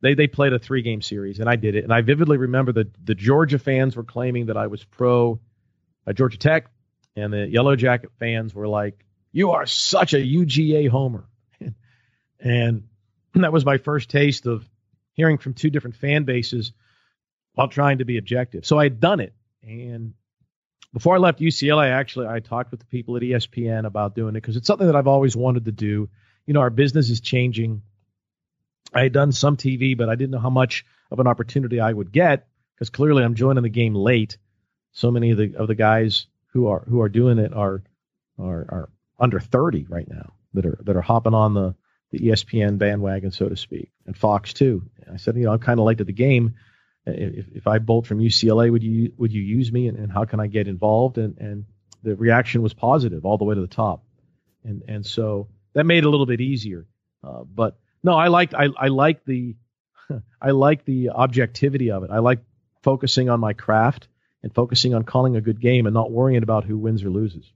they 0.00 0.14
they 0.14 0.28
played 0.28 0.52
a 0.52 0.58
three 0.58 0.82
game 0.82 1.02
series, 1.02 1.40
and 1.40 1.48
I 1.48 1.56
did 1.56 1.74
it, 1.74 1.84
and 1.84 1.92
I 1.92 2.02
vividly 2.02 2.36
remember 2.36 2.72
that 2.72 3.04
the 3.04 3.14
Georgia 3.14 3.58
fans 3.58 3.96
were 3.96 4.04
claiming 4.04 4.46
that 4.46 4.56
I 4.56 4.68
was 4.68 4.84
pro 4.84 5.40
uh, 6.06 6.12
Georgia 6.12 6.38
Tech, 6.38 6.70
and 7.16 7.32
the 7.32 7.48
Yellow 7.48 7.74
Jacket 7.74 8.10
fans 8.20 8.54
were 8.54 8.68
like, 8.68 9.04
"You 9.32 9.52
are 9.52 9.66
such 9.66 10.14
a 10.14 10.18
UGA 10.18 10.88
homer," 10.88 11.24
and 12.38 12.84
that 13.34 13.52
was 13.52 13.64
my 13.64 13.78
first 13.78 14.08
taste 14.08 14.46
of 14.46 14.68
hearing 15.14 15.38
from 15.38 15.54
two 15.54 15.70
different 15.70 15.96
fan 15.96 16.24
bases 16.24 16.72
while 17.54 17.68
trying 17.68 17.98
to 17.98 18.04
be 18.04 18.18
objective. 18.18 18.66
So 18.66 18.78
I 18.78 18.84
had 18.84 19.00
done 19.00 19.20
it. 19.20 19.32
And 19.62 20.14
before 20.92 21.16
I 21.16 21.18
left 21.18 21.40
UCLA, 21.40 21.90
actually, 21.90 22.26
I 22.26 22.40
talked 22.40 22.70
with 22.70 22.80
the 22.80 22.86
people 22.86 23.16
at 23.16 23.22
ESPN 23.22 23.86
about 23.86 24.14
doing 24.14 24.30
it 24.30 24.40
because 24.40 24.56
it's 24.56 24.66
something 24.66 24.86
that 24.86 24.96
I've 24.96 25.08
always 25.08 25.36
wanted 25.36 25.64
to 25.66 25.72
do. 25.72 26.08
you 26.46 26.54
know, 26.54 26.60
our 26.60 26.70
business 26.70 27.10
is 27.10 27.20
changing. 27.20 27.82
I 28.92 29.02
had 29.02 29.12
done 29.12 29.32
some 29.32 29.56
TV, 29.56 29.96
but 29.96 30.08
I 30.08 30.14
didn't 30.14 30.30
know 30.32 30.38
how 30.38 30.50
much 30.50 30.84
of 31.10 31.18
an 31.18 31.26
opportunity 31.26 31.80
I 31.80 31.92
would 31.92 32.12
get 32.12 32.46
because 32.74 32.90
clearly 32.90 33.24
I'm 33.24 33.34
joining 33.34 33.62
the 33.62 33.68
game 33.68 33.94
late. 33.94 34.38
So 34.92 35.10
many 35.10 35.32
of 35.32 35.38
the 35.38 35.56
of 35.56 35.66
the 35.66 35.74
guys 35.74 36.26
who 36.52 36.68
are 36.68 36.84
who 36.88 37.00
are 37.00 37.08
doing 37.08 37.38
it 37.38 37.52
are 37.52 37.82
are, 38.38 38.66
are 38.68 38.88
under 39.18 39.40
30 39.40 39.86
right 39.88 40.08
now 40.08 40.34
that 40.54 40.66
are 40.66 40.78
that 40.82 40.96
are 40.96 41.02
hopping 41.02 41.34
on 41.34 41.54
the 41.54 41.74
the 42.10 42.28
ESPN 42.28 42.78
bandwagon, 42.78 43.32
so 43.32 43.48
to 43.48 43.56
speak, 43.56 43.90
and 44.06 44.16
Fox 44.16 44.52
too. 44.52 44.82
I 45.12 45.16
said, 45.16 45.36
you 45.36 45.44
know, 45.44 45.52
I'm 45.52 45.58
kind 45.58 45.80
of 45.80 45.86
late 45.86 45.98
to 45.98 46.04
the 46.04 46.12
game. 46.12 46.54
If, 47.06 47.46
if 47.54 47.66
I 47.66 47.78
bolt 47.78 48.06
from 48.06 48.18
UCLA, 48.18 48.70
would 48.70 48.82
you 48.82 49.12
would 49.18 49.32
you 49.32 49.42
use 49.42 49.70
me, 49.70 49.88
and, 49.88 49.98
and 49.98 50.10
how 50.10 50.24
can 50.24 50.40
I 50.40 50.46
get 50.46 50.68
involved? 50.68 51.18
And 51.18 51.36
and 51.38 51.64
the 52.02 52.16
reaction 52.16 52.62
was 52.62 52.72
positive 52.72 53.24
all 53.26 53.38
the 53.38 53.44
way 53.44 53.54
to 53.54 53.60
the 53.60 53.66
top, 53.66 54.04
and 54.64 54.82
and 54.88 55.04
so 55.04 55.48
that 55.74 55.84
made 55.84 55.98
it 55.98 56.06
a 56.06 56.10
little 56.10 56.26
bit 56.26 56.40
easier. 56.40 56.86
Uh, 57.22 57.44
but 57.44 57.76
no, 58.02 58.14
I 58.14 58.28
liked 58.28 58.54
I 58.54 58.68
I 58.78 58.88
like 58.88 59.24
the 59.24 59.56
I 60.40 60.50
like 60.50 60.84
the 60.84 61.10
objectivity 61.10 61.90
of 61.90 62.04
it. 62.04 62.10
I 62.10 62.18
like 62.20 62.40
focusing 62.82 63.28
on 63.28 63.40
my 63.40 63.52
craft 63.52 64.08
and 64.42 64.54
focusing 64.54 64.94
on 64.94 65.04
calling 65.04 65.36
a 65.36 65.40
good 65.40 65.60
game 65.60 65.86
and 65.86 65.94
not 65.94 66.10
worrying 66.10 66.42
about 66.42 66.64
who 66.64 66.78
wins 66.78 67.02
or 67.02 67.10
loses. 67.10 67.50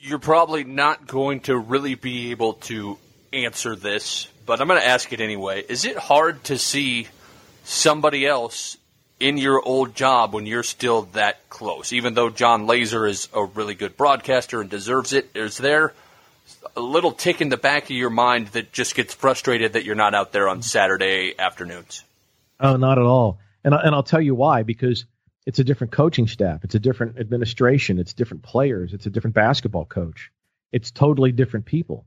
You're 0.00 0.18
probably 0.18 0.64
not 0.64 1.06
going 1.06 1.40
to 1.40 1.56
really 1.56 1.94
be 1.94 2.30
able 2.30 2.54
to 2.54 2.98
answer 3.32 3.76
this, 3.76 4.28
but 4.46 4.60
I'm 4.60 4.66
going 4.66 4.80
to 4.80 4.86
ask 4.86 5.12
it 5.12 5.20
anyway. 5.20 5.62
Is 5.68 5.84
it 5.84 5.96
hard 5.96 6.42
to 6.44 6.58
see 6.58 7.06
somebody 7.70 8.26
else 8.26 8.76
in 9.18 9.38
your 9.38 9.62
old 9.62 9.94
job 9.94 10.32
when 10.32 10.46
you're 10.46 10.62
still 10.62 11.02
that 11.12 11.48
close? 11.48 11.92
Even 11.92 12.14
though 12.14 12.30
Jon 12.30 12.66
Laaser 12.66 13.06
is 13.06 13.28
a 13.32 13.44
really 13.44 13.74
good 13.74 13.96
broadcaster 13.96 14.60
and 14.60 14.68
deserves 14.68 15.12
it, 15.12 15.30
is 15.34 15.56
there 15.56 15.92
a 16.76 16.80
little 16.80 17.12
tick 17.12 17.40
in 17.40 17.48
the 17.48 17.56
back 17.56 17.84
of 17.84 17.90
your 17.90 18.10
mind 18.10 18.48
that 18.48 18.72
just 18.72 18.94
gets 18.94 19.14
frustrated 19.14 19.74
that 19.74 19.84
you're 19.84 19.94
not 19.94 20.14
out 20.14 20.32
there 20.32 20.48
on 20.48 20.62
Saturday 20.62 21.34
afternoons? 21.38 22.04
Oh, 22.58 22.76
not 22.76 22.98
at 22.98 23.04
all. 23.04 23.38
And, 23.64 23.74
and 23.74 23.94
I'll 23.94 24.02
tell 24.02 24.20
you 24.20 24.34
why 24.34 24.62
because 24.62 25.04
it's 25.46 25.58
a 25.58 25.64
different 25.64 25.92
coaching 25.92 26.26
staff, 26.26 26.64
it's 26.64 26.74
a 26.74 26.78
different 26.78 27.18
administration, 27.18 27.98
it's 27.98 28.12
different 28.12 28.42
players, 28.42 28.92
it's 28.92 29.06
a 29.06 29.10
different 29.10 29.34
basketball 29.34 29.84
coach. 29.84 30.30
It's 30.72 30.90
totally 30.90 31.32
different 31.32 31.66
people 31.66 32.04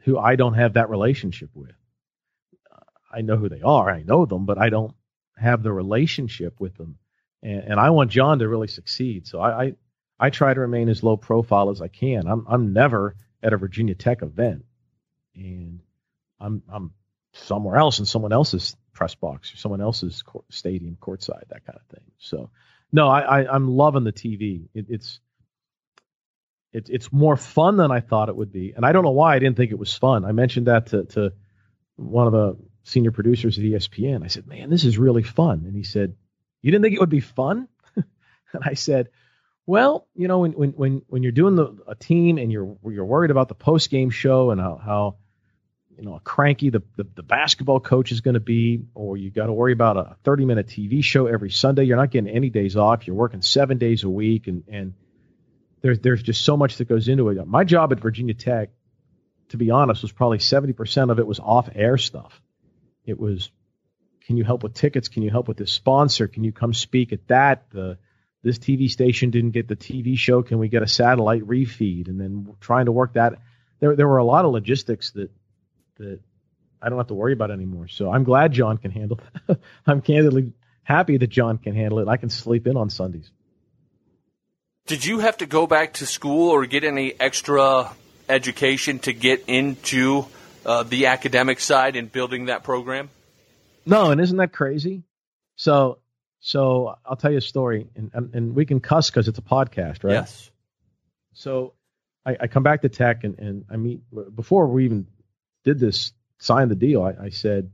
who 0.00 0.18
I 0.18 0.36
don't 0.36 0.54
have 0.54 0.74
that 0.74 0.90
relationship 0.90 1.50
with. 1.54 1.72
I 3.14 3.20
know 3.22 3.36
who 3.36 3.48
they 3.48 3.62
are, 3.62 3.90
I 3.90 4.02
know 4.02 4.26
them, 4.26 4.46
but 4.46 4.58
I 4.58 4.68
don't 4.70 4.94
have 5.36 5.62
the 5.62 5.72
relationship 5.72 6.60
with 6.60 6.76
them. 6.76 6.98
And, 7.42 7.60
and 7.60 7.80
I 7.80 7.90
want 7.90 8.10
John 8.10 8.38
to 8.38 8.48
really 8.48 8.68
succeed. 8.68 9.26
So 9.26 9.40
I, 9.40 9.64
I, 9.64 9.72
I 10.18 10.30
try 10.30 10.54
to 10.54 10.60
remain 10.60 10.88
as 10.88 11.02
low 11.02 11.16
profile 11.16 11.70
as 11.70 11.80
I 11.80 11.88
can. 11.88 12.26
I'm 12.26 12.46
I'm 12.48 12.72
never 12.72 13.16
at 13.42 13.52
a 13.52 13.56
Virginia 13.56 13.94
Tech 13.94 14.22
event, 14.22 14.64
and 15.34 15.80
I'm 16.40 16.62
I'm 16.72 16.92
somewhere 17.32 17.76
else 17.76 17.98
in 17.98 18.04
someone 18.04 18.32
else's 18.32 18.76
press 18.92 19.14
box 19.14 19.52
or 19.52 19.56
someone 19.56 19.80
else's 19.80 20.22
court, 20.22 20.44
stadium 20.50 20.96
courtside, 21.00 21.48
that 21.48 21.66
kind 21.66 21.78
of 21.78 21.86
thing. 21.86 22.04
So 22.18 22.50
no, 22.92 23.08
I, 23.08 23.42
I 23.42 23.56
am 23.56 23.68
loving 23.68 24.04
the 24.04 24.12
TV. 24.12 24.68
It, 24.72 24.86
it's 24.88 25.20
it, 26.72 26.88
it's 26.90 27.12
more 27.12 27.36
fun 27.36 27.76
than 27.76 27.90
I 27.90 28.00
thought 28.00 28.28
it 28.28 28.36
would 28.36 28.52
be, 28.52 28.72
and 28.74 28.86
I 28.86 28.92
don't 28.92 29.04
know 29.04 29.10
why 29.10 29.34
I 29.34 29.38
didn't 29.40 29.56
think 29.56 29.72
it 29.72 29.78
was 29.78 29.92
fun. 29.92 30.24
I 30.24 30.32
mentioned 30.32 30.68
that 30.68 30.86
to 30.86 31.04
to 31.04 31.32
one 31.96 32.28
of 32.28 32.32
the 32.32 32.56
senior 32.84 33.10
producers 33.10 33.58
at 33.58 33.64
ESPN. 33.64 34.22
I 34.22 34.28
said, 34.28 34.46
"Man, 34.46 34.70
this 34.70 34.84
is 34.84 34.96
really 34.96 35.22
fun," 35.22 35.64
and 35.66 35.74
he 35.74 35.82
said, 35.82 36.14
"You 36.62 36.70
didn't 36.70 36.82
think 36.84 36.94
it 36.94 37.00
would 37.00 37.08
be 37.08 37.20
fun?" 37.20 37.68
and 37.96 38.62
I 38.62 38.74
said, 38.74 39.08
"Well, 39.66 40.06
you 40.14 40.28
know, 40.28 40.40
when 40.40 40.52
when 40.52 40.70
when 40.70 41.02
when 41.08 41.22
you're 41.22 41.32
doing 41.32 41.56
the, 41.56 41.76
a 41.88 41.94
team 41.94 42.38
and 42.38 42.52
you're 42.52 42.76
you're 42.84 43.04
worried 43.04 43.30
about 43.30 43.48
the 43.48 43.54
post 43.54 43.90
game 43.90 44.10
show 44.10 44.50
and 44.50 44.60
how 44.60 44.76
how 44.76 45.16
you 45.96 46.04
know 46.04 46.20
cranky 46.22 46.70
the, 46.70 46.82
the, 46.96 47.06
the 47.14 47.22
basketball 47.22 47.80
coach 47.80 48.12
is 48.12 48.20
going 48.20 48.34
to 48.34 48.40
be, 48.40 48.82
or 48.94 49.16
you 49.16 49.30
got 49.30 49.46
to 49.46 49.52
worry 49.52 49.72
about 49.72 49.96
a 49.96 50.16
30 50.24 50.44
minute 50.44 50.66
TV 50.66 51.02
show 51.02 51.26
every 51.26 51.50
Sunday. 51.50 51.84
You're 51.84 51.96
not 51.96 52.10
getting 52.10 52.34
any 52.34 52.50
days 52.50 52.76
off. 52.76 53.06
You're 53.06 53.16
working 53.16 53.42
seven 53.42 53.78
days 53.78 54.04
a 54.04 54.10
week, 54.10 54.46
and 54.46 54.64
and 54.68 54.94
there's 55.80 56.00
there's 56.00 56.22
just 56.22 56.44
so 56.44 56.56
much 56.56 56.76
that 56.76 56.88
goes 56.88 57.08
into 57.08 57.28
it. 57.30 57.46
My 57.46 57.64
job 57.64 57.92
at 57.92 58.00
Virginia 58.00 58.34
Tech, 58.34 58.70
to 59.50 59.56
be 59.56 59.70
honest, 59.70 60.02
was 60.02 60.12
probably 60.12 60.38
70% 60.38 61.10
of 61.10 61.18
it 61.18 61.26
was 61.26 61.40
off 61.40 61.68
air 61.74 61.96
stuff. 61.98 62.40
It 63.04 63.18
was, 63.18 63.50
can 64.26 64.36
you 64.36 64.44
help 64.44 64.62
with 64.62 64.74
tickets? 64.74 65.08
Can 65.08 65.22
you 65.22 65.30
help 65.30 65.48
with 65.48 65.56
this 65.56 65.72
sponsor? 65.72 66.28
Can 66.28 66.44
you 66.44 66.52
come 66.52 66.72
speak 66.72 67.12
at 67.12 67.26
that? 67.28 67.70
The 67.70 67.98
this 68.42 68.58
TV 68.58 68.90
station 68.90 69.30
didn't 69.30 69.52
get 69.52 69.68
the 69.68 69.76
TV 69.76 70.18
show. 70.18 70.42
Can 70.42 70.58
we 70.58 70.68
get 70.68 70.82
a 70.82 70.86
satellite 70.86 71.42
refeed? 71.42 72.08
And 72.08 72.20
then 72.20 72.54
trying 72.60 72.86
to 72.86 72.92
work 72.92 73.14
that. 73.14 73.38
There 73.80 73.96
there 73.96 74.06
were 74.06 74.18
a 74.18 74.24
lot 74.24 74.44
of 74.44 74.52
logistics 74.52 75.12
that 75.12 75.30
that 75.96 76.20
I 76.80 76.90
don't 76.90 76.98
have 76.98 77.08
to 77.08 77.14
worry 77.14 77.32
about 77.32 77.50
anymore. 77.50 77.88
So 77.88 78.12
I'm 78.12 78.24
glad 78.24 78.52
John 78.52 78.76
can 78.76 78.90
handle. 78.90 79.18
I'm 79.86 80.02
candidly 80.02 80.52
happy 80.82 81.16
that 81.16 81.28
John 81.28 81.56
can 81.56 81.74
handle 81.74 81.98
it. 82.00 82.08
I 82.08 82.18
can 82.18 82.28
sleep 82.28 82.66
in 82.66 82.76
on 82.76 82.90
Sundays. 82.90 83.30
Did 84.86 85.06
you 85.06 85.20
have 85.20 85.38
to 85.38 85.46
go 85.46 85.66
back 85.66 85.94
to 85.94 86.06
school 86.06 86.50
or 86.50 86.66
get 86.66 86.84
any 86.84 87.18
extra 87.18 87.90
education 88.28 88.98
to 89.00 89.14
get 89.14 89.44
into 89.46 90.26
uh, 90.64 90.82
the 90.82 91.06
academic 91.06 91.60
side 91.60 91.96
in 91.96 92.06
building 92.06 92.46
that 92.46 92.62
program? 92.62 93.10
No, 93.86 94.10
and 94.10 94.20
isn't 94.20 94.36
that 94.38 94.52
crazy? 94.52 95.02
So, 95.56 95.98
so 96.40 96.98
I'll 97.04 97.16
tell 97.16 97.30
you 97.30 97.38
a 97.38 97.42
story, 97.42 97.88
and 97.94 98.10
and, 98.14 98.34
and 98.34 98.54
we 98.54 98.66
can 98.66 98.80
cuss 98.80 99.10
because 99.10 99.28
it's 99.28 99.38
a 99.38 99.42
podcast, 99.42 100.04
right? 100.04 100.14
Yes. 100.14 100.50
So, 101.34 101.74
I, 102.24 102.36
I, 102.42 102.46
come 102.46 102.62
back 102.62 102.82
to 102.82 102.88
Tech, 102.88 103.24
and, 103.24 103.38
and 103.38 103.64
I 103.70 103.76
meet 103.76 104.00
before 104.34 104.66
we 104.68 104.84
even 104.84 105.06
did 105.64 105.78
this, 105.78 106.12
signed 106.38 106.70
the 106.70 106.76
deal. 106.76 107.02
I, 107.02 107.24
I 107.24 107.28
said, 107.30 107.70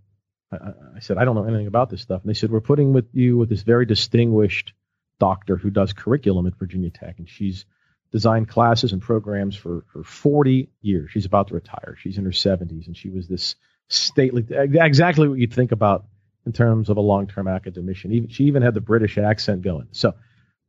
I, 0.51 0.57
I 0.97 1.01
said 1.01 1.18
I 1.18 1.24
don't 1.24 1.34
know 1.34 1.45
anything 1.45 1.66
about 1.66 1.91
this 1.91 2.01
stuff, 2.01 2.22
and 2.22 2.28
they 2.28 2.34
said 2.34 2.51
we're 2.51 2.61
putting 2.61 2.93
with 2.93 3.09
you 3.12 3.36
with 3.36 3.49
this 3.49 3.62
very 3.62 3.86
distinguished 3.86 4.72
doctor 5.18 5.57
who 5.57 5.70
does 5.70 5.93
curriculum 5.93 6.47
at 6.47 6.57
Virginia 6.57 6.91
Tech, 6.91 7.18
and 7.18 7.28
she's 7.28 7.66
designed 8.12 8.48
classes 8.48 8.92
and 8.92 9.00
programs 9.00 9.56
for, 9.56 9.84
for 9.92 10.02
40 10.02 10.68
years. 10.80 11.11
She's 11.11 11.26
about 11.26 11.48
to 11.48 11.54
retire. 11.54 11.96
She's 11.98 12.18
in 12.18 12.24
her 12.24 12.30
70s, 12.30 12.86
and 12.86 12.96
she 12.96 13.08
was 13.08 13.28
this 13.28 13.54
stately, 13.88 14.46
exactly 14.50 15.28
what 15.28 15.38
you'd 15.38 15.52
think 15.52 15.72
about 15.72 16.06
in 16.46 16.52
terms 16.52 16.88
of 16.88 16.96
a 16.96 17.00
long-term 17.00 17.46
academician. 17.46 18.12
Even, 18.12 18.28
she 18.28 18.44
even 18.44 18.62
had 18.62 18.74
the 18.74 18.80
British 18.80 19.18
accent 19.18 19.62
going. 19.62 19.88
So 19.92 20.14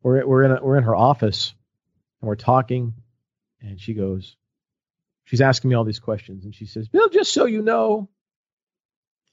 we're 0.04 0.26
we're 0.26 0.44
in 0.44 0.52
a, 0.52 0.64
we're 0.64 0.78
in 0.78 0.84
her 0.84 0.96
office, 0.96 1.54
and 2.22 2.28
we're 2.28 2.36
talking, 2.36 2.94
and 3.62 3.80
she 3.80 3.94
goes, 3.94 4.36
she's 5.26 5.42
asking 5.42 5.70
me 5.70 5.76
all 5.76 5.84
these 5.84 6.00
questions, 6.00 6.46
and 6.46 6.54
she 6.54 6.66
says, 6.66 6.88
"Bill, 6.88 7.10
just 7.10 7.34
so 7.34 7.46
you 7.46 7.62
know, 7.62 8.10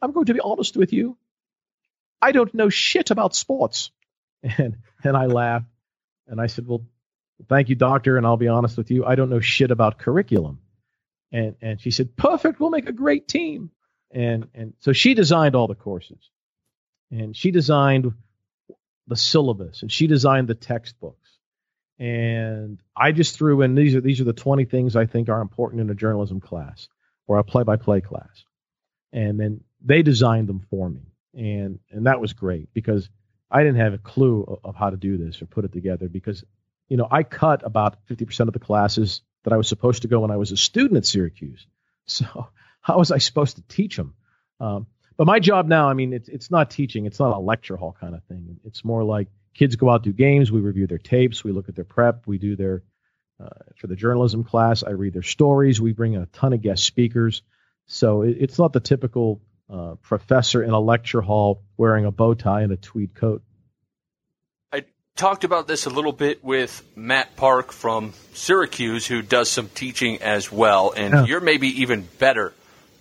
I'm 0.01 0.13
going 0.13 0.27
to 0.27 0.35
be 0.35 0.41
honest 0.41 0.77
with 0.77 0.93
you. 0.93 1.17
I 2.21 2.33
don't 2.33 2.55
know 2.55 2.69
shit 2.69 3.11
about 3.11 3.35
sports." 3.35 3.91
And 4.57 4.77
and 5.03 5.17
I 5.17 5.27
laughed 5.27 5.67
and 6.29 6.41
I 6.41 6.47
said, 6.47 6.67
Well, 6.67 6.83
thank 7.49 7.69
you, 7.69 7.75
doctor. 7.75 8.17
And 8.17 8.27
I'll 8.27 8.37
be 8.37 8.49
honest 8.49 8.77
with 8.77 8.91
you, 8.91 9.05
I 9.05 9.15
don't 9.15 9.31
know 9.31 9.41
shit 9.41 9.71
about 9.71 9.99
curriculum. 9.99 10.61
And 11.33 11.57
and 11.61 11.81
she 11.81 11.91
said, 11.91 12.17
Perfect, 12.17 12.61
we'll 12.61 12.71
make 12.71 12.89
a 12.89 12.93
great 12.93 13.29
team. 13.29 13.71
And 14.11 14.49
and 14.55 14.75
so 14.81 14.93
she 14.93 15.15
designed 15.15 15.55
all 15.55 15.67
the 15.67 15.75
courses. 15.75 16.31
And 17.11 17.37
she 17.37 17.51
designed 17.51 18.13
the 19.07 19.17
syllabus 19.17 19.83
and 19.83 19.91
she 19.91 20.07
designed 20.07 20.49
the 20.49 20.55
textbooks. 20.55 21.29
And 21.99 22.81
I 22.97 23.13
just 23.13 23.37
threw 23.37 23.63
in 23.63 23.75
these 23.75 23.95
are 23.95 24.01
these 24.01 24.21
are 24.21 24.25
the 24.25 24.33
20 24.33 24.65
things 24.67 24.97
I 24.97 25.07
think 25.07 25.29
are 25.29 25.41
important 25.41 25.81
in 25.81 25.91
a 25.91 25.95
journalism 25.95 26.41
class 26.41 26.89
or 27.27 27.39
a 27.39 27.45
play 27.45 27.65
by 27.65 27.77
play 27.77 28.01
class. 28.01 28.45
And 29.13 29.39
then 29.39 29.63
they 29.85 30.03
designed 30.03 30.49
them 30.49 30.65
for 30.71 30.89
me. 30.89 31.13
And 31.35 31.81
and 31.91 32.07
that 32.07 32.21
was 32.21 32.33
great 32.33 32.73
because 32.73 33.09
I 33.51 33.63
didn't 33.63 33.81
have 33.81 33.95
a 33.95 33.99
clue 33.99 34.45
of, 34.45 34.59
of 34.65 34.77
how 34.77 34.91
to 34.91 34.97
do 34.97 35.17
this 35.17 35.41
or 35.41 35.47
put 35.47 35.65
it 35.65 35.73
together 35.73 36.09
because, 36.09 36.45
you 36.89 36.97
know, 36.97 37.07
I 37.11 37.23
cut 37.23 37.65
about 37.65 38.07
50% 38.07 38.41
of 38.41 38.53
the 38.53 38.59
classes 38.59 39.23
that 39.45 39.53
I 39.53 39.57
was 39.57 39.69
supposed 39.69 40.03
to 40.03 40.09
go 40.09 40.21
when 40.21 40.31
I 40.31 40.37
was 40.37 40.53
a 40.53 40.57
student 40.57 40.97
at 40.97 41.07
Syracuse. 41.07 41.67
So 42.11 42.49
how 42.81 42.97
was 42.97 43.13
I 43.13 43.19
supposed 43.19 43.57
to 43.57 43.63
teach 43.69 43.99
them? 43.99 44.15
Um, 44.61 44.87
but 45.19 45.27
my 45.27 45.41
job 45.41 45.69
now, 45.69 45.91
I 45.91 45.93
mean, 45.93 46.15
it's 46.15 46.31
it's 46.31 46.51
not 46.51 46.71
teaching. 46.71 47.05
It's 47.05 47.21
not 47.21 47.37
a 47.37 47.39
lecture 47.39 47.77
hall 47.77 47.95
kind 48.01 48.15
of 48.15 48.25
thing. 48.25 48.59
It's 48.65 48.83
more 48.83 49.05
like 49.05 49.29
kids 49.53 49.77
go 49.77 49.91
out 49.91 50.05
do 50.05 50.13
games. 50.15 50.51
We 50.51 50.61
review 50.61 50.87
their 50.87 50.97
tapes. 50.97 51.45
We 51.45 51.53
look 51.53 51.69
at 51.69 51.75
their 51.75 51.85
prep. 51.85 52.27
We 52.27 52.39
do 52.39 52.57
their 52.57 52.83
uh, 53.39 53.49
for 53.77 53.89
the 53.89 53.95
journalism 53.95 54.43
class. 54.43 54.83
I 54.83 54.93
read 54.93 55.13
their 55.13 55.23
stories. 55.23 55.83
We 55.83 55.93
bring 55.93 56.15
in 56.15 56.23
a 56.23 56.27
ton 56.27 56.55
of 56.55 56.63
guest 56.63 56.85
speakers. 56.85 57.43
So 57.87 58.23
it, 58.23 58.39
it's 58.41 58.59
not 58.59 58.73
the 58.73 58.81
typical 58.81 59.43
uh, 59.71 59.97
professor 60.01 60.63
in 60.63 60.71
a 60.71 60.81
lecture 60.81 61.21
hall 61.21 61.63
wearing 61.77 62.07
a 62.07 62.11
bow 62.11 62.35
tie 62.35 62.63
and 62.63 62.73
a 62.73 62.77
tweed 62.77 63.15
coat. 63.15 63.43
Talked 65.19 65.43
about 65.43 65.67
this 65.67 65.85
a 65.87 65.91
little 65.91 66.13
bit 66.13 66.45
with 66.45 66.81
Matt 66.95 67.35
Park 67.35 67.73
from 67.73 68.13
Syracuse, 68.35 69.05
who 69.05 69.21
does 69.21 69.51
some 69.51 69.69
teaching 69.69 70.23
as 70.23 70.53
well, 70.53 70.93
and 70.97 71.13
yeah. 71.13 71.25
you're 71.25 71.41
maybe 71.41 71.81
even 71.81 72.07
better 72.21 72.53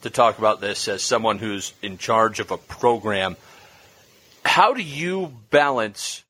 to 0.01 0.09
talk 0.09 0.39
about 0.39 0.59
this 0.59 0.87
as 0.87 1.03
someone 1.03 1.37
who's 1.37 1.73
in 1.83 1.99
charge 1.99 2.39
of 2.39 2.49
a 2.49 2.57
program. 2.57 3.37
How 4.43 4.73
do 4.73 4.81
you 4.81 5.31
balance 5.51 6.23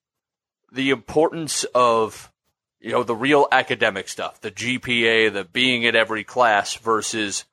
the 0.73 0.89
importance 0.89 1.63
of 1.73 2.33
you 2.81 2.91
know 2.91 3.03
the 3.03 3.15
real 3.15 3.47
academic 3.49 4.09
stuff, 4.09 4.41
the 4.41 4.51
GPA, 4.51 5.31
the 5.31 5.45
being 5.45 5.85
at 5.85 5.95
every 5.95 6.25
class 6.25 6.75
versus 6.75 7.45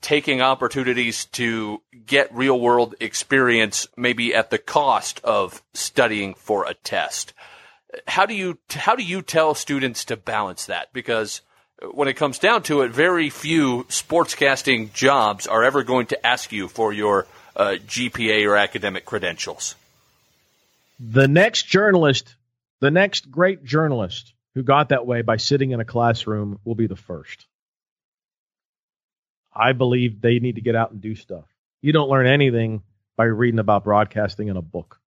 taking 0.00 0.40
opportunities 0.40 1.26
to 1.26 1.82
get 2.06 2.34
real 2.34 2.58
world 2.58 2.94
experience, 3.00 3.86
maybe 3.98 4.34
at 4.34 4.48
the 4.48 4.56
cost 4.56 5.20
of 5.24 5.62
studying 5.74 6.32
for 6.32 6.64
a 6.64 6.72
test. 6.72 7.34
How 8.06 8.26
do 8.26 8.34
you 8.34 8.58
how 8.70 8.96
do 8.96 9.02
you 9.02 9.22
tell 9.22 9.54
students 9.54 10.06
to 10.06 10.16
balance 10.16 10.66
that? 10.66 10.92
Because 10.92 11.42
when 11.90 12.08
it 12.08 12.14
comes 12.14 12.38
down 12.38 12.62
to 12.64 12.82
it, 12.82 12.90
very 12.90 13.30
few 13.30 13.84
sportscasting 13.84 14.92
jobs 14.92 15.46
are 15.46 15.64
ever 15.64 15.82
going 15.82 16.06
to 16.06 16.26
ask 16.26 16.52
you 16.52 16.68
for 16.68 16.92
your 16.92 17.26
uh, 17.56 17.76
GPA 17.86 18.46
or 18.46 18.56
academic 18.56 19.04
credentials. 19.04 19.74
The 21.00 21.26
next 21.26 21.64
journalist, 21.64 22.36
the 22.80 22.90
next 22.90 23.30
great 23.30 23.64
journalist 23.64 24.32
who 24.54 24.62
got 24.62 24.90
that 24.90 25.06
way 25.06 25.22
by 25.22 25.36
sitting 25.36 25.72
in 25.72 25.80
a 25.80 25.84
classroom 25.84 26.60
will 26.64 26.74
be 26.74 26.86
the 26.86 26.96
first. 26.96 27.46
I 29.54 29.72
believe 29.72 30.20
they 30.20 30.38
need 30.38 30.54
to 30.54 30.60
get 30.62 30.76
out 30.76 30.92
and 30.92 31.00
do 31.00 31.14
stuff. 31.14 31.44
You 31.82 31.92
don't 31.92 32.08
learn 32.08 32.26
anything 32.26 32.82
by 33.16 33.24
reading 33.24 33.58
about 33.58 33.84
broadcasting 33.84 34.48
in 34.48 34.56
a 34.56 34.62
book. 34.62 34.98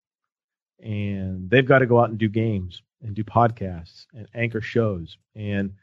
And 0.80 1.49
they've 1.49 1.65
got 1.65 1.80
to 1.80 1.86
go 1.86 1.99
out 1.99 2.09
and 2.09 2.17
do 2.17 2.30
games 2.30 2.82
and 3.01 3.15
do 3.15 3.23
podcasts 3.23 4.05
and 4.13 4.28
anchor 4.34 4.61
shows. 4.61 5.17
And 5.36 5.73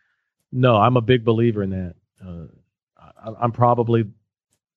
no, 0.50 0.76
I'm 0.76 0.96
a 0.96 1.00
big 1.00 1.24
believer 1.24 1.62
in 1.62 1.70
that. 1.70 1.94
Uh, 2.24 2.46
I, 2.98 3.32
I'm 3.42 3.52
probably, 3.52 4.04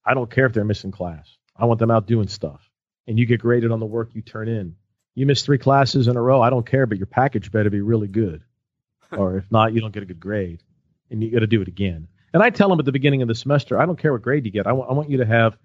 I 0.06 0.14
don't 0.14 0.30
care 0.30 0.46
if 0.46 0.54
they're 0.54 0.64
missing 0.64 0.92
class. 0.92 1.38
I 1.56 1.66
want 1.66 1.80
them 1.80 1.92
out 1.92 2.08
doing 2.08 2.28
stuff. 2.28 2.70
And 3.08 3.20
you 3.20 3.26
get 3.26 3.42
graded 3.42 3.72
on 3.72 3.80
the 3.80 3.86
work 3.86 4.12
you 4.14 4.22
turn 4.22 4.48
in. 4.48 4.76
You 5.14 5.26
miss 5.26 5.44
three 5.44 5.58
classes 5.58 6.08
in 6.08 6.18
a 6.18 6.22
row, 6.22 6.42
I 6.42 6.50
don't 6.50 6.66
care, 6.66 6.86
but 6.86 6.98
your 6.98 7.08
package 7.08 7.52
better 7.52 7.70
be 7.70 7.82
really 7.82 8.08
good. 8.08 8.44
or 9.12 9.38
if 9.38 9.52
not, 9.52 9.74
you 9.74 9.82
don't 9.82 9.94
get 9.94 10.04
a 10.04 10.08
good 10.08 10.20
grade. 10.20 10.64
And 11.10 11.24
you 11.24 11.32
got 11.32 11.40
to 11.40 11.48
do 11.48 11.62
it 11.62 11.68
again. 11.68 12.08
And 12.34 12.44
I 12.44 12.50
tell 12.50 12.68
them 12.68 12.80
at 12.80 12.86
the 12.86 12.92
beginning 12.92 13.22
of 13.22 13.28
the 13.28 13.36
semester, 13.36 13.80
I 13.80 13.86
don't 13.86 13.98
care 13.98 14.12
what 14.12 14.22
grade 14.22 14.46
you 14.46 14.52
get. 14.52 14.68
I, 14.68 14.72
w- 14.72 14.88
I 14.90 14.94
want 14.94 15.10
you 15.10 15.18
to 15.18 15.26
have, 15.26 15.58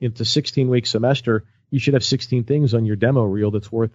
it's 0.00 0.20
a 0.20 0.24
16 0.24 0.68
week 0.68 0.86
semester, 0.86 1.44
you 1.70 1.78
should 1.78 1.94
have 1.94 2.04
16 2.04 2.44
things 2.44 2.74
on 2.74 2.84
your 2.84 2.96
demo 2.96 3.22
reel 3.22 3.50
that's 3.50 3.70
worth 3.70 3.90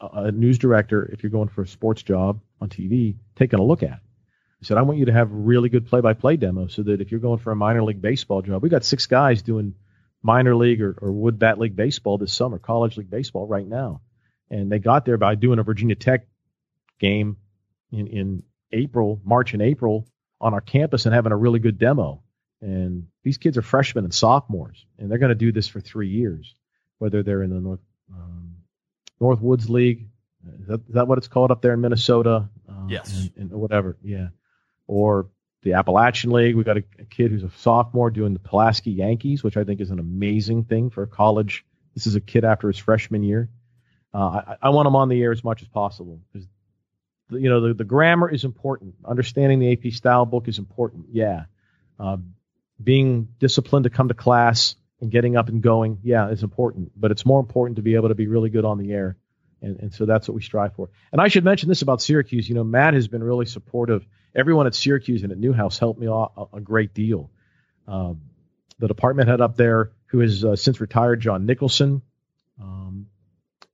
a, 0.00 0.32
news 0.32 0.58
director, 0.58 1.08
if 1.12 1.22
you're 1.22 1.30
going 1.30 1.48
for 1.48 1.62
a 1.62 1.66
sports 1.66 2.02
job 2.02 2.40
on 2.60 2.68
TV, 2.68 3.16
taking 3.36 3.58
a 3.58 3.62
look 3.62 3.82
at. 3.82 4.00
I 4.00 4.64
said, 4.64 4.76
I 4.76 4.82
want 4.82 4.98
you 4.98 5.06
to 5.06 5.12
have 5.12 5.30
really 5.32 5.68
good 5.68 5.86
play 5.86 6.00
by 6.00 6.14
play 6.14 6.36
demos 6.36 6.74
so 6.74 6.82
that 6.84 7.00
if 7.00 7.10
you're 7.10 7.20
going 7.20 7.38
for 7.38 7.50
a 7.52 7.56
minor 7.56 7.82
league 7.82 8.00
baseball 8.00 8.42
job, 8.42 8.62
we 8.62 8.68
got 8.68 8.84
six 8.84 9.06
guys 9.06 9.42
doing 9.42 9.74
minor 10.22 10.54
league 10.54 10.80
or, 10.80 10.96
or 11.00 11.10
wood 11.10 11.38
bat 11.38 11.58
league 11.58 11.74
baseball 11.74 12.18
this 12.18 12.32
summer, 12.32 12.58
college 12.58 12.96
league 12.96 13.10
baseball 13.10 13.46
right 13.46 13.66
now. 13.66 14.00
And 14.50 14.70
they 14.70 14.78
got 14.78 15.04
there 15.04 15.18
by 15.18 15.34
doing 15.34 15.58
a 15.58 15.64
Virginia 15.64 15.96
Tech 15.96 16.26
game 17.00 17.38
in, 17.90 18.06
in 18.06 18.42
April, 18.70 19.20
March 19.24 19.52
and 19.52 19.62
April 19.62 20.06
on 20.40 20.54
our 20.54 20.60
campus 20.60 21.06
and 21.06 21.14
having 21.14 21.32
a 21.32 21.36
really 21.36 21.58
good 21.58 21.78
demo. 21.78 22.21
And 22.62 23.08
these 23.24 23.38
kids 23.38 23.58
are 23.58 23.62
freshmen 23.62 24.04
and 24.04 24.14
sophomores, 24.14 24.86
and 24.96 25.10
they're 25.10 25.18
going 25.18 25.30
to 25.30 25.34
do 25.34 25.50
this 25.50 25.66
for 25.66 25.80
three 25.80 26.08
years, 26.08 26.54
whether 26.98 27.24
they're 27.24 27.42
in 27.42 27.50
the 27.50 27.60
North 27.60 27.80
um, 28.14 28.56
Northwoods 29.20 29.68
League. 29.68 30.06
Is 30.60 30.68
that, 30.68 30.80
is 30.88 30.94
that 30.94 31.08
what 31.08 31.18
it's 31.18 31.28
called 31.28 31.50
up 31.50 31.60
there 31.60 31.74
in 31.74 31.80
Minnesota? 31.80 32.48
Um, 32.68 32.88
yes. 32.88 33.28
And, 33.36 33.50
and, 33.50 33.60
whatever, 33.60 33.96
yeah. 34.02 34.28
Or 34.86 35.28
the 35.62 35.74
Appalachian 35.74 36.30
League. 36.30 36.54
We've 36.54 36.64
got 36.64 36.78
a, 36.78 36.84
a, 36.98 37.04
kid 37.04 37.30
who's 37.30 37.42
a 37.42 37.50
sophomore 37.58 38.10
doing 38.10 38.32
the 38.32 38.38
Pulaski 38.38 38.92
Yankees, 38.92 39.42
which 39.42 39.56
I 39.56 39.64
think 39.64 39.80
is 39.80 39.90
an 39.90 39.98
amazing 39.98 40.64
thing 40.64 40.90
for 40.90 41.02
a 41.02 41.06
college. 41.06 41.64
This 41.94 42.06
is 42.06 42.14
a 42.14 42.20
kid 42.20 42.44
after 42.44 42.68
his 42.68 42.78
freshman 42.78 43.22
year. 43.22 43.50
Uh, 44.14 44.42
I, 44.46 44.56
I, 44.62 44.68
want 44.70 44.86
him 44.86 44.96
on 44.96 45.08
the 45.08 45.20
air 45.22 45.32
as 45.32 45.42
much 45.42 45.62
as 45.62 45.68
possible 45.68 46.20
because 46.32 46.46
you 47.30 47.48
know 47.48 47.60
the, 47.60 47.74
the 47.74 47.84
grammar 47.84 48.28
is 48.28 48.44
important. 48.44 48.94
Understanding 49.04 49.58
the 49.58 49.72
AP 49.72 49.92
style 49.92 50.26
book 50.26 50.48
is 50.48 50.58
important. 50.58 51.06
Yeah, 51.12 51.44
uh, 51.98 52.18
being 52.82 53.28
disciplined 53.38 53.84
to 53.84 53.90
come 53.90 54.08
to 54.08 54.14
class 54.14 54.76
and 55.00 55.10
getting 55.10 55.36
up 55.36 55.48
and 55.48 55.62
going, 55.62 55.98
yeah, 56.02 56.28
is 56.30 56.42
important. 56.42 56.92
But 56.96 57.10
it's 57.10 57.26
more 57.26 57.40
important 57.40 57.76
to 57.76 57.82
be 57.82 57.94
able 57.94 58.08
to 58.08 58.14
be 58.14 58.26
really 58.26 58.50
good 58.50 58.64
on 58.64 58.78
the 58.78 58.92
air, 58.92 59.16
and, 59.60 59.78
and 59.80 59.94
so 59.94 60.06
that's 60.06 60.28
what 60.28 60.34
we 60.34 60.42
strive 60.42 60.74
for. 60.74 60.90
And 61.12 61.20
I 61.20 61.28
should 61.28 61.44
mention 61.44 61.68
this 61.68 61.82
about 61.82 62.02
Syracuse. 62.02 62.48
You 62.48 62.54
know, 62.54 62.64
Matt 62.64 62.94
has 62.94 63.08
been 63.08 63.22
really 63.22 63.46
supportive 63.46 64.06
everyone 64.34 64.66
at 64.66 64.74
Syracuse 64.74 65.22
and 65.22 65.32
at 65.32 65.38
Newhouse 65.38 65.78
helped 65.78 66.00
me 66.00 66.06
a, 66.06 66.56
a 66.56 66.60
great 66.60 66.94
deal. 66.94 67.30
Um, 67.86 68.22
the 68.78 68.88
department 68.88 69.28
head 69.28 69.40
up 69.40 69.56
there, 69.56 69.92
who 70.06 70.20
has 70.20 70.44
uh, 70.44 70.56
since 70.56 70.80
retired, 70.80 71.20
John 71.20 71.46
Nicholson, 71.46 72.02
um, 72.60 73.06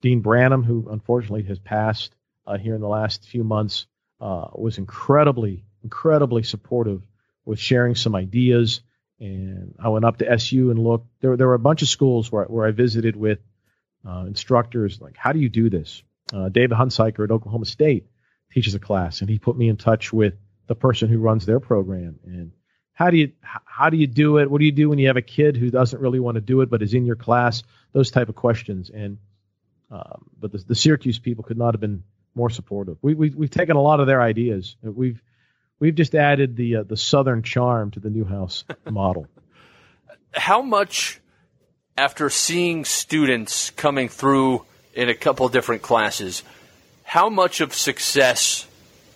Dean 0.01 0.21
Branham, 0.21 0.63
who 0.63 0.89
unfortunately 0.91 1.45
has 1.45 1.59
passed 1.59 2.15
uh, 2.47 2.59
here 2.59 2.75
in 2.75 2.81
the 2.81 2.89
last 2.89 3.27
few 3.27 3.45
months, 3.45 3.87
uh, 4.21 4.49
was 4.55 4.79
incredibly, 4.79 5.65
incredibly 5.83 6.43
supportive 6.43 7.03
with 7.45 7.59
sharing 7.59 7.95
some 7.95 8.15
ideas. 8.15 8.81
And 9.21 9.75
I 9.83 9.89
went 9.89 10.05
up 10.05 10.19
to 10.19 10.31
SU 10.31 10.71
and 10.71 10.79
looked. 10.79 11.07
There, 11.21 11.37
there 11.37 11.49
were 11.49 11.55
a 11.55 11.59
bunch 11.59 11.83
of 11.83 11.89
schools 11.89 12.31
where, 12.31 12.45
where 12.45 12.67
I 12.67 12.71
visited 12.71 13.17
with 13.17 13.41
uh, 14.09 14.25
instructors, 14.27 15.01
like, 15.01 15.17
how 15.17 15.33
do 15.33 15.41
you 15.41 15.49
do 15.49 15.71
this? 15.71 16.03
Uh, 16.33 16.49
David 16.49 16.77
Hunziker 16.77 17.25
at 17.25 17.31
Oklahoma 17.31 17.65
State 17.65 18.07
teaches 18.53 18.75
a 18.75 18.79
class, 18.79 19.21
and 19.21 19.31
he 19.31 19.39
put 19.39 19.57
me 19.57 19.69
in 19.69 19.77
touch 19.77 20.13
with 20.13 20.35
the 20.67 20.75
person 20.75 21.09
who 21.09 21.19
runs 21.19 21.47
their 21.47 21.61
program. 21.61 22.19
And 22.25 22.53
how 22.93 23.11
do 23.11 23.17
you 23.17 23.33
how 23.43 23.91
do 23.91 23.97
you 23.97 24.07
do 24.07 24.39
it? 24.39 24.51
What 24.51 24.59
do 24.59 24.65
you 24.65 24.73
do 24.73 24.89
when 24.89 24.99
you 24.99 25.07
have 25.07 25.17
a 25.17 25.23
kid 25.23 25.57
who 25.57 25.71
doesn't 25.71 26.01
really 26.01 26.21
want 26.21 26.35
to 26.35 26.41
do 26.41 26.61
it 26.61 26.71
but 26.71 26.83
is 26.83 26.95
in 26.95 27.07
your 27.07 27.17
class? 27.17 27.63
Those 27.93 28.11
type 28.11 28.29
of 28.29 28.35
questions. 28.35 28.91
And 28.91 29.19
um, 29.91 30.31
but 30.39 30.53
the, 30.53 30.59
the, 30.59 30.75
Syracuse 30.75 31.19
people 31.19 31.45
could 31.45 31.57
not 31.57 31.73
have 31.73 31.81
been 31.81 32.03
more 32.35 32.51
supportive. 32.51 32.99
We, 33.01 33.15
we 33.15 33.31
we've 33.31 33.51
taken 33.51 33.77
a 33.77 33.81
lot 33.81 34.01
of 34.01 34.07
their 34.07 34.21
ideas. 34.21 34.77
We've 34.83 35.23
we've 35.81 35.95
just 35.95 36.15
added 36.15 36.57
the 36.57 36.77
uh, 36.77 36.83
the 36.83 36.97
southern 36.97 37.43
charm 37.43 37.91
to 37.91 38.01
the 38.01 38.11
Newhouse 38.11 38.65
model 38.91 39.27
how 40.33 40.63
much 40.63 41.21
after 41.97 42.31
seeing 42.31 42.85
students 42.85 43.71
coming 43.71 44.09
through 44.09 44.65
in 44.95 45.09
a 45.09 45.15
couple 45.15 45.49
different 45.49 45.83
classes 45.83 46.43
how 47.05 47.29
much 47.29 47.61
of 47.61 47.75
success 47.75 48.67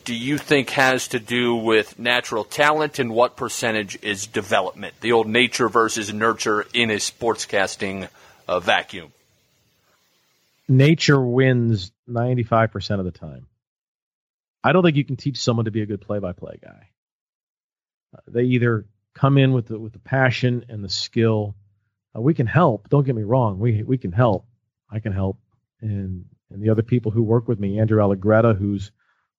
do 0.05 0.15
you 0.15 0.39
think 0.39 0.71
has 0.71 1.09
to 1.09 1.19
do 1.19 1.55
with 1.55 1.99
natural 1.99 2.45
talent 2.45 2.99
and 2.99 3.13
what 3.13 3.37
percentage 3.37 3.99
is 4.03 4.27
development? 4.27 4.95
The 5.01 5.13
old 5.13 5.29
nature 5.29 5.69
versus 5.69 6.13
nurture 6.13 6.67
in 6.75 6.91
a 6.91 6.97
sportscasting 6.97 8.09
uh, 8.49 8.61
vacuum. 8.61 9.13
Nature 10.69 11.21
wins 11.21 11.93
95% 12.09 12.99
of 12.99 13.05
the 13.05 13.11
time. 13.11 13.47
I 14.65 14.73
don't 14.73 14.83
think 14.83 14.97
you 14.97 15.05
can 15.05 15.17
teach 15.17 15.39
someone 15.39 15.65
to 15.65 15.71
be 15.71 15.83
a 15.83 15.87
good 15.87 16.01
play-by-play 16.01 16.61
guy. 16.63 16.89
Uh, 18.15 18.21
they 18.29 18.45
either 18.45 18.87
come 19.15 19.39
in 19.39 19.53
with 19.53 19.67
the, 19.67 19.79
with 19.79 19.93
the 19.93 19.99
passion 19.99 20.65
and 20.69 20.85
the 20.85 20.89
skill. 20.89 21.57
Uh, 22.17 22.21
we 22.21 22.35
can 22.35 22.47
help. 22.47 22.89
Don't 22.89 23.05
get 23.05 23.15
me 23.15 23.23
wrong. 23.23 23.59
We 23.59 23.83
we 23.83 23.99
can 23.99 24.13
help. 24.13 24.47
I 24.91 25.01
can 25.01 25.13
help, 25.13 25.39
and 25.81 26.27
and 26.51 26.63
the 26.63 26.71
other 26.71 26.83
people 26.83 27.11
who 27.11 27.23
work 27.23 27.49
with 27.49 27.59
me, 27.59 27.79
Andrew 27.79 28.01
Allegretta, 28.01 28.57
who's 28.57 28.93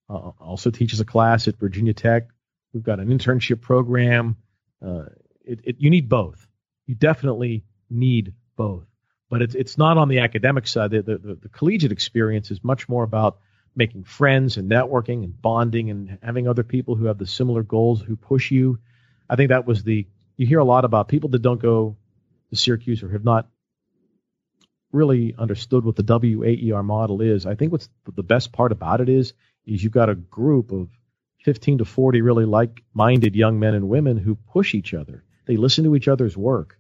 uh, 0.10 0.32
also 0.40 0.72
teaches 0.72 1.00
a 1.00 1.06
class 1.06 1.48
at 1.48 1.60
Virginia 1.60 1.94
Tech. 1.94 2.28
We've 2.74 2.84
got 2.84 3.00
an 3.00 3.10
internship 3.10 3.62
program. 3.62 4.38
Uh, 4.84 5.06
it, 5.46 5.60
it, 5.64 5.76
you 5.80 5.90
need 5.90 6.10
both. 6.10 6.48
You 6.88 6.96
definitely 6.96 7.64
need 7.90 8.34
both. 8.56 8.86
But 9.30 9.42
it's 9.42 9.56
it's 9.56 9.78
not 9.78 9.98
on 9.98 10.10
the 10.10 10.20
academic 10.20 10.68
side. 10.68 10.92
The, 10.92 11.02
the, 11.02 11.18
the, 11.18 11.36
the 11.36 11.50
collegiate 11.50 11.92
experience 11.92 12.52
is 12.52 12.64
much 12.64 12.90
more 12.90 13.04
about 13.04 13.38
making 13.76 14.04
friends 14.04 14.58
and 14.58 14.70
networking 14.70 15.24
and 15.24 15.42
bonding 15.42 15.90
and 15.90 16.18
having 16.22 16.48
other 16.48 16.64
people 16.64 16.96
who 16.96 17.06
have 17.06 17.18
the 17.18 17.28
similar 17.28 17.64
goals 17.64 18.02
who 18.02 18.16
push 18.16 18.52
you. 18.52 18.80
I 19.30 19.36
think 19.36 19.50
that 19.50 19.66
was 19.66 19.84
the 19.84 20.08
you 20.38 20.48
hear 20.48 20.60
a 20.60 20.66
lot 20.66 20.86
about 20.86 21.08
people 21.08 21.30
that 21.32 21.42
don't 21.42 21.62
go 21.62 21.96
to 22.50 22.56
Syracuse 22.56 23.04
or 23.04 23.10
have 23.10 23.24
not 23.24 23.48
really 24.92 25.34
understood 25.38 25.84
what 25.84 25.96
the 25.96 26.04
WAER 26.04 26.84
model 26.84 27.22
is. 27.22 27.46
I 27.46 27.56
think 27.56 27.72
what's 27.72 27.90
the 28.06 28.24
best 28.24 28.52
part 28.52 28.72
about 28.72 29.02
it 29.02 29.10
is 29.10 29.34
is 29.66 29.84
you've 29.84 29.94
got 29.94 30.10
a 30.10 30.16
group 30.16 30.72
of 30.72 30.90
15 31.44 31.80
to 31.80 31.86
40 31.86 32.22
really 32.22 32.46
like-minded 32.46 33.36
young 33.36 33.60
men 33.60 33.74
and 33.74 33.90
women 33.90 34.18
who 34.18 34.36
push 34.36 34.76
each 34.76 34.94
other. 34.94 35.24
They 35.46 35.58
listen 35.58 35.84
to 35.86 35.96
each 35.96 36.08
other's 36.08 36.38
work, 36.38 36.80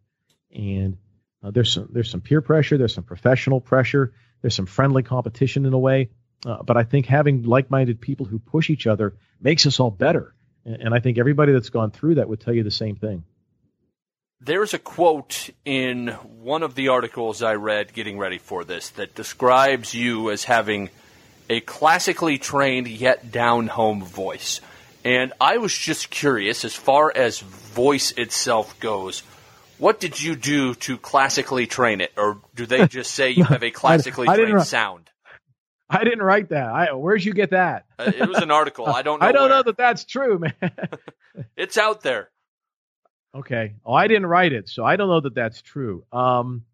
and 0.54 0.98
uh, 1.44 1.52
there's 1.52 1.74
some 1.74 1.90
there's 1.92 2.10
some 2.10 2.22
peer 2.22 2.42
pressure, 2.42 2.78
there's 2.78 2.94
some 2.94 3.04
professional 3.04 3.60
pressure, 3.60 4.14
there's 4.42 4.56
some 4.56 4.66
friendly 4.66 5.04
competition 5.04 5.66
in 5.66 5.74
a 5.74 5.80
way. 5.80 6.10
Uh, 6.46 6.62
but 6.64 6.78
I 6.78 6.84
think 6.84 7.06
having 7.06 7.44
like-minded 7.44 8.02
people 8.02 8.26
who 8.26 8.40
push 8.40 8.70
each 8.70 8.88
other 8.88 9.14
makes 9.42 9.66
us 9.66 9.80
all 9.80 9.92
better. 9.92 10.34
And, 10.66 10.76
and 10.76 10.94
I 10.94 11.00
think 11.00 11.18
everybody 11.18 11.54
that's 11.54 11.70
gone 11.70 11.92
through 11.92 12.16
that 12.16 12.28
would 12.28 12.42
tell 12.42 12.54
you 12.54 12.64
the 12.64 12.72
same 12.72 12.96
thing. 12.96 13.24
There's 14.42 14.74
a 14.74 14.80
quote 14.80 15.50
in 15.64 16.10
one 16.10 16.64
of 16.64 16.76
the 16.76 16.90
articles 16.90 17.42
I 17.42 17.56
read 17.56 17.94
getting 17.94 18.18
ready 18.18 18.40
for 18.40 18.66
this 18.66 18.90
that 18.92 19.16
describes 19.16 19.94
you 19.94 20.32
as 20.32 20.44
having 20.44 20.90
a 21.50 21.62
classically 21.62 22.38
trained 22.38 22.88
yet 22.88 23.32
down 23.32 23.68
home 23.68 24.04
voice. 24.04 24.60
And 25.06 25.34
I 25.40 25.58
was 25.58 25.78
just 25.78 26.10
curious, 26.10 26.66
as 26.66 26.76
far 26.76 27.12
as 27.14 27.40
voice 27.40 28.12
itself 28.12 28.78
goes, 28.80 29.24
what 29.78 30.00
did 30.00 30.22
you 30.22 30.36
do 30.36 30.76
to 30.76 30.98
classically 30.98 31.68
train 31.68 32.02
it? 32.02 32.12
Or 32.18 32.40
do 32.56 32.66
they 32.66 32.88
just 33.00 33.12
say 33.12 33.32
you 33.32 33.44
have 33.44 33.64
a 33.64 33.72
classically 33.72 34.28
trained 34.28 34.64
sound? 34.64 35.10
I 35.94 36.04
didn't 36.04 36.24
write 36.24 36.50
that. 36.50 36.68
I, 36.68 36.94
where'd 36.94 37.24
you 37.24 37.34
get 37.34 37.52
that? 37.52 37.86
uh, 38.00 38.12
it 38.16 38.28
was 38.28 38.40
an 38.40 38.52
article. 38.52 38.88
I 38.88 39.02
don't 39.02 39.20
know. 39.22 39.26
I 39.28 39.32
don't 39.32 39.44
where. 39.44 39.50
know 39.58 39.64
that 39.64 39.78
that's 39.78 40.06
true, 40.06 40.40
man. 40.40 40.54
it's 41.58 41.78
out 41.78 42.02
there. 42.02 42.30
Okay. 43.36 43.76
Oh, 43.86 43.94
I 43.94 44.08
didn't 44.08 44.26
write 44.28 44.54
it, 44.54 44.70
so 44.70 44.84
I 44.84 44.96
don't 44.96 45.08
know 45.10 45.22
that 45.22 45.36
that's 45.36 45.62
true. 45.62 46.04
Um, 46.12 46.66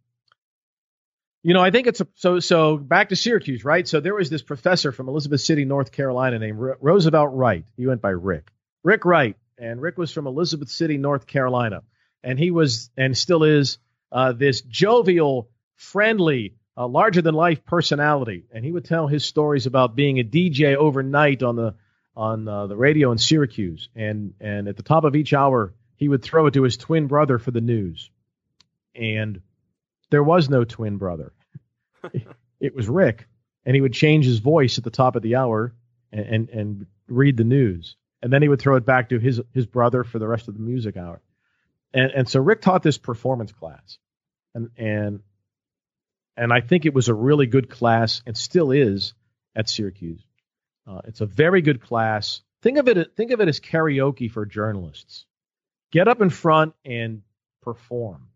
you 1.43 1.53
know, 1.53 1.61
I 1.61 1.71
think 1.71 1.87
it's 1.87 2.01
a, 2.01 2.07
so. 2.15 2.39
So 2.39 2.75
back 2.77 3.09
to 3.09 3.15
Syracuse, 3.15 3.63
right? 3.63 3.87
So 3.87 3.99
there 4.01 4.13
was 4.15 4.29
this 4.29 4.41
professor 4.41 4.91
from 4.91 5.07
Elizabeth 5.07 5.39
City, 5.41 5.63
North 5.63 5.91
Carolina, 5.91 6.37
named 6.37 6.59
R- 6.59 6.77
Roosevelt 6.81 7.29
Wright. 7.33 7.63
He 7.77 7.87
went 7.87 8.01
by 8.01 8.09
Rick. 8.09 8.51
Rick 8.83 9.05
Wright, 9.05 9.37
and 9.57 9.81
Rick 9.81 9.97
was 9.97 10.11
from 10.11 10.27
Elizabeth 10.27 10.69
City, 10.69 10.97
North 10.97 11.27
Carolina, 11.27 11.83
and 12.23 12.37
he 12.37 12.51
was 12.51 12.89
and 12.97 13.17
still 13.17 13.43
is 13.43 13.77
uh, 14.11 14.33
this 14.33 14.59
jovial, 14.61 15.49
friendly, 15.77 16.55
uh, 16.79 16.87
larger 16.87 17.21
than 17.21 17.35
life 17.35 17.65
personality. 17.65 18.45
And 18.51 18.63
he 18.63 18.71
would 18.71 18.85
tell 18.85 19.07
his 19.07 19.25
stories 19.25 19.65
about 19.65 19.97
being 19.97 20.17
a 20.19 20.23
DJ 20.23 20.75
overnight 20.75 21.43
on 21.43 21.57
the 21.57 21.75
on 22.15 22.47
uh, 22.47 22.67
the 22.67 22.75
radio 22.75 23.11
in 23.11 23.17
Syracuse, 23.17 23.89
and 23.95 24.33
and 24.39 24.67
at 24.67 24.77
the 24.77 24.83
top 24.83 25.03
of 25.03 25.15
each 25.15 25.33
hour, 25.33 25.73
he 25.95 26.07
would 26.07 26.23
throw 26.23 26.47
it 26.47 26.53
to 26.55 26.63
his 26.63 26.77
twin 26.77 27.07
brother 27.07 27.37
for 27.37 27.51
the 27.51 27.61
news, 27.61 28.09
and 28.95 29.41
there 30.09 30.23
was 30.23 30.49
no 30.49 30.63
twin 30.63 30.97
brother. 30.97 31.33
it 32.59 32.75
was 32.75 32.89
Rick, 32.89 33.27
and 33.65 33.75
he 33.75 33.81
would 33.81 33.93
change 33.93 34.25
his 34.25 34.39
voice 34.39 34.77
at 34.77 34.83
the 34.83 34.89
top 34.89 35.15
of 35.15 35.21
the 35.21 35.35
hour 35.35 35.73
and, 36.11 36.25
and, 36.25 36.49
and 36.49 36.85
read 37.07 37.37
the 37.37 37.43
news, 37.43 37.95
and 38.21 38.33
then 38.33 38.41
he 38.41 38.49
would 38.49 38.59
throw 38.59 38.75
it 38.75 38.85
back 38.85 39.09
to 39.09 39.19
his 39.19 39.41
his 39.53 39.65
brother 39.65 40.03
for 40.03 40.19
the 40.19 40.27
rest 40.27 40.47
of 40.47 40.55
the 40.55 40.61
music 40.61 40.97
hour. 40.97 41.21
And 41.93 42.11
and 42.11 42.27
so 42.27 42.41
Rick 42.41 42.61
taught 42.61 42.83
this 42.83 42.97
performance 42.97 43.51
class, 43.51 43.97
and 44.53 44.71
and 44.77 45.21
and 46.37 46.53
I 46.53 46.61
think 46.61 46.85
it 46.85 46.93
was 46.93 47.09
a 47.09 47.13
really 47.13 47.45
good 47.45 47.69
class, 47.69 48.21
and 48.25 48.37
still 48.37 48.71
is 48.71 49.13
at 49.55 49.69
Syracuse. 49.69 50.21
Uh, 50.87 51.01
it's 51.05 51.21
a 51.21 51.25
very 51.25 51.61
good 51.61 51.81
class. 51.81 52.41
Think 52.61 52.77
of 52.77 52.87
it 52.87 53.15
think 53.15 53.31
of 53.31 53.41
it 53.41 53.47
as 53.47 53.59
karaoke 53.59 54.31
for 54.31 54.45
journalists. 54.45 55.25
Get 55.91 56.07
up 56.07 56.21
in 56.21 56.29
front 56.29 56.73
and 56.85 57.21
perform 57.61 58.29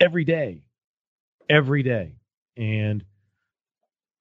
every 0.00 0.24
day, 0.24 0.62
every 1.48 1.82
day. 1.82 2.16
And 2.56 3.04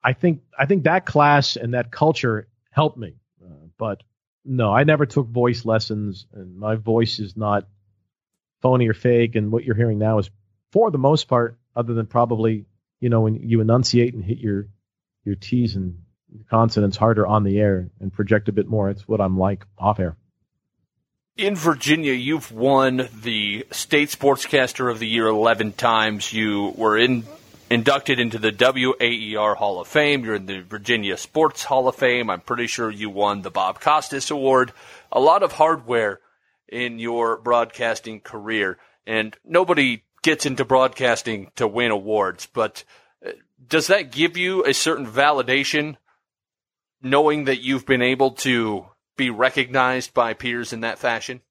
I 0.04 0.14
think 0.14 0.42
I 0.58 0.66
think 0.66 0.84
that 0.84 1.06
class 1.06 1.56
and 1.56 1.74
that 1.74 1.92
culture 1.92 2.48
helped 2.70 2.98
me. 2.98 3.16
Uh, 3.44 3.68
but 3.78 4.04
no, 4.44 4.72
I 4.72 4.84
never 4.84 5.06
took 5.06 5.28
voice 5.28 5.66
lessons, 5.66 6.28
and 6.34 6.58
my 6.58 6.76
voice 6.76 7.20
is 7.20 7.36
not 7.36 7.68
phony 8.62 8.88
or 8.88 8.94
fake. 8.94 9.36
And 9.36 9.52
what 9.52 9.64
you're 9.64 9.76
hearing 9.76 9.98
now 9.98 10.20
is, 10.20 10.30
for 10.72 10.92
the 10.92 11.00
most 11.00 11.28
part, 11.28 11.58
other 11.76 11.94
than 11.94 12.06
probably 12.06 12.66
you 13.00 13.10
know 13.10 13.22
when 13.22 13.36
you 13.36 13.62
enunciate 13.62 14.14
and 14.14 14.24
hit 14.24 14.38
your 14.38 14.68
your 15.24 15.36
T's 15.36 15.76
and 15.76 15.98
consonants 16.50 16.98
harder 16.98 17.26
on 17.26 17.44
the 17.44 17.60
air 17.60 17.90
and 18.00 18.14
project 18.14 18.50
a 18.50 18.52
bit 18.52 18.68
more. 18.68 18.90
It's 18.90 19.08
what 19.08 19.22
I'm 19.22 19.38
like 19.38 19.66
off 19.78 20.00
air. 20.00 20.18
In 21.38 21.56
Virginia, 21.56 22.14
you've 22.14 22.52
won 22.52 23.10
the 23.22 23.66
State 23.72 24.10
Sportscaster 24.10 24.90
of 24.90 25.00
the 25.00 25.08
Year 25.08 25.28
11 25.28 25.74
times. 25.74 26.32
You 26.32 26.74
were 26.78 26.98
in, 26.98 27.26
inducted 27.70 28.22
into 28.22 28.40
the 28.40 28.54
WAER 28.54 29.56
Hall 29.56 29.82
of 29.82 29.88
Fame. 29.90 30.24
You're 30.24 30.36
in 30.36 30.46
the 30.46 30.62
Virginia 30.62 31.18
Sports 31.18 31.66
Hall 31.66 31.90
of 31.90 31.96
Fame. 31.96 32.30
I'm 32.30 32.40
pretty 32.40 32.68
sure 32.68 32.90
you 32.90 33.10
won 33.10 33.42
the 33.42 33.52
Bob 33.52 33.82
Costas 33.82 34.32
Award. 34.32 34.72
A 35.12 35.20
lot 35.20 35.44
of 35.44 35.52
hardware 35.52 36.22
in 36.70 37.00
your 37.00 37.38
broadcasting 37.38 38.22
career. 38.22 38.78
And 39.06 39.36
nobody 39.44 40.05
gets 40.26 40.48
into 40.48 40.66
broadcasting 40.66 41.52
to 41.56 41.68
win 41.68 41.92
awards, 41.92 42.48
but 42.52 42.84
uh, 43.24 43.30
does 43.68 43.88
that 43.88 44.12
give 44.12 44.38
you 44.38 44.66
a 44.66 44.74
certain 44.74 45.06
validation 45.06 45.98
knowing 47.00 47.46
that 47.46 47.62
you've 47.62 47.86
been 47.86 48.02
able 48.02 48.32
to 48.32 48.88
be 49.18 49.30
recognized 49.30 50.16
by 50.16 50.34
peers 50.34 50.74
in 50.74 50.80
that 50.82 50.98
fashion? 50.98 51.42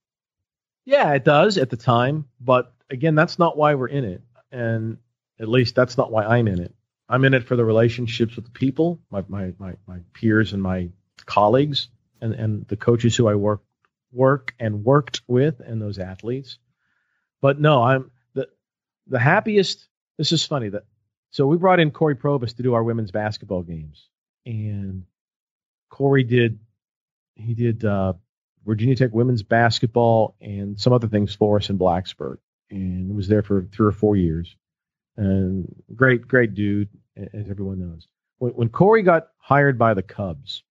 Yeah, 0.84 1.14
it 1.14 1.24
does 1.24 1.56
at 1.56 1.70
the 1.70 1.76
time, 1.76 2.26
but 2.40 2.74
again, 2.90 3.14
that's 3.14 3.38
not 3.38 3.56
why 3.56 3.76
we're 3.76 3.86
in 3.86 4.04
it, 4.04 4.22
and 4.50 4.98
at 5.38 5.48
least 5.48 5.76
that's 5.76 5.96
not 5.96 6.10
why 6.10 6.24
I'm 6.24 6.48
in 6.48 6.60
it. 6.60 6.74
I'm 7.08 7.24
in 7.24 7.32
it 7.32 7.44
for 7.44 7.54
the 7.54 7.64
relationships 7.64 8.34
with 8.34 8.46
the 8.46 8.50
people, 8.50 8.98
my 9.08 9.22
my 9.28 9.52
my, 9.56 9.74
my 9.86 9.98
peers 10.14 10.52
and 10.52 10.60
my 10.60 10.90
colleagues, 11.26 11.86
and 12.20 12.34
and 12.34 12.66
the 12.66 12.76
coaches 12.76 13.14
who 13.14 13.28
I 13.28 13.36
work 13.36 13.62
work 14.10 14.52
and 14.58 14.84
worked 14.84 15.22
with, 15.28 15.60
and 15.60 15.80
those 15.80 16.00
athletes. 16.00 16.58
But 17.40 17.60
no, 17.60 17.80
I'm 17.80 18.10
the 19.06 19.18
happiest. 19.18 19.86
This 20.18 20.32
is 20.32 20.44
funny 20.44 20.68
that 20.70 20.84
so 21.30 21.46
we 21.46 21.56
brought 21.56 21.80
in 21.80 21.90
Cory 21.90 22.14
Provus 22.14 22.56
to 22.56 22.62
do 22.62 22.74
our 22.74 22.84
women's 22.84 23.10
basketball 23.10 23.62
games, 23.62 24.08
and 24.46 25.04
Cory 25.90 26.24
did 26.24 26.58
he 27.34 27.54
did 27.54 27.84
uh, 27.84 28.14
Virginia 28.64 28.96
Tech 28.96 29.12
women's 29.12 29.42
basketball 29.42 30.36
and 30.40 30.80
some 30.80 30.92
other 30.92 31.08
things 31.08 31.34
for 31.34 31.56
us 31.56 31.70
in 31.70 31.78
Blacksburg, 31.78 32.38
and 32.70 33.14
was 33.14 33.28
there 33.28 33.42
for 33.42 33.66
three 33.72 33.86
or 33.86 33.92
four 33.92 34.16
years. 34.16 34.56
And 35.16 35.72
great, 35.94 36.26
great 36.26 36.54
dude, 36.54 36.88
as 37.16 37.48
everyone 37.48 37.80
knows. 37.80 38.08
When, 38.38 38.52
when 38.52 38.68
Cory 38.68 39.02
got 39.02 39.28
hired 39.38 39.78
by 39.78 39.94
the 39.94 40.02
Cubs 40.02 40.64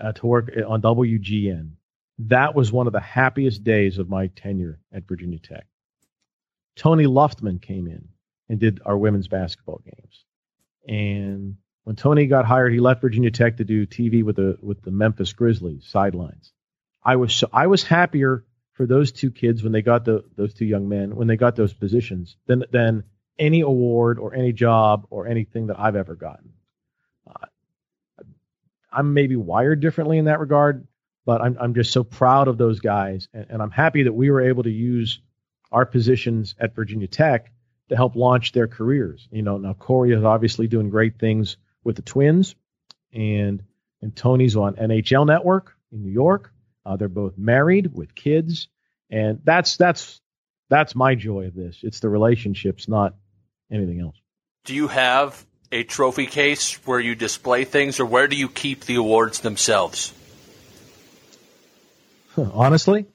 uh, 0.00 0.12
to 0.12 0.26
work 0.26 0.50
on 0.66 0.82
WGN, 0.82 1.72
that 2.18 2.54
was 2.54 2.72
one 2.72 2.86
of 2.86 2.92
the 2.92 3.00
happiest 3.00 3.62
days 3.62 3.98
of 3.98 4.08
my 4.08 4.28
tenure 4.28 4.80
at 4.92 5.06
Virginia 5.06 5.38
Tech. 5.38 5.66
Tony 6.76 7.04
Luftman 7.04 7.60
came 7.60 7.86
in 7.86 8.08
and 8.48 8.58
did 8.58 8.80
our 8.84 8.96
women's 8.96 9.28
basketball 9.28 9.82
games, 9.84 10.24
and 10.86 11.56
when 11.84 11.96
Tony 11.96 12.26
got 12.26 12.44
hired, 12.44 12.72
he 12.72 12.80
left 12.80 13.00
Virginia 13.00 13.30
Tech 13.30 13.56
to 13.56 13.64
do 13.64 13.86
TV 13.86 14.22
with 14.22 14.36
the 14.36 14.58
with 14.62 14.82
the 14.82 14.90
Memphis 14.90 15.32
Grizzlies 15.32 15.84
sidelines. 15.86 16.52
I 17.02 17.16
was 17.16 17.34
so, 17.34 17.48
I 17.52 17.66
was 17.66 17.82
happier 17.82 18.44
for 18.74 18.86
those 18.86 19.12
two 19.12 19.30
kids 19.30 19.62
when 19.62 19.72
they 19.72 19.82
got 19.82 20.04
the 20.04 20.24
those 20.36 20.54
two 20.54 20.64
young 20.64 20.88
men 20.88 21.16
when 21.16 21.26
they 21.26 21.36
got 21.36 21.56
those 21.56 21.72
positions 21.72 22.36
than 22.46 22.64
than 22.70 23.04
any 23.38 23.60
award 23.60 24.18
or 24.18 24.34
any 24.34 24.52
job 24.52 25.06
or 25.10 25.26
anything 25.26 25.66
that 25.66 25.78
I've 25.78 25.96
ever 25.96 26.14
gotten. 26.14 26.52
Uh, 27.26 27.46
I'm 28.92 29.14
maybe 29.14 29.36
wired 29.36 29.80
differently 29.80 30.18
in 30.18 30.26
that 30.26 30.38
regard, 30.38 30.86
but 31.26 31.40
I'm 31.40 31.56
I'm 31.60 31.74
just 31.74 31.92
so 31.92 32.04
proud 32.04 32.46
of 32.46 32.58
those 32.58 32.78
guys, 32.80 33.28
and, 33.34 33.46
and 33.50 33.62
I'm 33.62 33.70
happy 33.70 34.04
that 34.04 34.12
we 34.12 34.30
were 34.30 34.42
able 34.42 34.62
to 34.62 34.70
use 34.70 35.20
our 35.72 35.86
positions 35.86 36.54
at 36.60 36.74
Virginia 36.74 37.08
Tech 37.08 37.50
to 37.88 37.96
help 37.96 38.14
launch 38.14 38.52
their 38.52 38.68
careers. 38.68 39.28
You 39.30 39.42
know, 39.42 39.58
now 39.58 39.72
Cory 39.72 40.12
is 40.12 40.24
obviously 40.24 40.66
doing 40.66 40.90
great 40.90 41.18
things 41.18 41.56
with 41.82 41.96
the 41.96 42.02
Twins, 42.02 42.54
and 43.12 43.62
and 44.00 44.14
Tony's 44.14 44.56
on 44.56 44.74
NHL 44.76 45.26
Network 45.26 45.76
in 45.92 46.02
New 46.02 46.10
York. 46.10 46.52
Uh, 46.84 46.96
they're 46.96 47.08
both 47.08 47.38
married 47.38 47.92
with 47.92 48.14
kids, 48.14 48.68
and 49.10 49.40
that's 49.44 49.76
that's 49.76 50.20
that's 50.68 50.94
my 50.94 51.14
joy 51.14 51.46
of 51.46 51.54
this. 51.54 51.80
It's 51.82 52.00
the 52.00 52.08
relationships, 52.08 52.88
not 52.88 53.14
anything 53.70 54.00
else. 54.00 54.16
Do 54.64 54.74
you 54.74 54.88
have 54.88 55.44
a 55.70 55.84
trophy 55.84 56.26
case 56.26 56.74
where 56.86 57.00
you 57.00 57.14
display 57.14 57.64
things, 57.64 58.00
or 58.00 58.06
where 58.06 58.28
do 58.28 58.36
you 58.36 58.48
keep 58.48 58.84
the 58.84 58.96
awards 58.96 59.40
themselves? 59.40 60.12
Honestly, 62.36 63.06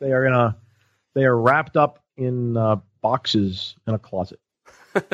they 0.00 0.12
are 0.12 0.26
in 0.26 0.34
a 0.34 0.56
they 1.14 1.24
are 1.24 1.36
wrapped 1.36 1.76
up 1.76 2.02
in 2.16 2.56
uh, 2.56 2.76
boxes 3.00 3.74
in 3.86 3.94
a 3.94 3.98
closet. 3.98 4.40
it, 4.94 5.06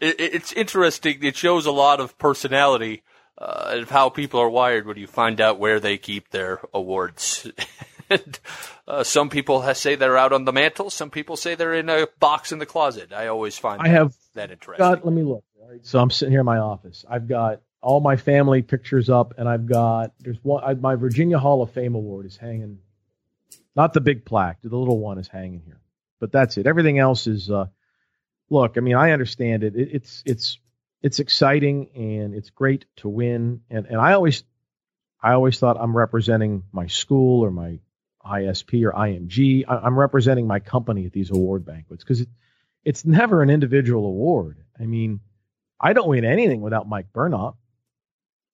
it's 0.00 0.52
interesting. 0.52 1.22
It 1.22 1.36
shows 1.36 1.66
a 1.66 1.72
lot 1.72 2.00
of 2.00 2.18
personality 2.18 3.02
uh, 3.38 3.74
of 3.76 3.90
how 3.90 4.08
people 4.08 4.40
are 4.40 4.50
wired 4.50 4.86
when 4.86 4.96
you 4.96 5.06
find 5.06 5.40
out 5.40 5.58
where 5.58 5.80
they 5.80 5.96
keep 5.96 6.30
their 6.30 6.60
awards. 6.74 7.50
and, 8.10 8.38
uh, 8.86 9.04
some 9.04 9.30
people 9.30 9.62
say 9.74 9.94
they're 9.94 10.16
out 10.16 10.32
on 10.32 10.44
the 10.44 10.52
mantle. 10.52 10.90
Some 10.90 11.10
people 11.10 11.36
say 11.36 11.54
they're 11.54 11.74
in 11.74 11.88
a 11.88 12.08
box 12.18 12.52
in 12.52 12.58
the 12.58 12.66
closet. 12.66 13.12
I 13.12 13.28
always 13.28 13.56
find 13.56 13.80
I 13.80 13.88
have 13.88 14.14
that 14.34 14.50
interesting. 14.50 14.84
Got, 14.84 15.04
let 15.04 15.14
me 15.14 15.22
look. 15.22 15.44
So 15.82 15.98
I'm 15.98 16.10
sitting 16.10 16.32
here 16.32 16.40
in 16.40 16.46
my 16.46 16.58
office. 16.58 17.04
I've 17.08 17.28
got 17.28 17.60
all 17.82 18.00
my 18.00 18.16
family 18.16 18.62
pictures 18.62 19.10
up, 19.10 19.34
and 19.38 19.48
I've 19.48 19.66
got 19.66 20.12
there's 20.20 20.38
one. 20.42 20.64
I, 20.64 20.74
my 20.74 20.94
Virginia 20.94 21.38
Hall 21.38 21.62
of 21.62 21.70
Fame 21.70 21.94
award 21.94 22.26
is 22.26 22.36
hanging. 22.36 22.78
Not 23.78 23.92
the 23.92 24.00
big 24.00 24.24
plaque. 24.24 24.60
The 24.60 24.76
little 24.76 24.98
one 24.98 25.18
is 25.18 25.28
hanging 25.28 25.60
here, 25.60 25.80
but 26.18 26.32
that's 26.32 26.56
it. 26.56 26.66
Everything 26.66 26.98
else 26.98 27.28
is 27.28 27.48
uh, 27.48 27.66
look, 28.50 28.76
I 28.76 28.80
mean, 28.80 28.96
I 28.96 29.12
understand 29.12 29.62
it. 29.62 29.76
it. 29.76 29.90
It's 29.92 30.20
it's 30.26 30.58
it's 31.00 31.20
exciting 31.20 31.90
and 31.94 32.34
it's 32.34 32.50
great 32.50 32.86
to 32.96 33.08
win. 33.08 33.60
And 33.70 33.86
and 33.86 34.00
I 34.00 34.14
always 34.14 34.42
I 35.22 35.34
always 35.34 35.60
thought 35.60 35.76
I'm 35.78 35.96
representing 35.96 36.64
my 36.72 36.88
school 36.88 37.44
or 37.44 37.52
my 37.52 37.78
ISP 38.26 38.84
or 38.84 38.90
IMG. 38.90 39.64
I, 39.68 39.86
am 39.86 39.96
representing 39.96 40.48
my 40.48 40.58
company 40.58 41.06
at 41.06 41.12
these 41.12 41.30
award 41.30 41.64
banquets 41.64 42.02
because 42.02 42.22
it, 42.22 42.28
it's 42.84 43.04
never 43.04 43.42
an 43.42 43.48
individual 43.48 44.06
award. 44.06 44.58
I 44.76 44.86
mean, 44.86 45.20
I 45.80 45.92
don't 45.92 46.08
win 46.08 46.24
anything 46.24 46.62
without 46.62 46.88
Mike 46.88 47.12
Burnop. 47.12 47.54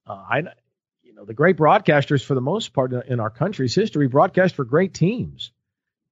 Uh, 0.06 0.12
I, 0.12 0.42
the 1.26 1.34
great 1.34 1.56
broadcasters 1.56 2.24
for 2.24 2.34
the 2.34 2.40
most 2.40 2.72
part 2.72 2.92
in 2.92 3.20
our 3.20 3.30
country's 3.30 3.74
history 3.74 4.08
broadcast 4.08 4.54
for 4.54 4.64
great 4.64 4.94
teams. 4.94 5.52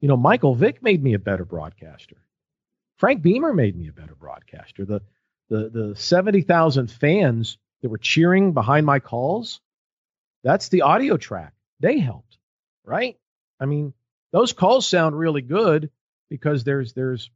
You 0.01 0.09
know, 0.09 0.17
Michael 0.17 0.55
Vick 0.55 0.83
made 0.83 1.03
me 1.03 1.15
a 1.15 1.19
better 1.19 1.45
broadcaster. 1.45 2.17
Frank 2.97 3.23
Beamer 3.23 3.53
made 3.53 3.77
me 3.77 3.89
a 3.89 3.93
better 3.93 4.15
broadcaster. 4.15 4.85
The 4.85 5.01
the 5.49 5.69
the 5.69 5.97
70,000 5.97 6.91
fans 6.91 7.59
that 7.83 7.89
were 7.89 7.99
cheering 7.99 8.53
behind 8.53 8.87
my 8.87 9.01
calls, 9.01 9.61
that's 10.43 10.69
the 10.69 10.83
audio 10.83 11.17
track. 11.17 11.53
They 11.81 11.99
helped, 11.99 12.39
right? 12.85 13.19
I 13.61 13.67
mean, 13.67 13.93
those 14.33 14.53
calls 14.53 14.87
sound 14.87 15.19
really 15.19 15.43
good 15.43 15.91
because 16.31 16.65
there's 16.65 16.95
there's 16.95 17.31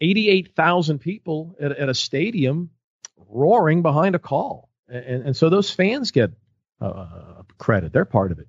88,000 0.00 0.98
people 0.98 1.56
at, 1.60 1.72
at, 1.72 1.88
a 1.88 1.94
stadium 1.94 2.70
roaring 3.16 3.82
behind 3.82 4.14
a 4.14 4.18
call, 4.18 4.68
and, 4.88 5.26
and 5.26 5.36
so 5.36 5.48
those 5.48 5.70
fans 5.70 6.10
get 6.10 6.32
uh, 6.80 7.42
credit. 7.58 7.92
They're 7.92 8.04
part 8.04 8.32
of 8.32 8.38
it. 8.38 8.48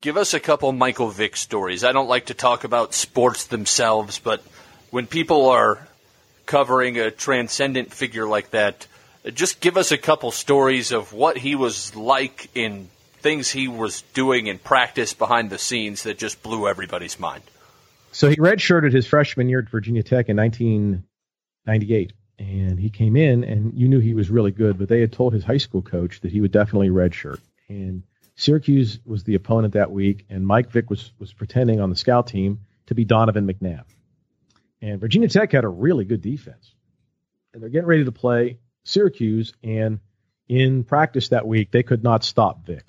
Give 0.00 0.16
us 0.16 0.32
a 0.32 0.40
couple 0.40 0.70
Michael 0.72 1.08
Vick 1.08 1.36
stories. 1.36 1.82
I 1.82 1.92
don't 1.92 2.08
like 2.08 2.26
to 2.26 2.34
talk 2.34 2.64
about 2.64 2.94
sports 2.94 3.46
themselves, 3.46 4.20
but 4.20 4.42
when 4.90 5.06
people 5.06 5.48
are 5.48 5.86
covering 6.46 6.98
a 6.98 7.10
transcendent 7.10 7.92
figure 7.92 8.26
like 8.26 8.50
that, 8.50 8.86
just 9.34 9.60
give 9.60 9.76
us 9.76 9.90
a 9.90 9.98
couple 9.98 10.30
stories 10.30 10.92
of 10.92 11.12
what 11.12 11.36
he 11.36 11.56
was 11.56 11.94
like 11.96 12.48
in 12.54 12.88
things 13.20 13.50
he 13.50 13.68
was 13.68 14.02
doing 14.14 14.46
in 14.46 14.58
practice 14.58 15.12
behind 15.14 15.50
the 15.50 15.58
scenes 15.58 16.04
that 16.04 16.18
just 16.18 16.42
blew 16.42 16.68
everybody's 16.68 17.18
mind. 17.18 17.42
So 18.12 18.30
he 18.30 18.36
redshirted 18.36 18.92
his 18.92 19.06
freshman 19.06 19.48
year 19.48 19.58
at 19.58 19.68
Virginia 19.68 20.02
Tech 20.02 20.28
in 20.28 20.36
1998, 20.36 22.12
and 22.38 22.78
he 22.78 22.90
came 22.90 23.16
in, 23.16 23.44
and 23.44 23.74
you 23.74 23.88
knew 23.88 23.98
he 23.98 24.14
was 24.14 24.30
really 24.30 24.52
good, 24.52 24.78
but 24.78 24.88
they 24.88 25.00
had 25.00 25.12
told 25.12 25.32
his 25.32 25.44
high 25.44 25.56
school 25.58 25.82
coach 25.82 26.20
that 26.20 26.30
he 26.30 26.40
would 26.40 26.52
definitely 26.52 26.88
redshirt. 26.88 27.40
And 27.68 28.04
Syracuse 28.36 29.00
was 29.04 29.24
the 29.24 29.34
opponent 29.34 29.74
that 29.74 29.90
week, 29.90 30.24
and 30.30 30.46
Mike 30.46 30.70
Vick 30.70 30.88
was 30.90 31.12
was 31.18 31.32
pretending 31.32 31.80
on 31.80 31.90
the 31.90 31.96
scout 31.96 32.28
team 32.28 32.60
to 32.86 32.94
be 32.94 33.04
Donovan 33.04 33.46
McNabb. 33.46 33.84
And 34.80 35.00
Virginia 35.00 35.28
Tech 35.28 35.50
had 35.52 35.64
a 35.64 35.68
really 35.68 36.04
good 36.04 36.22
defense, 36.22 36.74
and 37.52 37.62
they're 37.62 37.70
getting 37.70 37.88
ready 37.88 38.04
to 38.04 38.12
play 38.12 38.58
Syracuse. 38.84 39.52
And 39.64 39.98
in 40.48 40.84
practice 40.84 41.30
that 41.30 41.46
week, 41.46 41.72
they 41.72 41.82
could 41.82 42.04
not 42.04 42.22
stop 42.22 42.64
Vick. 42.64 42.86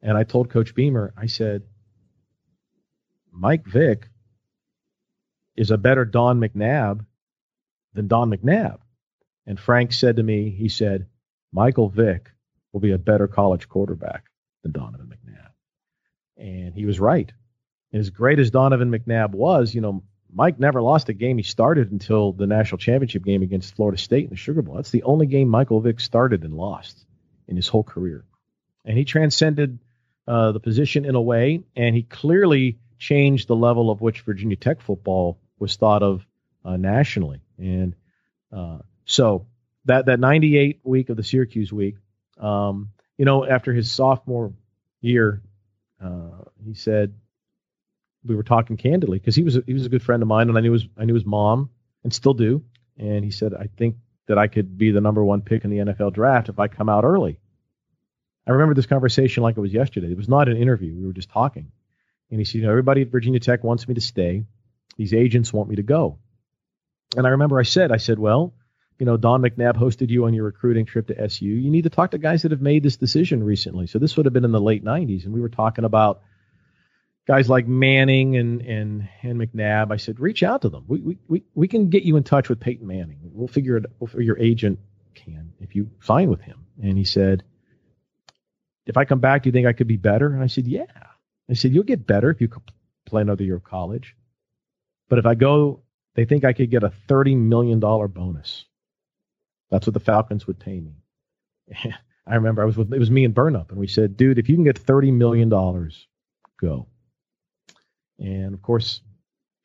And 0.00 0.16
I 0.16 0.22
told 0.22 0.50
Coach 0.50 0.74
Beamer, 0.74 1.12
I 1.16 1.26
said, 1.26 1.64
Mike 3.32 3.66
Vick 3.66 4.08
is 5.56 5.72
a 5.72 5.76
better 5.76 6.04
Don 6.04 6.38
McNabb 6.40 7.04
than 7.98 8.06
Don 8.06 8.30
McNabb. 8.30 8.78
And 9.44 9.58
Frank 9.58 9.92
said 9.92 10.16
to 10.16 10.22
me, 10.22 10.50
he 10.50 10.68
said, 10.68 11.06
Michael 11.52 11.88
Vick 11.88 12.30
will 12.72 12.80
be 12.80 12.92
a 12.92 12.98
better 12.98 13.26
college 13.26 13.68
quarterback 13.68 14.26
than 14.62 14.70
Donovan 14.70 15.12
McNabb. 15.12 15.50
And 16.36 16.74
he 16.74 16.86
was 16.86 17.00
right. 17.00 17.32
As 17.92 18.10
great 18.10 18.38
as 18.38 18.52
Donovan 18.52 18.92
McNabb 18.92 19.32
was, 19.32 19.74
you 19.74 19.80
know, 19.80 20.04
Mike 20.32 20.60
never 20.60 20.80
lost 20.80 21.08
a 21.08 21.12
game 21.12 21.38
he 21.38 21.42
started 21.42 21.90
until 21.90 22.32
the 22.32 22.46
national 22.46 22.78
championship 22.78 23.24
game 23.24 23.42
against 23.42 23.74
Florida 23.74 23.98
State 23.98 24.24
in 24.24 24.30
the 24.30 24.36
Sugar 24.36 24.62
Bowl. 24.62 24.76
That's 24.76 24.92
the 24.92 25.02
only 25.02 25.26
game 25.26 25.48
Michael 25.48 25.80
Vick 25.80 25.98
started 25.98 26.44
and 26.44 26.54
lost 26.54 27.04
in 27.48 27.56
his 27.56 27.66
whole 27.66 27.82
career. 27.82 28.24
And 28.84 28.96
he 28.96 29.04
transcended 29.04 29.80
uh, 30.28 30.52
the 30.52 30.60
position 30.60 31.04
in 31.04 31.16
a 31.16 31.20
way, 31.20 31.64
and 31.74 31.96
he 31.96 32.02
clearly 32.04 32.78
changed 32.98 33.48
the 33.48 33.56
level 33.56 33.90
of 33.90 34.00
which 34.00 34.20
Virginia 34.20 34.56
Tech 34.56 34.82
football 34.82 35.40
was 35.58 35.74
thought 35.74 36.04
of 36.04 36.24
nationally. 36.76 37.40
And 37.58 37.94
uh, 38.52 38.78
so 39.04 39.46
that 39.86 40.06
that 40.06 40.20
98 40.20 40.80
week 40.84 41.08
of 41.08 41.16
the 41.16 41.22
Syracuse 41.22 41.72
week, 41.72 41.96
um, 42.38 42.90
you 43.16 43.24
know, 43.24 43.44
after 43.44 43.72
his 43.72 43.90
sophomore 43.90 44.52
year, 45.00 45.42
uh, 46.02 46.44
he 46.64 46.74
said 46.74 47.14
we 48.24 48.36
were 48.36 48.42
talking 48.42 48.76
candidly 48.76 49.18
because 49.18 49.34
he 49.34 49.42
was 49.42 49.56
a, 49.56 49.62
he 49.66 49.72
was 49.72 49.86
a 49.86 49.88
good 49.88 50.02
friend 50.02 50.22
of 50.22 50.28
mine, 50.28 50.48
and 50.48 50.58
I 50.58 50.60
knew 50.60 50.72
his 50.72 50.86
I 50.96 51.04
knew 51.04 51.14
his 51.14 51.26
mom 51.26 51.70
and 52.04 52.12
still 52.12 52.34
do. 52.34 52.64
And 52.96 53.24
he 53.24 53.30
said, 53.30 53.54
I 53.54 53.68
think 53.76 53.96
that 54.26 54.38
I 54.38 54.48
could 54.48 54.76
be 54.76 54.90
the 54.90 55.00
number 55.00 55.24
one 55.24 55.42
pick 55.42 55.64
in 55.64 55.70
the 55.70 55.78
NFL 55.78 56.12
draft 56.12 56.48
if 56.48 56.58
I 56.58 56.68
come 56.68 56.88
out 56.88 57.04
early. 57.04 57.38
I 58.46 58.52
remember 58.52 58.74
this 58.74 58.86
conversation 58.86 59.42
like 59.42 59.56
it 59.56 59.60
was 59.60 59.72
yesterday. 59.72 60.10
It 60.10 60.16
was 60.16 60.28
not 60.28 60.48
an 60.48 60.56
interview. 60.56 60.94
We 60.94 61.06
were 61.06 61.12
just 61.12 61.30
talking. 61.30 61.70
And 62.30 62.40
he 62.40 62.44
said, 62.44 62.56
you 62.56 62.62
know, 62.62 62.70
everybody 62.70 63.02
at 63.02 63.08
Virginia 63.08 63.40
Tech 63.40 63.62
wants 63.62 63.86
me 63.86 63.94
to 63.94 64.00
stay. 64.00 64.44
These 64.96 65.14
agents 65.14 65.52
want 65.52 65.68
me 65.68 65.76
to 65.76 65.82
go. 65.82 66.18
And 67.16 67.26
I 67.26 67.30
remember 67.30 67.58
I 67.58 67.64
said, 67.64 67.90
I 67.90 67.96
said, 67.96 68.18
well, 68.18 68.54
you 68.98 69.06
know, 69.06 69.16
Don 69.16 69.40
McNabb 69.40 69.76
hosted 69.76 70.10
you 70.10 70.24
on 70.24 70.34
your 70.34 70.44
recruiting 70.44 70.84
trip 70.84 71.06
to 71.06 71.20
SU. 71.20 71.46
You 71.46 71.70
need 71.70 71.84
to 71.84 71.90
talk 71.90 72.10
to 72.10 72.18
guys 72.18 72.42
that 72.42 72.50
have 72.50 72.60
made 72.60 72.82
this 72.82 72.96
decision 72.96 73.44
recently. 73.44 73.86
So 73.86 73.98
this 73.98 74.16
would 74.16 74.26
have 74.26 74.32
been 74.32 74.44
in 74.44 74.52
the 74.52 74.60
late 74.60 74.84
90s. 74.84 75.24
And 75.24 75.32
we 75.32 75.40
were 75.40 75.48
talking 75.48 75.84
about 75.84 76.20
guys 77.26 77.48
like 77.48 77.68
Manning 77.68 78.36
and, 78.36 78.60
and, 78.62 79.08
and 79.22 79.40
McNabb. 79.40 79.92
I 79.92 79.96
said, 79.96 80.18
reach 80.18 80.42
out 80.42 80.62
to 80.62 80.68
them. 80.68 80.84
We, 80.88 81.00
we, 81.00 81.18
we, 81.28 81.44
we 81.54 81.68
can 81.68 81.90
get 81.90 82.02
you 82.02 82.16
in 82.16 82.24
touch 82.24 82.48
with 82.48 82.58
Peyton 82.58 82.86
Manning. 82.86 83.18
We'll 83.22 83.48
figure 83.48 83.76
it, 83.76 83.86
we'll, 84.00 84.22
your 84.22 84.38
agent 84.38 84.80
can 85.14 85.52
if 85.60 85.76
you 85.76 85.90
sign 86.00 86.28
with 86.28 86.40
him. 86.40 86.64
And 86.82 86.98
he 86.98 87.04
said, 87.04 87.44
if 88.86 88.96
I 88.96 89.04
come 89.04 89.20
back, 89.20 89.42
do 89.42 89.48
you 89.48 89.52
think 89.52 89.66
I 89.66 89.74
could 89.74 89.86
be 89.86 89.98
better? 89.98 90.32
And 90.32 90.42
I 90.42 90.46
said, 90.46 90.66
yeah. 90.66 90.86
I 91.48 91.54
said, 91.54 91.72
you'll 91.72 91.84
get 91.84 92.06
better 92.06 92.30
if 92.30 92.40
you 92.40 92.48
play 93.06 93.22
another 93.22 93.44
year 93.44 93.56
of 93.56 93.64
college. 93.64 94.16
But 95.08 95.18
if 95.18 95.26
I 95.26 95.34
go, 95.34 95.82
they 96.14 96.24
think 96.24 96.44
I 96.44 96.52
could 96.52 96.70
get 96.70 96.82
a 96.82 96.92
$30 97.08 97.36
million 97.36 97.80
bonus. 97.80 98.64
That's 99.70 99.86
what 99.86 99.94
the 99.94 100.00
Falcons 100.00 100.46
would 100.46 100.58
pay 100.58 100.80
me. 100.80 100.94
I 102.26 102.34
remember 102.34 102.62
I 102.62 102.66
was 102.66 102.76
with, 102.76 102.92
it 102.92 102.98
was 102.98 103.10
me 103.10 103.24
and 103.24 103.34
Burnop, 103.34 103.70
and 103.70 103.78
we 103.78 103.86
said, 103.86 104.16
dude, 104.16 104.38
if 104.38 104.48
you 104.48 104.54
can 104.54 104.64
get 104.64 104.84
$30 104.84 105.12
million, 105.12 105.48
go. 106.60 106.86
And 108.18 108.52
of 108.54 108.60
course, 108.60 109.00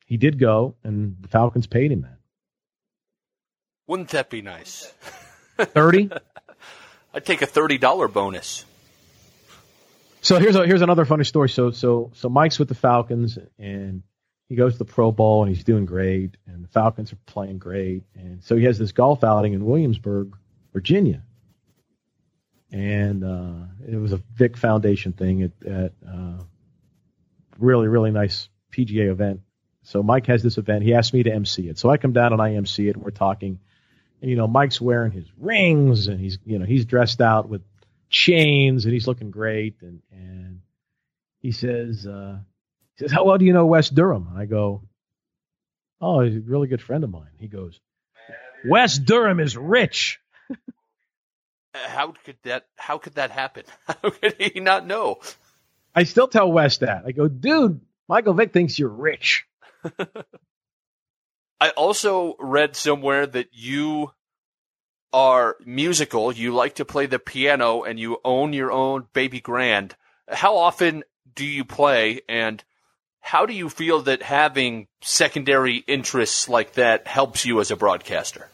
he 0.06 0.16
did 0.16 0.38
go, 0.38 0.76
and 0.82 1.16
the 1.20 1.28
Falcons 1.28 1.66
paid 1.66 1.92
him 1.92 2.02
that. 2.02 2.18
Wouldn't 3.86 4.10
that 4.10 4.30
be 4.30 4.40
nice? 4.40 4.92
30? 5.58 6.10
I'd 7.14 7.26
take 7.26 7.42
a 7.42 7.46
$30 7.46 8.12
bonus. 8.12 8.64
So 10.24 10.38
here's 10.38 10.56
a, 10.56 10.66
here's 10.66 10.80
another 10.80 11.04
funny 11.04 11.24
story. 11.24 11.50
So 11.50 11.70
so 11.70 12.10
so 12.14 12.30
Mike's 12.30 12.58
with 12.58 12.68
the 12.68 12.74
Falcons 12.74 13.38
and 13.58 14.02
he 14.48 14.56
goes 14.56 14.74
to 14.74 14.78
the 14.78 14.84
Pro 14.84 15.10
Bowl 15.10 15.42
and 15.42 15.54
he's 15.54 15.64
doing 15.64 15.86
great 15.86 16.36
and 16.46 16.64
the 16.64 16.68
Falcons 16.68 17.12
are 17.12 17.18
playing 17.26 17.58
great 17.58 18.02
and 18.14 18.42
so 18.42 18.56
he 18.56 18.64
has 18.64 18.78
this 18.78 18.92
golf 18.92 19.24
outing 19.24 19.52
in 19.52 19.64
Williamsburg, 19.64 20.36
Virginia. 20.72 21.22
And 22.70 23.22
uh, 23.22 23.66
it 23.86 23.96
was 23.96 24.12
a 24.12 24.20
Vick 24.34 24.56
Foundation 24.56 25.12
thing 25.12 25.42
at, 25.42 25.52
at 25.66 25.92
uh, 26.06 26.42
really 27.58 27.88
really 27.88 28.10
nice 28.10 28.48
PGA 28.72 29.10
event. 29.10 29.40
So 29.82 30.02
Mike 30.02 30.26
has 30.26 30.42
this 30.42 30.58
event. 30.58 30.82
He 30.82 30.94
asked 30.94 31.12
me 31.12 31.22
to 31.22 31.32
MC 31.32 31.68
it. 31.68 31.78
So 31.78 31.90
I 31.90 31.98
come 31.98 32.12
down 32.12 32.32
and 32.32 32.40
I 32.40 32.54
MC 32.54 32.88
it 32.88 32.96
and 32.96 33.04
we're 33.04 33.10
talking. 33.10 33.60
And 34.20 34.30
you 34.30 34.36
know 34.36 34.48
Mike's 34.48 34.80
wearing 34.80 35.12
his 35.12 35.26
rings 35.38 36.08
and 36.08 36.18
he's 36.18 36.38
you 36.44 36.58
know 36.58 36.64
he's 36.64 36.84
dressed 36.84 37.20
out 37.20 37.48
with 37.48 37.62
chains 38.14 38.84
and 38.84 38.94
he's 38.94 39.06
looking 39.06 39.30
great. 39.30 39.76
And, 39.82 40.00
and 40.10 40.60
he 41.40 41.52
says, 41.52 42.06
uh, 42.06 42.38
he 42.96 43.04
says, 43.04 43.12
how 43.12 43.24
well 43.24 43.38
do 43.38 43.44
you 43.44 43.52
know 43.52 43.66
Wes 43.66 43.88
Durham? 43.88 44.28
I 44.36 44.46
go, 44.46 44.82
oh, 46.00 46.20
he's 46.20 46.36
a 46.36 46.40
really 46.40 46.68
good 46.68 46.82
friend 46.82 47.04
of 47.04 47.10
mine. 47.10 47.32
He 47.38 47.48
goes, 47.48 47.80
Wes 48.64 48.98
Durham 48.98 49.40
is 49.40 49.56
rich. 49.56 50.20
Uh, 50.50 51.88
how 51.88 52.14
could 52.24 52.36
that, 52.44 52.66
how 52.76 52.98
could 52.98 53.16
that 53.16 53.32
happen? 53.32 53.64
How 53.86 54.10
could 54.10 54.36
he 54.38 54.60
not 54.60 54.86
know? 54.86 55.18
I 55.92 56.04
still 56.04 56.28
tell 56.28 56.50
Wes 56.50 56.78
that. 56.78 57.02
I 57.04 57.10
go, 57.10 57.26
dude, 57.26 57.80
Michael 58.08 58.34
Vick 58.34 58.52
thinks 58.52 58.78
you're 58.78 58.88
rich. 58.88 59.44
I 61.60 61.70
also 61.70 62.36
read 62.38 62.76
somewhere 62.76 63.26
that 63.26 63.48
you 63.52 64.12
are 65.12 65.56
musical, 65.64 66.32
you 66.32 66.52
like 66.52 66.76
to 66.76 66.84
play 66.84 67.06
the 67.06 67.18
piano, 67.18 67.82
and 67.82 67.98
you 67.98 68.18
own 68.24 68.52
your 68.52 68.72
own 68.72 69.06
baby 69.12 69.40
grand. 69.40 69.94
How 70.28 70.56
often 70.56 71.04
do 71.34 71.44
you 71.44 71.64
play, 71.64 72.20
and 72.28 72.62
how 73.24 73.46
do 73.46 73.54
you 73.54 73.70
feel 73.70 74.02
that 74.02 74.22
having 74.22 74.86
secondary 75.00 75.78
interests 75.78 76.46
like 76.46 76.74
that 76.74 77.06
helps 77.06 77.46
you 77.46 77.58
as 77.60 77.70
a 77.70 77.76
broadcaster? 77.76 78.50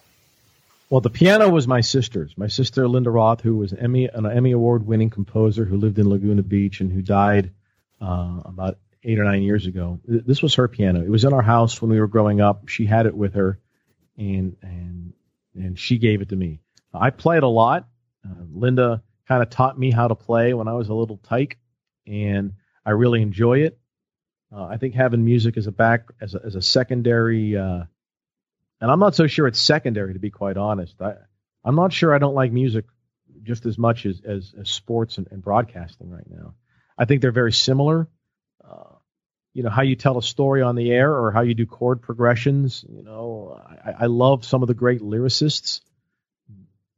Well, 0.89 1.01
the 1.01 1.11
piano 1.11 1.49
was 1.49 1.67
my 1.67 1.81
sister's. 1.81 2.39
My 2.39 2.47
sister 2.47 2.87
Linda 2.87 3.11
Roth, 3.11 3.41
who 3.41 3.57
was 3.57 3.73
an 3.73 3.81
Emmy, 3.81 4.07
an 4.07 4.27
Emmy 4.27 4.53
award-winning 4.53 5.11
composer 5.11 5.65
who 5.65 5.77
lived 5.77 5.99
in 5.99 6.09
Laguna 6.09 6.45
Beach 6.45 6.81
and 6.81 6.93
who 6.93 7.03
died 7.03 7.51
uh, 8.01 8.43
about 8.45 8.79
eight 9.03 9.19
or 9.19 9.25
nine 9.25 9.43
years 9.43 9.67
ago. 9.67 9.99
This 10.05 10.41
was 10.41 10.55
her 10.55 10.69
piano. 10.69 11.03
It 11.03 11.11
was 11.11 11.25
in 11.25 11.33
our 11.33 11.43
house 11.43 11.83
when 11.83 11.91
we 11.91 11.99
were 11.99 12.07
growing 12.07 12.41
up. 12.41 12.69
She 12.69 12.87
had 12.87 13.07
it 13.07 13.17
with 13.17 13.35
her, 13.35 13.59
and 14.17 14.57
and 14.63 15.15
and 15.57 15.77
she 15.77 15.99
gave 15.99 16.23
it 16.23 16.29
to 16.29 16.37
me. 16.37 16.61
I 16.95 17.11
play 17.11 17.39
it 17.39 17.43
a 17.43 17.49
lot. 17.49 17.89
Uh, 18.25 18.45
Linda 18.53 19.03
kind 19.27 19.43
of 19.43 19.51
taught 19.51 19.77
me 19.77 19.91
how 19.91 20.07
to 20.07 20.15
play 20.15 20.55
when 20.55 20.69
I 20.69 20.75
was 20.75 20.89
a 20.89 20.95
little 20.95 21.17
tyke, 21.17 21.59
and 22.07 22.53
I 22.87 22.91
really 22.91 23.21
enjoy 23.21 23.63
it. 23.63 23.80
Uh, 24.55 24.65
I 24.65 24.79
think 24.79 24.95
having 24.95 25.25
music 25.25 25.57
as 25.57 25.67
a 25.67 25.73
back 25.73 26.07
as 26.21 26.35
a, 26.35 26.41
as 26.45 26.55
a 26.57 26.63
secondary, 26.63 27.57
uh, 27.57 27.85
and 28.81 28.91
I'm 28.91 28.99
not 28.99 29.15
so 29.15 29.27
sure 29.27 29.47
it's 29.47 29.61
secondary 29.61 30.15
to 30.15 30.19
be 30.19 30.31
quite 30.31 30.57
honest. 30.57 31.01
I, 31.01 31.15
I'm 31.65 31.77
not 31.77 31.93
sure 31.93 32.15
I 32.15 32.19
don't 32.19 32.35
like 32.35 32.51
music 32.51 32.87
just 33.43 33.65
as 33.67 33.79
much 33.79 34.07
as 34.07 34.21
as, 34.25 34.53
as 34.59 34.69
sports 34.69 35.19
and, 35.19 35.29
and, 35.31 35.43
broadcasting 35.43 36.11
right 36.11 36.29
now. 36.29 36.55
I 36.99 37.05
think 37.05 37.23
they're 37.23 37.33
very 37.33 37.53
similar. 37.53 38.09
Uh, 38.69 38.97
you 39.55 39.63
know 39.63 39.71
how 39.71 39.83
you 39.83 39.95
tell 39.95 40.19
a 40.19 40.23
story 40.23 40.63
on 40.63 40.75
the 40.75 40.91
air 40.91 41.13
or 41.13 41.31
how 41.31 41.43
you 41.43 41.55
do 41.55 41.67
chord 41.67 42.03
progressions. 42.03 42.85
You 42.89 43.05
know, 43.05 43.61
I, 43.85 44.05
I 44.05 44.07
love 44.07 44.45
some 44.45 44.63
of 44.63 44.69
the 44.69 44.75
great 44.75 45.01
lyricists, 45.01 45.81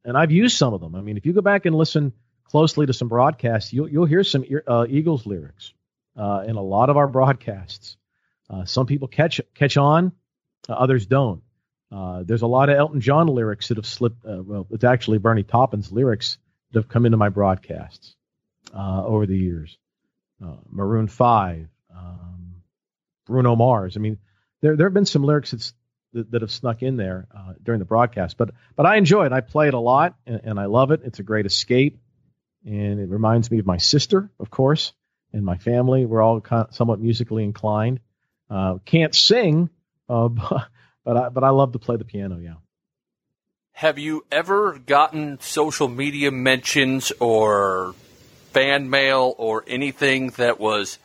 and 0.06 0.16
I've 0.16 0.32
used 0.32 0.56
some 0.56 0.72
of 0.72 0.80
them. 0.80 0.94
I 0.94 1.02
mean, 1.02 1.18
if 1.18 1.26
you 1.26 1.34
go 1.34 1.42
back 1.42 1.66
and 1.66 1.76
listen 1.76 2.14
closely 2.44 2.86
to 2.86 2.94
some 2.94 3.08
broadcasts, 3.08 3.74
you'll 3.74 3.90
you'll 3.90 4.06
hear 4.06 4.24
some 4.24 4.44
uh, 4.66 4.86
Eagles 4.88 5.26
lyrics, 5.26 5.74
uh, 6.16 6.44
in 6.46 6.56
a 6.56 6.62
lot 6.62 6.90
of 6.90 6.96
our 6.96 7.08
broadcasts. 7.08 7.96
Uh, 8.50 8.64
some 8.64 8.86
people 8.86 9.08
catch 9.08 9.40
catch 9.54 9.76
on, 9.76 10.12
uh, 10.68 10.74
others 10.74 11.06
don't. 11.06 11.42
Uh, 11.90 12.22
there's 12.24 12.42
a 12.42 12.46
lot 12.46 12.68
of 12.68 12.76
Elton 12.76 13.00
John 13.00 13.26
lyrics 13.26 13.68
that 13.68 13.76
have 13.76 13.86
slipped. 13.86 14.24
Uh, 14.24 14.42
well, 14.42 14.66
it's 14.70 14.84
actually 14.84 15.18
Bernie 15.18 15.42
Taupin's 15.42 15.92
lyrics 15.92 16.38
that 16.72 16.80
have 16.80 16.88
come 16.88 17.06
into 17.06 17.18
my 17.18 17.28
broadcasts 17.28 18.14
uh, 18.74 19.04
over 19.04 19.26
the 19.26 19.36
years. 19.36 19.78
Maroon 20.68 21.06
Five, 21.06 21.68
um, 21.96 22.56
Bruno 23.26 23.54
Mars. 23.54 23.96
I 23.96 24.00
mean, 24.00 24.18
there 24.60 24.76
there 24.76 24.86
have 24.88 24.94
been 24.94 25.06
some 25.06 25.22
lyrics 25.22 25.52
that's, 25.52 25.72
that, 26.14 26.32
that 26.32 26.42
have 26.42 26.50
snuck 26.50 26.82
in 26.82 26.96
there 26.96 27.28
during 27.62 27.78
the 27.78 27.84
broadcast, 27.84 28.36
but 28.36 28.50
but 28.74 28.84
I 28.84 28.96
enjoy 28.96 29.26
it. 29.26 29.32
I 29.32 29.40
play 29.40 29.68
it 29.68 29.74
a 29.74 29.78
lot, 29.78 30.16
and, 30.26 30.40
and 30.42 30.58
I 30.58 30.64
love 30.64 30.90
it. 30.90 31.02
It's 31.04 31.20
a 31.20 31.22
great 31.22 31.46
escape, 31.46 32.00
and 32.64 32.98
it 32.98 33.08
reminds 33.08 33.52
me 33.52 33.60
of 33.60 33.66
my 33.66 33.76
sister, 33.76 34.32
of 34.40 34.50
course, 34.50 34.92
and 35.32 35.44
my 35.44 35.58
family. 35.58 36.06
We're 36.06 36.22
all 36.22 36.40
kind 36.40 36.66
of 36.68 36.74
somewhat 36.74 37.00
musically 37.00 37.44
inclined. 37.44 38.00
Uh, 38.50 38.78
can't 38.84 39.14
sing, 39.14 39.70
uh, 40.08 40.28
but, 40.28 40.68
but 41.04 41.16
I, 41.16 41.28
but 41.28 41.44
I 41.44 41.50
love 41.50 41.72
to 41.72 41.78
play 41.78 41.96
the 41.96 42.04
piano. 42.04 42.38
Yeah. 42.38 42.54
Have 43.72 43.98
you 43.98 44.24
ever 44.30 44.78
gotten 44.78 45.40
social 45.40 45.88
media 45.88 46.30
mentions 46.30 47.10
or 47.18 47.94
fan 48.52 48.90
mail 48.90 49.34
or 49.38 49.64
anything 49.66 50.30
that 50.30 50.60
was 50.60 50.98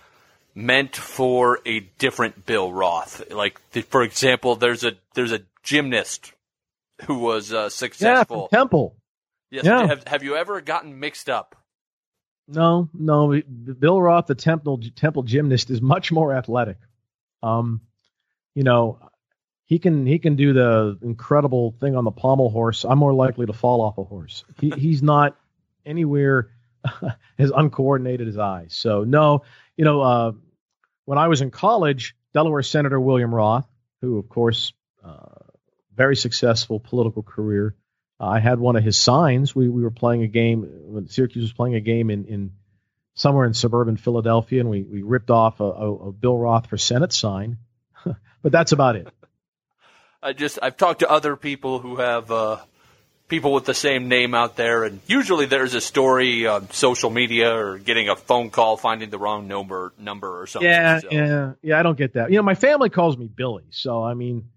meant 0.53 0.95
for 0.95 1.59
a 1.65 1.79
different 1.79 2.45
Bill 2.45 2.71
Roth? 2.71 3.31
Like, 3.31 3.59
for 3.89 4.03
example, 4.03 4.57
there's 4.57 4.83
a 4.83 4.93
there's 5.13 5.31
a 5.31 5.41
gymnast 5.63 6.33
who 7.05 7.19
was 7.19 7.53
uh, 7.53 7.69
successful. 7.69 8.49
Yeah, 8.51 8.57
Temple. 8.57 8.95
Yes. 9.49 9.65
Yeah. 9.65 9.87
Have, 9.87 10.07
have 10.07 10.23
you 10.23 10.35
ever 10.35 10.61
gotten 10.61 10.99
mixed 10.99 11.29
up? 11.29 11.55
No, 12.47 12.89
no. 12.93 13.41
Bill 13.41 14.01
Roth, 14.01 14.27
the 14.27 14.35
Temple 14.35 14.81
Temple 14.95 15.23
gymnast, 15.23 15.69
is 15.69 15.81
much 15.81 16.11
more 16.11 16.33
athletic. 16.33 16.77
Um, 17.43 17.81
you 18.55 18.63
know, 18.63 18.99
he 19.65 19.79
can 19.79 20.05
he 20.05 20.17
can 20.17 20.35
do 20.35 20.53
the 20.53 20.97
incredible 21.01 21.75
thing 21.79 21.95
on 21.95 22.05
the 22.05 22.11
pommel 22.11 22.49
horse. 22.49 22.85
I'm 22.85 22.97
more 22.97 23.13
likely 23.13 23.45
to 23.45 23.53
fall 23.53 23.81
off 23.81 23.97
a 23.97 24.03
horse. 24.03 24.45
He, 24.59 24.69
he's 24.69 25.03
not 25.03 25.35
anywhere 25.85 26.49
as 27.37 27.51
uncoordinated 27.51 28.29
as 28.29 28.37
I. 28.37 28.67
So 28.69 29.03
no, 29.03 29.43
you 29.75 29.83
know, 29.83 30.01
uh, 30.01 30.31
when 31.05 31.17
I 31.17 31.27
was 31.27 31.41
in 31.41 31.51
college, 31.51 32.15
Delaware 32.33 32.63
Senator 32.63 32.99
William 32.99 33.35
Roth, 33.35 33.67
who 34.01 34.17
of 34.17 34.29
course, 34.29 34.71
uh, 35.03 35.35
very 35.93 36.15
successful 36.15 36.79
political 36.79 37.23
career. 37.23 37.75
Uh, 38.19 38.25
I 38.27 38.39
had 38.39 38.59
one 38.59 38.75
of 38.75 38.83
his 38.83 38.97
signs. 38.97 39.55
We 39.55 39.69
we 39.69 39.83
were 39.83 39.91
playing 39.91 40.23
a 40.23 40.27
game 40.27 40.63
when 40.85 41.07
Syracuse 41.07 41.43
was 41.43 41.53
playing 41.53 41.75
a 41.75 41.81
game 41.81 42.09
in 42.09 42.25
in 42.25 42.51
somewhere 43.13 43.45
in 43.45 43.53
suburban 43.53 43.97
Philadelphia, 43.97 44.61
and 44.61 44.69
we, 44.69 44.83
we 44.83 45.01
ripped 45.01 45.31
off 45.31 45.59
a, 45.59 45.63
a, 45.63 45.93
a 45.93 46.11
Bill 46.11 46.37
Roth 46.37 46.67
for 46.67 46.77
Senate 46.77 47.11
sign. 47.11 47.57
but 48.41 48.51
that's 48.51 48.71
about 48.71 48.95
it. 48.95 49.07
I 50.23 50.33
just 50.33 50.57
I've 50.61 50.77
talked 50.77 50.99
to 50.99 51.09
other 51.09 51.35
people 51.35 51.79
who 51.79 51.97
have 51.97 52.31
uh, 52.31 52.57
people 53.27 53.53
with 53.53 53.65
the 53.65 53.73
same 53.73 54.07
name 54.07 54.33
out 54.33 54.55
there, 54.55 54.83
and 54.83 54.99
usually 55.05 55.45
there's 55.45 55.73
a 55.73 55.81
story 55.81 56.47
on 56.47 56.69
social 56.71 57.09
media 57.09 57.55
or 57.55 57.77
getting 57.77 58.09
a 58.09 58.15
phone 58.15 58.49
call 58.49 58.77
finding 58.77 59.09
the 59.09 59.19
wrong 59.19 59.47
number 59.47 59.93
number 59.99 60.41
or 60.41 60.47
something. 60.47 60.69
Yeah, 60.69 60.99
so. 60.99 61.07
yeah, 61.11 61.53
yeah. 61.61 61.79
I 61.79 61.83
don't 61.83 61.97
get 61.97 62.13
that. 62.13 62.31
You 62.31 62.37
know, 62.37 62.43
my 62.43 62.55
family 62.55 62.89
calls 62.89 63.15
me 63.15 63.27
Billy, 63.27 63.65
so 63.69 64.03
I 64.03 64.15
mean, 64.15 64.49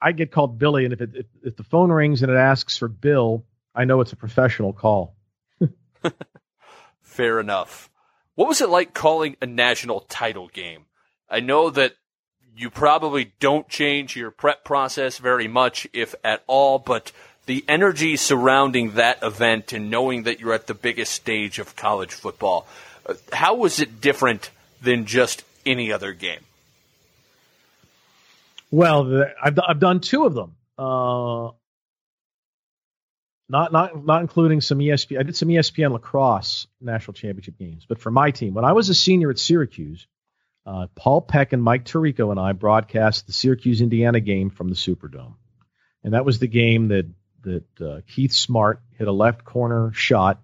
I 0.00 0.12
get 0.12 0.30
called 0.30 0.58
Billy, 0.58 0.84
and 0.84 0.92
if 0.92 1.00
it, 1.00 1.10
if, 1.14 1.26
if 1.42 1.56
the 1.56 1.64
phone 1.64 1.90
rings 1.90 2.22
and 2.22 2.30
it 2.30 2.36
asks 2.36 2.76
for 2.76 2.88
Bill, 2.88 3.44
I 3.74 3.84
know 3.84 4.00
it's 4.00 4.12
a 4.12 4.16
professional 4.16 4.72
call. 4.72 5.14
Fair 7.02 7.40
enough. 7.40 7.90
What 8.34 8.48
was 8.48 8.60
it 8.60 8.68
like 8.68 8.92
calling 8.92 9.36
a 9.40 9.46
national 9.46 10.00
title 10.00 10.48
game? 10.48 10.84
I 11.30 11.40
know 11.40 11.70
that 11.70 11.94
you 12.56 12.70
probably 12.70 13.32
don't 13.40 13.68
change 13.68 14.16
your 14.16 14.30
prep 14.30 14.64
process 14.64 15.18
very 15.18 15.48
much, 15.48 15.86
if 15.92 16.14
at 16.22 16.42
all, 16.46 16.78
but 16.78 17.12
the 17.46 17.64
energy 17.68 18.16
surrounding 18.16 18.92
that 18.92 19.22
event 19.22 19.72
and 19.72 19.90
knowing 19.90 20.24
that 20.24 20.40
you're 20.40 20.52
at 20.52 20.66
the 20.66 20.74
biggest 20.74 21.12
stage 21.12 21.58
of 21.58 21.76
college 21.76 22.12
football, 22.12 22.66
uh, 23.06 23.14
how 23.32 23.54
was 23.54 23.80
it 23.80 24.00
different 24.00 24.50
than 24.82 25.06
just 25.06 25.44
any 25.64 25.92
other 25.92 26.12
game? 26.12 26.40
Well, 28.70 29.24
I've, 29.42 29.58
I've 29.66 29.78
done 29.78 30.00
two 30.00 30.24
of 30.24 30.34
them. 30.34 30.56
Uh, 30.78 31.50
not 33.48 33.72
not 33.72 34.04
not 34.04 34.22
including 34.22 34.60
some 34.60 34.78
ESPN. 34.78 35.20
I 35.20 35.22
did 35.22 35.36
some 35.36 35.48
ESPN 35.48 35.92
lacrosse 35.92 36.66
national 36.80 37.14
championship 37.14 37.58
games, 37.58 37.86
but 37.88 38.00
for 38.00 38.10
my 38.10 38.30
team, 38.30 38.54
when 38.54 38.64
I 38.64 38.72
was 38.72 38.88
a 38.88 38.94
senior 38.94 39.30
at 39.30 39.38
Syracuse, 39.38 40.06
uh, 40.66 40.88
Paul 40.96 41.22
Peck 41.22 41.52
and 41.52 41.62
Mike 41.62 41.84
Tirico 41.84 42.30
and 42.30 42.40
I 42.40 42.52
broadcast 42.52 43.26
the 43.26 43.32
Syracuse 43.32 43.80
Indiana 43.80 44.20
game 44.20 44.50
from 44.50 44.68
the 44.68 44.74
Superdome, 44.74 45.34
and 46.02 46.14
that 46.14 46.24
was 46.24 46.40
the 46.40 46.48
game 46.48 46.88
that 46.88 47.06
that 47.42 47.80
uh, 47.80 48.00
Keith 48.08 48.32
Smart 48.32 48.82
hit 48.98 49.06
a 49.06 49.12
left 49.12 49.44
corner 49.44 49.92
shot 49.92 50.40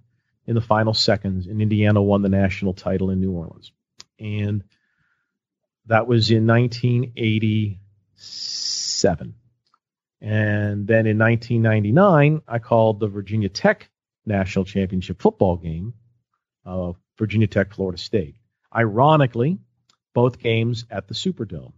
in 0.47 0.55
the 0.55 0.61
final 0.61 0.95
seconds, 0.95 1.49
and 1.49 1.61
Indiana 1.61 2.01
won 2.01 2.23
the 2.23 2.29
national 2.29 2.73
title 2.73 3.11
in 3.11 3.20
New 3.20 3.33
Orleans, 3.33 3.73
and 4.20 4.62
that 5.87 6.07
was 6.07 6.31
in 6.31 6.47
1987. 8.23 9.35
And 10.20 10.87
then 10.87 11.07
in 11.07 11.18
1999, 11.18 12.43
I 12.47 12.59
called 12.59 13.01
the 13.01 13.09
Virginia 13.09 13.49
Tech 13.49 13.91
national 14.25 14.64
championship 14.64 15.20
football 15.20 15.57
game 15.57 15.95
of 16.64 16.97
Virginia 17.18 17.49
Tech, 17.49 17.75
Florida 17.75 17.99
State. 17.99 18.37
Ironically, 18.75 19.59
both 20.14 20.39
games 20.39 20.85
at 20.91 21.09
the 21.09 21.14
Superdome. 21.14 21.73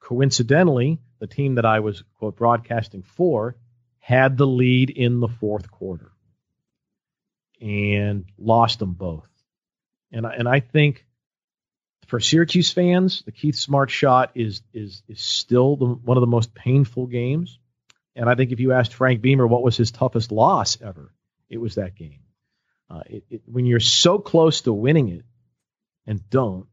Coincidentally, 0.00 0.98
the 1.18 1.26
team 1.26 1.56
that 1.56 1.66
I 1.66 1.80
was 1.80 2.02
quote 2.14 2.36
broadcasting 2.36 3.02
for 3.02 3.56
had 3.98 4.38
the 4.38 4.46
lead 4.46 4.88
in 4.88 5.20
the 5.20 5.28
fourth 5.28 5.70
quarter 5.70 6.10
and 7.60 8.24
lost 8.38 8.78
them 8.78 8.94
both. 8.94 9.28
And 10.10 10.26
I, 10.26 10.32
and 10.32 10.48
I 10.48 10.60
think 10.60 11.04
for 12.10 12.18
Syracuse 12.18 12.72
fans, 12.72 13.22
the 13.22 13.30
Keith 13.30 13.54
Smart 13.54 13.88
shot 13.88 14.32
is 14.34 14.62
is 14.74 15.02
is 15.06 15.20
still 15.20 15.76
the, 15.76 15.86
one 15.86 16.16
of 16.16 16.20
the 16.20 16.26
most 16.26 16.52
painful 16.52 17.06
games. 17.06 17.60
And 18.16 18.28
I 18.28 18.34
think 18.34 18.50
if 18.50 18.58
you 18.58 18.72
asked 18.72 18.94
Frank 18.94 19.22
Beamer 19.22 19.46
what 19.46 19.62
was 19.62 19.76
his 19.76 19.92
toughest 19.92 20.32
loss 20.32 20.82
ever, 20.82 21.14
it 21.48 21.58
was 21.58 21.76
that 21.76 21.94
game. 21.94 22.18
Uh, 22.90 23.02
it, 23.06 23.24
it, 23.30 23.42
when 23.46 23.64
you're 23.64 23.78
so 23.78 24.18
close 24.18 24.62
to 24.62 24.72
winning 24.72 25.08
it 25.08 25.24
and 26.04 26.28
don't, 26.28 26.66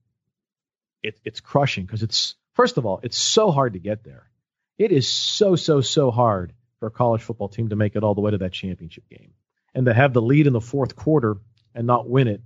it, 1.04 1.20
it's 1.24 1.40
crushing 1.40 1.86
because 1.86 2.02
it's 2.02 2.34
first 2.56 2.78
of 2.78 2.88
all, 2.88 3.00
it's 3.04 3.18
so 3.18 3.52
hard 3.52 3.74
to 3.74 3.80
get 3.80 4.04
there. 4.04 4.32
It 4.80 4.92
is 4.92 5.08
so 5.08 5.56
so 5.56 5.82
so 5.82 6.10
hard 6.10 6.54
for 6.80 6.88
a 6.88 6.92
college 6.92 7.22
football 7.22 7.48
team 7.48 7.70
to 7.70 7.76
make 7.76 7.96
it 7.96 8.04
all 8.04 8.16
the 8.16 8.22
way 8.22 8.32
to 8.32 8.40
that 8.40 8.54
championship 8.54 9.08
game, 9.08 9.34
and 9.76 9.86
to 9.86 9.94
have 9.94 10.14
the 10.14 10.22
lead 10.22 10.48
in 10.48 10.54
the 10.54 10.62
fourth 10.62 10.96
quarter 10.96 11.38
and 11.76 11.86
not 11.86 12.10
win 12.10 12.28
it 12.28 12.42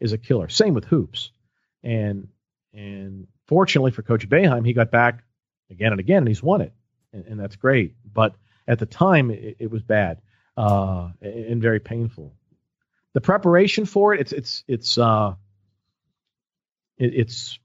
is 0.00 0.14
a 0.14 0.18
killer. 0.18 0.48
Same 0.48 0.72
with 0.72 0.86
hoops, 0.86 1.30
and 1.82 2.28
and 2.72 3.26
fortunately 3.46 3.90
for 3.90 4.02
Coach 4.02 4.28
Boeheim, 4.28 4.66
he 4.66 4.72
got 4.72 4.90
back 4.90 5.24
again 5.70 5.92
and 5.92 6.00
again, 6.00 6.18
and 6.18 6.28
he's 6.28 6.42
won 6.42 6.60
it 6.60 6.72
and, 7.12 7.24
and 7.26 7.40
that's 7.40 7.56
great. 7.56 7.94
But 8.10 8.34
at 8.66 8.78
the 8.78 8.86
time, 8.86 9.30
it, 9.30 9.56
it 9.58 9.70
was 9.70 9.82
bad 9.82 10.20
uh, 10.56 11.10
and 11.20 11.60
very 11.60 11.80
painful. 11.80 12.34
The 13.14 13.20
preparation 13.20 13.84
for 13.84 14.14
it, 14.14 14.20
it's 14.20 14.32
it's 14.32 14.64
it's 14.66 14.98
uh, 14.98 15.34
it, 16.98 17.14
it's 17.14 17.58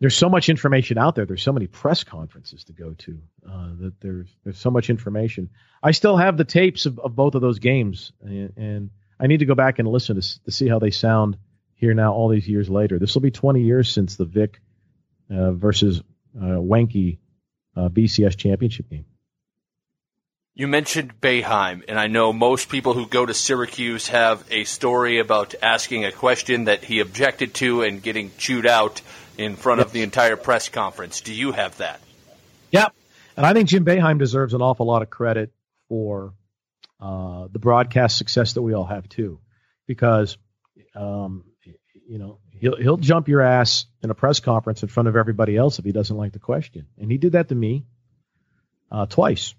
there's 0.00 0.16
so 0.16 0.28
much 0.28 0.48
information 0.48 0.98
out 0.98 1.14
there. 1.14 1.26
There's 1.26 1.42
so 1.42 1.52
many 1.52 1.66
press 1.66 2.04
conferences 2.04 2.64
to 2.64 2.72
go 2.72 2.94
to 2.94 3.18
uh, 3.48 3.68
that 3.80 4.00
there's 4.00 4.28
there's 4.44 4.58
so 4.58 4.70
much 4.70 4.88
information. 4.88 5.50
I 5.82 5.90
still 5.90 6.16
have 6.16 6.36
the 6.36 6.44
tapes 6.44 6.86
of, 6.86 6.98
of 6.98 7.14
both 7.14 7.34
of 7.34 7.42
those 7.42 7.58
games, 7.58 8.12
and, 8.22 8.52
and 8.56 8.90
I 9.20 9.26
need 9.26 9.38
to 9.38 9.46
go 9.46 9.54
back 9.54 9.78
and 9.78 9.88
listen 9.88 10.20
to, 10.20 10.44
to 10.44 10.50
see 10.50 10.68
how 10.68 10.78
they 10.78 10.90
sound 10.90 11.36
here 11.76 11.94
now 11.94 12.12
all 12.12 12.28
these 12.28 12.48
years 12.48 12.68
later. 12.68 12.98
This 12.98 13.14
will 13.14 13.22
be 13.22 13.30
20 13.30 13.62
years 13.62 13.88
since 13.88 14.16
the 14.16 14.24
Vick 14.24 14.60
uh, 15.30 15.52
versus 15.52 16.00
uh, 16.36 16.40
Weinke 16.40 17.18
uh, 17.76 17.88
BCS 17.88 18.36
championship 18.36 18.90
game. 18.90 19.04
You 20.54 20.68
mentioned 20.68 21.20
Boeheim, 21.20 21.82
and 21.86 22.00
I 22.00 22.06
know 22.06 22.32
most 22.32 22.70
people 22.70 22.94
who 22.94 23.06
go 23.06 23.26
to 23.26 23.34
Syracuse 23.34 24.08
have 24.08 24.42
a 24.50 24.64
story 24.64 25.18
about 25.18 25.54
asking 25.60 26.06
a 26.06 26.12
question 26.12 26.64
that 26.64 26.82
he 26.82 27.00
objected 27.00 27.52
to 27.54 27.82
and 27.82 28.02
getting 28.02 28.30
chewed 28.38 28.66
out 28.66 29.02
in 29.36 29.56
front 29.56 29.82
of 29.82 29.92
the 29.92 30.00
entire 30.00 30.36
press 30.36 30.70
conference. 30.70 31.20
Do 31.20 31.34
you 31.34 31.52
have 31.52 31.76
that? 31.76 32.00
Yep. 32.70 32.94
And 33.36 33.44
I 33.44 33.52
think 33.52 33.68
Jim 33.68 33.84
Boeheim 33.84 34.18
deserves 34.18 34.54
an 34.54 34.62
awful 34.62 34.86
lot 34.86 35.02
of 35.02 35.10
credit 35.10 35.52
for 35.90 36.32
uh, 37.00 37.48
the 37.52 37.58
broadcast 37.58 38.16
success 38.16 38.54
that 38.54 38.62
we 38.62 38.72
all 38.72 38.86
have 38.86 39.06
too, 39.10 39.40
because 39.86 40.38
um, 40.94 41.44
you 42.08 42.18
know 42.18 42.38
he'll 42.58 42.76
he'll 42.76 42.96
jump 42.96 43.28
your 43.28 43.40
ass 43.40 43.86
in 44.02 44.10
a 44.10 44.14
press 44.14 44.40
conference 44.40 44.82
in 44.82 44.88
front 44.88 45.08
of 45.08 45.16
everybody 45.16 45.56
else 45.56 45.78
if 45.78 45.84
he 45.84 45.92
doesn't 45.92 46.16
like 46.16 46.32
the 46.32 46.38
question, 46.38 46.86
and 46.98 47.10
he 47.10 47.18
did 47.18 47.32
that 47.32 47.48
to 47.48 47.54
me 47.54 47.84
uh, 48.90 49.06
twice, 49.06 49.54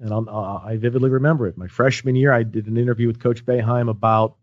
and 0.00 0.12
uh, 0.12 0.60
i 0.64 0.76
vividly 0.76 1.10
remember 1.10 1.46
it. 1.46 1.56
My 1.56 1.68
freshman 1.68 2.16
year, 2.16 2.32
I 2.32 2.42
did 2.42 2.66
an 2.66 2.76
interview 2.76 3.06
with 3.06 3.20
Coach 3.20 3.44
Boeheim 3.44 3.90
about 3.90 4.36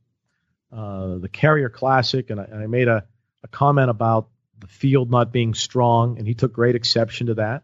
uh, 0.72 1.18
the 1.18 1.30
Carrier 1.30 1.70
Classic, 1.70 2.30
and 2.30 2.40
I, 2.40 2.44
and 2.44 2.64
I, 2.64 2.68
made 2.68 2.88
a 2.88 3.06
a 3.44 3.48
comment 3.48 3.90
about 3.90 4.30
the 4.60 4.68
field 4.68 5.10
not 5.10 5.32
being 5.32 5.54
strong, 5.54 6.18
and 6.18 6.28
he 6.28 6.34
took 6.34 6.54
great 6.54 6.76
exception 6.76 7.28
to 7.28 7.36
that 7.36 7.64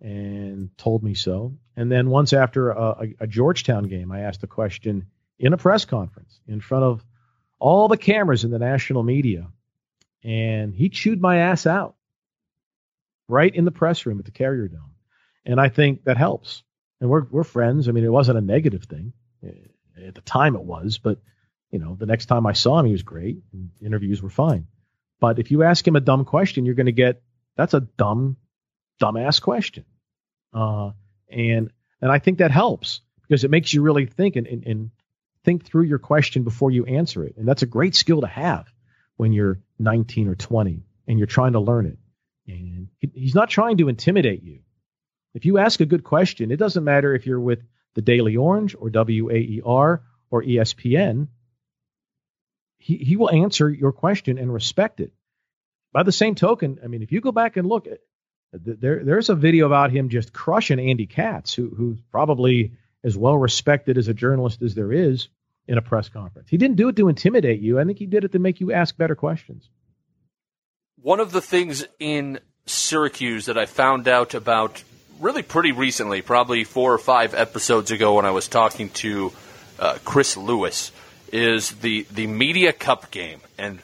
and 0.00 0.70
told 0.78 1.02
me 1.02 1.14
so. 1.14 1.56
And 1.76 1.90
then 1.90 2.08
once 2.08 2.32
after 2.32 2.70
a, 2.70 3.08
a, 3.20 3.26
Georgetown 3.26 3.84
game, 3.84 4.12
I 4.12 4.20
asked 4.20 4.42
a 4.42 4.46
question 4.46 5.06
in 5.38 5.52
a 5.52 5.56
press 5.56 5.84
conference 5.84 6.40
in 6.46 6.60
front 6.60 6.84
of 6.84 7.04
all 7.60 7.88
the 7.88 7.96
cameras 7.96 8.42
in 8.42 8.50
the 8.50 8.58
national 8.58 9.02
media, 9.02 9.46
and 10.24 10.74
he 10.74 10.88
chewed 10.88 11.20
my 11.20 11.38
ass 11.38 11.66
out 11.66 11.94
right 13.28 13.54
in 13.54 13.64
the 13.64 13.70
press 13.70 14.04
room 14.06 14.18
at 14.18 14.24
the 14.24 14.32
Carrier 14.32 14.66
Dome. 14.66 14.94
And 15.46 15.60
I 15.60 15.68
think 15.68 16.04
that 16.04 16.16
helps. 16.16 16.62
And 17.00 17.08
we're 17.08 17.24
we're 17.30 17.44
friends. 17.44 17.88
I 17.88 17.92
mean, 17.92 18.04
it 18.04 18.12
wasn't 18.12 18.38
a 18.38 18.42
negative 18.42 18.84
thing 18.84 19.12
at 20.04 20.14
the 20.14 20.20
time. 20.20 20.54
It 20.56 20.62
was, 20.62 20.98
but 20.98 21.18
you 21.70 21.78
know, 21.78 21.94
the 21.94 22.06
next 22.06 22.26
time 22.26 22.46
I 22.46 22.52
saw 22.52 22.78
him, 22.80 22.86
he 22.86 22.92
was 22.92 23.02
great. 23.02 23.38
interviews 23.80 24.20
were 24.20 24.30
fine. 24.30 24.66
But 25.20 25.38
if 25.38 25.50
you 25.50 25.62
ask 25.62 25.86
him 25.86 25.96
a 25.96 26.00
dumb 26.00 26.24
question, 26.24 26.64
you're 26.64 26.74
going 26.74 26.86
to 26.86 26.92
get 26.92 27.22
that's 27.56 27.74
a 27.74 27.80
dumb, 27.80 28.36
dumbass 29.00 29.40
question. 29.40 29.84
Uh, 30.52 30.90
and 31.28 31.70
and 32.02 32.10
I 32.10 32.18
think 32.18 32.38
that 32.38 32.50
helps 32.50 33.00
because 33.22 33.44
it 33.44 33.50
makes 33.50 33.72
you 33.72 33.82
really 33.82 34.06
think 34.06 34.36
and, 34.36 34.46
and, 34.46 34.66
and 34.66 34.90
think 35.50 35.66
through 35.66 35.82
your 35.82 35.98
question 35.98 36.44
before 36.44 36.70
you 36.70 36.84
answer 36.84 37.24
it. 37.24 37.36
And 37.36 37.46
that's 37.46 37.62
a 37.62 37.66
great 37.66 37.96
skill 37.96 38.20
to 38.20 38.28
have 38.28 38.72
when 39.16 39.32
you're 39.32 39.58
19 39.80 40.28
or 40.28 40.36
20 40.36 40.84
and 41.08 41.18
you're 41.18 41.26
trying 41.26 41.54
to 41.54 41.60
learn 41.60 41.86
it. 41.86 41.98
And 42.46 42.88
he's 43.00 43.34
not 43.34 43.50
trying 43.50 43.78
to 43.78 43.88
intimidate 43.88 44.44
you. 44.44 44.60
If 45.34 45.44
you 45.44 45.58
ask 45.58 45.80
a 45.80 45.86
good 45.86 46.04
question, 46.04 46.52
it 46.52 46.56
doesn't 46.56 46.84
matter 46.84 47.14
if 47.14 47.26
you're 47.26 47.40
with 47.40 47.62
the 47.94 48.02
Daily 48.02 48.36
Orange 48.36 48.76
or 48.78 48.90
WAER 48.90 50.02
or 50.30 50.42
ESPN, 50.42 51.28
he, 52.78 52.96
he 52.96 53.16
will 53.16 53.30
answer 53.30 53.68
your 53.68 53.92
question 53.92 54.38
and 54.38 54.54
respect 54.54 55.00
it. 55.00 55.12
By 55.92 56.04
the 56.04 56.12
same 56.12 56.36
token, 56.36 56.78
I 56.84 56.86
mean, 56.86 57.02
if 57.02 57.10
you 57.10 57.20
go 57.20 57.32
back 57.32 57.56
and 57.56 57.68
look, 57.68 57.88
there 58.52 59.02
there's 59.04 59.30
a 59.30 59.34
video 59.34 59.66
about 59.66 59.90
him 59.90 60.08
just 60.08 60.32
crushing 60.32 60.78
Andy 60.78 61.06
Katz, 61.06 61.54
who 61.54 61.70
who's 61.76 62.00
probably 62.12 62.72
as 63.02 63.16
well 63.16 63.36
respected 63.36 63.98
as 63.98 64.08
a 64.08 64.14
journalist 64.14 64.62
as 64.62 64.74
there 64.74 64.92
is 64.92 65.28
in 65.70 65.78
a 65.78 65.82
press 65.82 66.08
conference. 66.08 66.48
He 66.50 66.56
didn't 66.56 66.76
do 66.76 66.88
it 66.88 66.96
to 66.96 67.08
intimidate 67.08 67.60
you. 67.60 67.78
I 67.78 67.84
think 67.84 67.98
he 67.98 68.06
did 68.06 68.24
it 68.24 68.32
to 68.32 68.40
make 68.40 68.60
you 68.60 68.72
ask 68.72 68.96
better 68.96 69.14
questions. 69.14 69.68
One 71.00 71.20
of 71.20 71.30
the 71.30 71.40
things 71.40 71.86
in 72.00 72.40
Syracuse 72.66 73.46
that 73.46 73.56
I 73.56 73.66
found 73.66 74.08
out 74.08 74.34
about 74.34 74.82
really 75.20 75.42
pretty 75.42 75.70
recently, 75.70 76.22
probably 76.22 76.64
four 76.64 76.92
or 76.92 76.98
five 76.98 77.34
episodes 77.34 77.92
ago 77.92 78.16
when 78.16 78.26
I 78.26 78.32
was 78.32 78.48
talking 78.48 78.90
to 78.90 79.32
uh, 79.78 79.98
Chris 80.04 80.36
Lewis, 80.36 80.90
is 81.32 81.70
the 81.70 82.04
the 82.10 82.26
Media 82.26 82.72
Cup 82.72 83.12
game, 83.12 83.40
and 83.56 83.78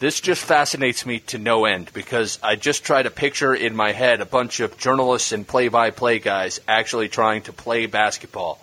this 0.00 0.20
just 0.20 0.42
fascinates 0.44 1.06
me 1.06 1.20
to 1.20 1.38
no 1.38 1.64
end 1.64 1.92
because 1.94 2.40
I 2.42 2.56
just 2.56 2.84
try 2.84 3.02
to 3.02 3.10
picture 3.10 3.54
in 3.54 3.76
my 3.76 3.92
head 3.92 4.20
a 4.20 4.26
bunch 4.26 4.58
of 4.58 4.76
journalists 4.78 5.30
and 5.30 5.46
play-by-play 5.46 6.18
guys 6.18 6.60
actually 6.66 7.08
trying 7.08 7.42
to 7.42 7.52
play 7.52 7.86
basketball, 7.86 8.60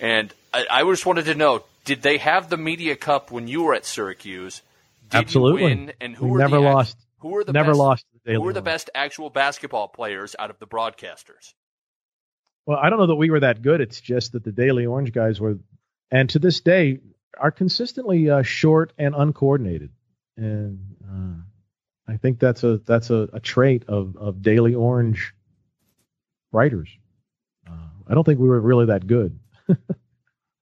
and 0.00 0.32
I, 0.52 0.66
I 0.68 0.82
just 0.82 1.06
wanted 1.06 1.26
to 1.26 1.36
know: 1.36 1.62
Did 1.86 2.02
they 2.02 2.18
have 2.18 2.50
the 2.50 2.56
Media 2.56 2.96
Cup 2.96 3.30
when 3.30 3.48
you 3.48 3.62
were 3.62 3.72
at 3.72 3.86
Syracuse? 3.86 4.60
Did 5.08 5.18
Absolutely. 5.18 5.62
Win, 5.62 5.92
and 6.00 6.14
who 6.14 6.26
we 6.26 6.32
were 6.32 6.38
never 6.38 6.56
the 6.56 6.62
lost. 6.62 6.98
who 7.18 7.28
were 7.28 7.44
the 7.44 7.52
never 7.52 7.70
best, 7.70 7.78
lost? 7.78 8.06
who 8.26 8.40
were 8.40 8.52
the 8.52 8.60
best 8.60 8.90
actual 8.94 9.30
basketball 9.30 9.86
players 9.86 10.34
out 10.36 10.50
of 10.50 10.58
the 10.58 10.66
broadcasters? 10.66 11.54
Well, 12.66 12.76
I 12.76 12.90
don't 12.90 12.98
know 12.98 13.06
that 13.06 13.14
we 13.14 13.30
were 13.30 13.40
that 13.40 13.62
good. 13.62 13.80
It's 13.80 14.00
just 14.00 14.32
that 14.32 14.42
the 14.42 14.50
Daily 14.50 14.84
Orange 14.84 15.12
guys 15.12 15.40
were, 15.40 15.58
and 16.10 16.28
to 16.30 16.40
this 16.40 16.60
day, 16.60 16.98
are 17.38 17.52
consistently 17.52 18.28
uh, 18.30 18.42
short 18.42 18.92
and 18.98 19.14
uncoordinated. 19.14 19.90
And 20.36 20.96
uh, 21.08 22.12
I 22.12 22.16
think 22.16 22.40
that's 22.40 22.64
a 22.64 22.78
that's 22.78 23.10
a, 23.10 23.28
a, 23.32 23.38
trait 23.40 23.84
of, 23.86 24.16
of 24.16 24.42
Daily 24.42 24.74
Orange 24.74 25.34
writers. 26.50 26.88
Uh, 27.64 27.88
I 28.08 28.14
don't 28.14 28.24
think 28.24 28.40
we 28.40 28.48
were 28.48 28.60
really 28.60 28.86
that 28.86 29.06
good. 29.06 29.38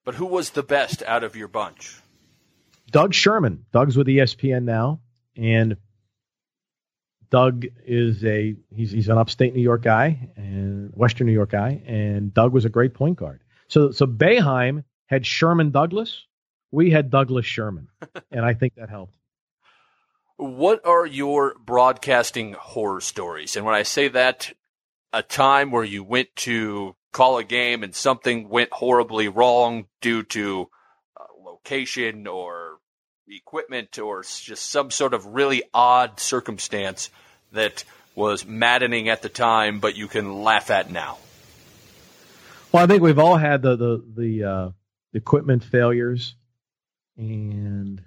but 0.04 0.14
who 0.14 0.26
was 0.26 0.50
the 0.50 0.62
best 0.62 1.02
out 1.02 1.24
of 1.24 1.36
your 1.36 1.48
bunch? 1.48 2.00
Doug 2.90 3.14
Sherman. 3.14 3.64
Doug's 3.72 3.96
with 3.96 4.06
ESPN 4.06 4.64
now, 4.64 5.00
and 5.36 5.76
Doug 7.30 7.64
is 7.84 8.24
a 8.24 8.54
he's 8.70 8.92
he's 8.92 9.08
an 9.08 9.18
upstate 9.18 9.54
New 9.54 9.62
York 9.62 9.82
guy 9.82 10.30
and 10.36 10.92
Western 10.94 11.26
New 11.26 11.32
York 11.32 11.50
guy, 11.50 11.82
and 11.86 12.32
Doug 12.32 12.52
was 12.52 12.64
a 12.64 12.68
great 12.68 12.94
point 12.94 13.16
guard. 13.16 13.40
So 13.68 13.90
so 13.90 14.06
Boeheim 14.06 14.84
had 15.06 15.26
Sherman 15.26 15.70
Douglas, 15.70 16.26
we 16.70 16.90
had 16.90 17.10
Douglas 17.10 17.46
Sherman, 17.46 17.88
and 18.30 18.44
I 18.44 18.54
think 18.54 18.74
that 18.76 18.90
helped. 18.90 19.16
What 20.36 20.84
are 20.84 21.06
your 21.06 21.54
broadcasting 21.58 22.54
horror 22.54 23.00
stories? 23.00 23.56
And 23.56 23.64
when 23.64 23.74
I 23.74 23.84
say 23.84 24.08
that, 24.08 24.52
a 25.14 25.22
time 25.22 25.70
where 25.70 25.84
you 25.84 26.02
went 26.02 26.34
to 26.34 26.96
call 27.12 27.38
a 27.38 27.44
game 27.44 27.84
and 27.84 27.94
something 27.94 28.48
went 28.48 28.72
horribly 28.72 29.28
wrong 29.28 29.86
due 30.00 30.24
to 30.24 30.68
uh, 31.18 31.24
location 31.42 32.26
or 32.26 32.78
equipment 33.28 33.98
or 33.98 34.22
just 34.22 34.68
some 34.68 34.90
sort 34.90 35.14
of 35.14 35.24
really 35.26 35.62
odd 35.72 36.18
circumstance 36.18 37.10
that 37.52 37.84
was 38.16 38.44
maddening 38.44 39.08
at 39.08 39.22
the 39.22 39.28
time, 39.28 39.78
but 39.78 39.96
you 39.96 40.08
can 40.08 40.42
laugh 40.42 40.70
at 40.70 40.90
now? 40.90 41.18
Well, 42.72 42.82
I 42.82 42.86
think 42.86 43.02
we've 43.02 43.18
all 43.18 43.36
had 43.36 43.62
the 43.62 43.76
the 43.76 44.04
the 44.16 44.44
uh, 44.44 44.70
equipment 45.12 45.62
failures, 45.62 46.34
and 47.16 48.02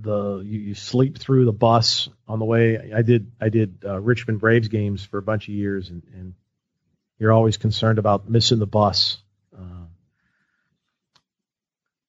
the 0.00 0.42
you, 0.44 0.58
you, 0.60 0.74
sleep 0.74 1.18
through 1.18 1.44
the 1.44 1.52
bus 1.52 2.08
on 2.28 2.38
the 2.38 2.44
way. 2.44 2.92
I 2.94 3.02
did 3.02 3.32
I 3.40 3.48
did 3.48 3.82
uh, 3.84 4.00
Richmond 4.00 4.40
Braves 4.40 4.68
games 4.68 5.04
for 5.04 5.18
a 5.18 5.22
bunch 5.22 5.48
of 5.48 5.54
years, 5.54 5.88
and, 5.88 6.02
and 6.14 6.34
you're 7.18 7.32
always 7.32 7.56
concerned 7.56 7.98
about 7.98 8.28
missing 8.28 8.58
the 8.58 8.66
bus. 8.66 9.18
Uh, 9.56 9.86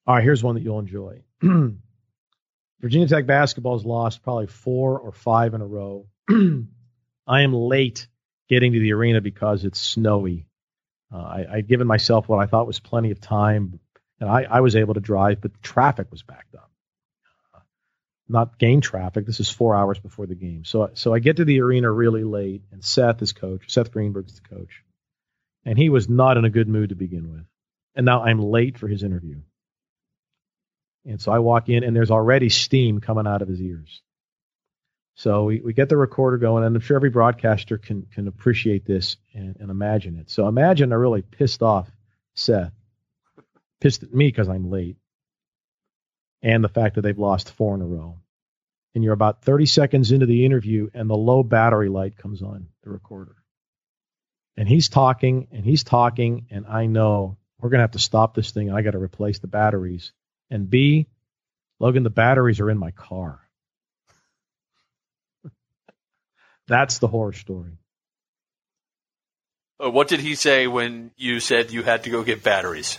all 0.06 0.16
right, 0.16 0.24
here's 0.24 0.44
one 0.44 0.56
that 0.56 0.62
you'll 0.62 0.80
enjoy. 0.80 1.22
Virginia 2.82 3.08
Tech 3.08 3.26
basketball 3.26 3.78
has 3.78 3.86
lost 3.86 4.22
probably 4.22 4.48
four 4.48 5.00
or 5.00 5.12
five 5.12 5.54
in 5.54 5.62
a 5.62 5.66
row. 5.66 6.06
I 6.30 7.42
am 7.42 7.54
late 7.54 8.08
getting 8.50 8.74
to 8.74 8.80
the 8.80 8.94
arena 8.94 9.22
because 9.22 9.66
it's 9.66 9.80
snowy. 9.80 10.46
Uh, 11.14 11.18
I, 11.18 11.46
I'd 11.54 11.68
given 11.68 11.88
myself 11.88 12.28
what 12.28 12.40
I 12.40 12.46
thought 12.46 12.68
was 12.68 12.80
plenty 12.80 13.12
of 13.12 13.22
time, 13.22 13.80
and 14.20 14.30
I, 14.30 14.44
I 14.44 14.60
was 14.62 14.76
able 14.76 14.94
to 14.94 15.00
drive, 15.00 15.42
but 15.42 15.62
traffic 15.62 16.08
was 16.12 16.22
backed 16.22 16.56
up. 16.56 16.67
Not 18.30 18.58
game 18.60 18.82
traffic. 18.82 19.26
This 19.26 19.40
is 19.40 19.50
four 19.50 19.76
hours 19.76 20.00
before 20.00 20.26
the 20.26 20.36
game. 20.36 20.66
So, 20.66 20.90
so 20.94 21.14
I 21.14 21.20
get 21.20 21.38
to 21.38 21.46
the 21.46 21.62
arena 21.62 21.90
really 21.92 22.24
late, 22.24 22.64
and 22.72 22.84
Seth 22.84 23.22
is 23.22 23.32
coach. 23.32 23.72
Seth 23.72 23.92
Greenberg 23.92 24.28
is 24.28 24.40
the 24.42 24.56
coach, 24.56 24.84
and 25.66 25.78
he 25.78 25.90
was 25.90 26.10
not 26.10 26.38
in 26.38 26.44
a 26.44 26.50
good 26.50 26.68
mood 26.68 26.90
to 26.90 26.96
begin 26.96 27.32
with. 27.32 27.46
And 27.96 28.06
now 28.06 28.24
I'm 28.24 28.40
late 28.40 28.78
for 28.78 28.88
his 28.88 29.02
interview. 29.04 29.40
And 31.06 31.22
so 31.22 31.32
I 31.32 31.40
walk 31.40 31.70
in, 31.70 31.84
and 31.84 31.96
there's 31.96 32.12
already 32.12 32.50
steam 32.50 33.00
coming 33.00 33.26
out 33.28 33.42
of 33.42 33.48
his 33.48 33.62
ears. 33.62 34.02
So 35.16 35.46
we, 35.46 35.62
we 35.62 35.74
get 35.74 35.90
the 35.90 35.98
recorder 35.98 36.38
going, 36.38 36.64
and 36.64 36.76
I'm 36.76 36.82
sure 36.82 36.96
every 36.96 37.10
broadcaster 37.10 37.78
can 37.78 38.06
can 38.14 38.28
appreciate 38.28 38.86
this 38.86 39.18
and, 39.34 39.56
and 39.60 39.72
imagine 39.72 40.18
it. 40.20 40.30
So 40.30 40.48
imagine 40.48 40.92
a 40.92 41.00
really 41.00 41.24
pissed 41.24 41.64
off 41.64 41.90
Seth, 42.36 42.74
pissed 43.82 44.04
at 44.04 44.14
me 44.14 44.28
because 44.28 44.48
I'm 44.48 44.70
late, 44.70 44.98
and 46.42 46.64
the 46.64 46.70
fact 46.70 46.96
that 46.96 47.02
they've 47.02 47.18
lost 47.18 47.52
four 47.52 47.76
in 47.76 47.82
a 47.82 47.86
row. 47.86 48.20
And 48.96 49.04
you're 49.04 49.14
about 49.14 49.44
30 49.44 49.66
seconds 49.68 50.12
into 50.12 50.26
the 50.26 50.46
interview, 50.46 50.90
and 50.94 51.10
the 51.10 51.16
low 51.16 51.44
battery 51.44 51.90
light 51.90 52.18
comes 52.18 52.42
on 52.42 52.68
the 52.84 52.90
recorder. 52.90 53.36
And 54.56 54.68
he's 54.68 54.90
talking, 54.90 55.48
and 55.52 55.64
he's 55.64 55.84
talking, 55.84 56.48
and 56.50 56.66
I 56.66 56.88
know 56.88 57.38
we're 57.60 57.70
going 57.70 57.80
to 57.80 57.84
have 57.84 57.92
to 57.92 58.00
stop 58.00 58.34
this 58.34 58.52
thing. 58.52 58.72
I 58.72 58.82
got 58.82 58.92
to 58.92 59.00
replace 59.00 59.40
the 59.40 59.48
batteries 59.48 60.14
and 60.50 60.70
B, 60.70 61.08
Logan, 61.80 62.04
the 62.04 62.10
batteries 62.10 62.60
are 62.60 62.70
in 62.70 62.78
my 62.78 62.92
car. 62.92 63.40
That's 66.68 67.00
the 67.00 67.08
horror 67.08 67.34
story. 67.34 67.78
Uh, 69.84 69.92
what 69.92 70.08
did 70.08 70.20
he 70.20 70.36
say 70.36 70.68
when 70.68 71.12
you 71.18 71.40
said 71.40 71.72
you 71.72 71.84
had 71.84 72.04
to 72.04 72.10
go 72.10 72.24
get 72.24 72.44
batteries? 72.44 72.98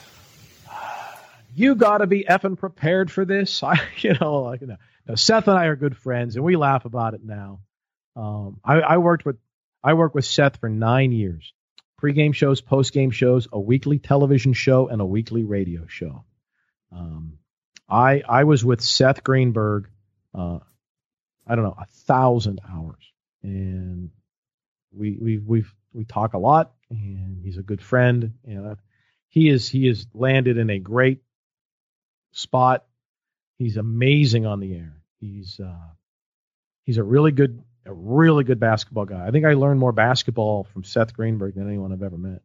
You 1.59 1.75
got 1.75 1.99
to 1.99 2.07
be 2.07 2.23
effing 2.23 2.57
prepared 2.57 3.11
for 3.11 3.25
this. 3.25 3.63
I, 3.65 3.81
you 3.97 4.15
know, 4.21 4.43
like, 4.43 4.61
you 4.61 4.69
know, 4.69 5.15
Seth 5.17 5.49
and 5.49 5.59
I 5.59 5.67
are 5.67 5.75
good 5.75 5.97
friends, 5.97 6.37
and 6.37 6.45
we 6.45 6.55
laugh 6.55 6.85
about 6.85 7.15
it 7.15 7.25
now. 7.25 7.61
Um, 8.15 8.61
I, 8.65 8.81
I 8.81 8.97
worked 8.99 9.25
with 9.25 9.39
I 9.83 9.95
worked 9.95 10.15
with 10.15 10.25
Seth 10.25 10.59
for 10.59 10.69
nine 10.69 11.13
years. 11.13 11.53
Pre-game 11.99 12.33
shows, 12.33 12.61
post-game 12.61 13.11
shows, 13.11 13.49
a 13.53 13.59
weekly 13.59 13.99
television 13.99 14.53
show, 14.53 14.87
and 14.87 15.01
a 15.01 15.07
weekly 15.07 15.43
radio 15.43 15.87
show. 15.89 16.25
Um, 16.93 17.39
I 17.89 18.23
I 18.29 18.45
was 18.45 18.65
with 18.65 18.81
Seth 18.81 19.25
Greenberg, 19.25 19.89
uh, 20.35 20.61
I 21.45 21.55
don't 21.57 21.65
know, 21.65 21.77
a 21.77 21.87
thousand 21.87 22.61
hours, 22.69 23.03
and 23.43 24.11
we 24.93 25.19
we 25.21 25.39
we 25.39 25.65
we 25.93 26.05
talk 26.05 26.35
a 26.35 26.39
lot, 26.39 26.73
and 26.89 27.43
he's 27.43 27.59
a 27.59 27.63
good 27.63 27.83
friend, 27.83 28.35
and 28.45 28.77
he 29.29 29.49
is 29.49 29.69
he 29.69 29.89
is 29.89 30.07
landed 30.15 30.57
in 30.57 30.71
a 30.71 30.79
great 30.79 31.21
spot. 32.33 32.85
He's 33.59 33.77
amazing 33.77 34.47
on 34.47 34.61
the 34.61 34.75
air. 34.75 34.95
He's 35.21 35.61
uh, 35.61 35.89
he's 36.85 36.99
a 36.99 37.03
really 37.03 37.33
good 37.33 37.63
a 37.87 37.93
really 37.93 38.45
good 38.45 38.61
basketball 38.61 39.07
guy. 39.07 39.27
I 39.27 39.31
think 39.31 39.47
I 39.47 39.55
learned 39.55 39.81
more 39.81 39.93
basketball 39.93 40.65
from 40.65 40.85
Seth 40.85 41.15
Greenberg 41.15 41.55
than 41.55 41.67
anyone 41.67 41.93
I've 41.93 42.03
ever 42.03 42.19
met. 42.19 42.43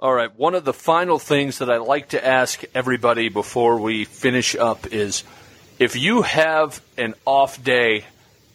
All 0.00 0.12
right. 0.12 0.36
One 0.36 0.54
of 0.54 0.64
the 0.64 0.72
final 0.72 1.18
things 1.18 1.58
that 1.58 1.70
I 1.70 1.78
like 1.78 2.10
to 2.10 2.24
ask 2.24 2.62
everybody 2.74 3.28
before 3.30 3.78
we 3.80 4.04
finish 4.04 4.54
up 4.54 4.92
is 4.92 5.24
if 5.78 5.96
you 5.96 6.22
have 6.22 6.80
an 6.96 7.14
off 7.24 7.62
day 7.62 8.04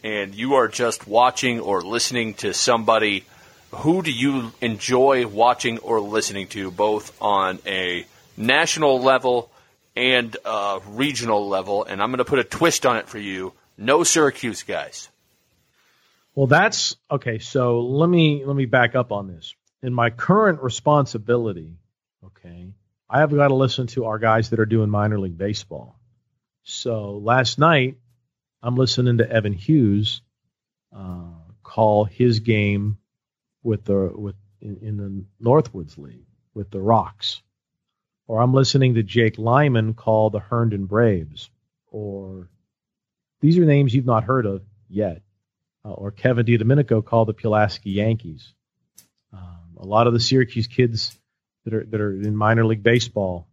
and 0.02 0.34
you 0.34 0.54
are 0.54 0.68
just 0.68 1.06
watching 1.06 1.60
or 1.60 1.82
listening 1.82 2.34
to 2.34 2.54
somebody, 2.54 3.24
who 3.72 4.02
do 4.02 4.10
you 4.10 4.52
enjoy 4.60 5.26
watching 5.26 5.78
or 5.78 6.00
listening 6.00 6.46
to, 6.48 6.70
both 6.70 7.14
on 7.20 7.58
a 7.66 8.06
national 8.36 9.00
level 9.00 9.50
and 9.96 10.36
a 10.44 10.80
regional 10.88 11.48
level? 11.48 11.84
And 11.84 12.02
I'm 12.02 12.10
going 12.10 12.18
to 12.18 12.24
put 12.24 12.38
a 12.38 12.44
twist 12.44 12.86
on 12.86 12.96
it 12.96 13.08
for 13.08 13.18
you. 13.18 13.52
No 13.76 14.04
Syracuse 14.04 14.62
guys. 14.62 15.08
Well, 16.34 16.46
that's 16.46 16.96
okay. 17.10 17.38
So 17.38 17.80
let 17.80 18.08
me 18.08 18.44
let 18.44 18.56
me 18.56 18.66
back 18.66 18.94
up 18.94 19.12
on 19.12 19.28
this. 19.28 19.54
In 19.82 19.92
my 19.94 20.10
current 20.10 20.62
responsibility, 20.62 21.76
okay, 22.24 22.72
I 23.08 23.20
have 23.20 23.30
got 23.30 23.48
to 23.48 23.54
listen 23.54 23.86
to 23.88 24.06
our 24.06 24.18
guys 24.18 24.50
that 24.50 24.60
are 24.60 24.66
doing 24.66 24.90
minor 24.90 25.18
league 25.18 25.38
baseball. 25.38 25.98
So 26.64 27.18
last 27.18 27.58
night, 27.58 27.98
I'm 28.62 28.76
listening 28.76 29.18
to 29.18 29.30
Evan 29.30 29.52
Hughes 29.52 30.22
uh, 30.94 31.24
call 31.62 32.04
his 32.04 32.40
game 32.40 32.98
with 33.62 33.84
the 33.84 34.12
with 34.14 34.36
in, 34.60 34.78
in 34.82 34.96
the 34.96 35.24
Northwoods 35.44 35.98
League 35.98 36.26
with 36.54 36.70
the 36.70 36.80
Rocks, 36.80 37.42
or 38.26 38.40
I'm 38.40 38.54
listening 38.54 38.94
to 38.94 39.02
Jake 39.02 39.38
Lyman 39.38 39.94
call 39.94 40.30
the 40.30 40.40
Herndon 40.40 40.86
Braves, 40.86 41.50
or 41.90 42.48
these 43.40 43.58
are 43.58 43.64
names 43.64 43.94
you've 43.94 44.06
not 44.06 44.24
heard 44.24 44.46
of 44.46 44.62
yet 44.88 45.22
uh, 45.84 45.90
or 45.92 46.10
Kevin 46.10 46.46
DiDomenico 46.46 47.04
call 47.04 47.24
the 47.24 47.34
Pulaski 47.34 47.90
Yankees. 47.90 48.54
Um, 49.32 49.76
a 49.78 49.86
lot 49.86 50.06
of 50.06 50.12
the 50.12 50.20
Syracuse 50.20 50.66
kids 50.66 51.16
that 51.64 51.74
are 51.74 51.84
that 51.84 52.00
are 52.00 52.12
in 52.12 52.36
minor 52.36 52.64
league 52.64 52.82
baseball, 52.82 53.48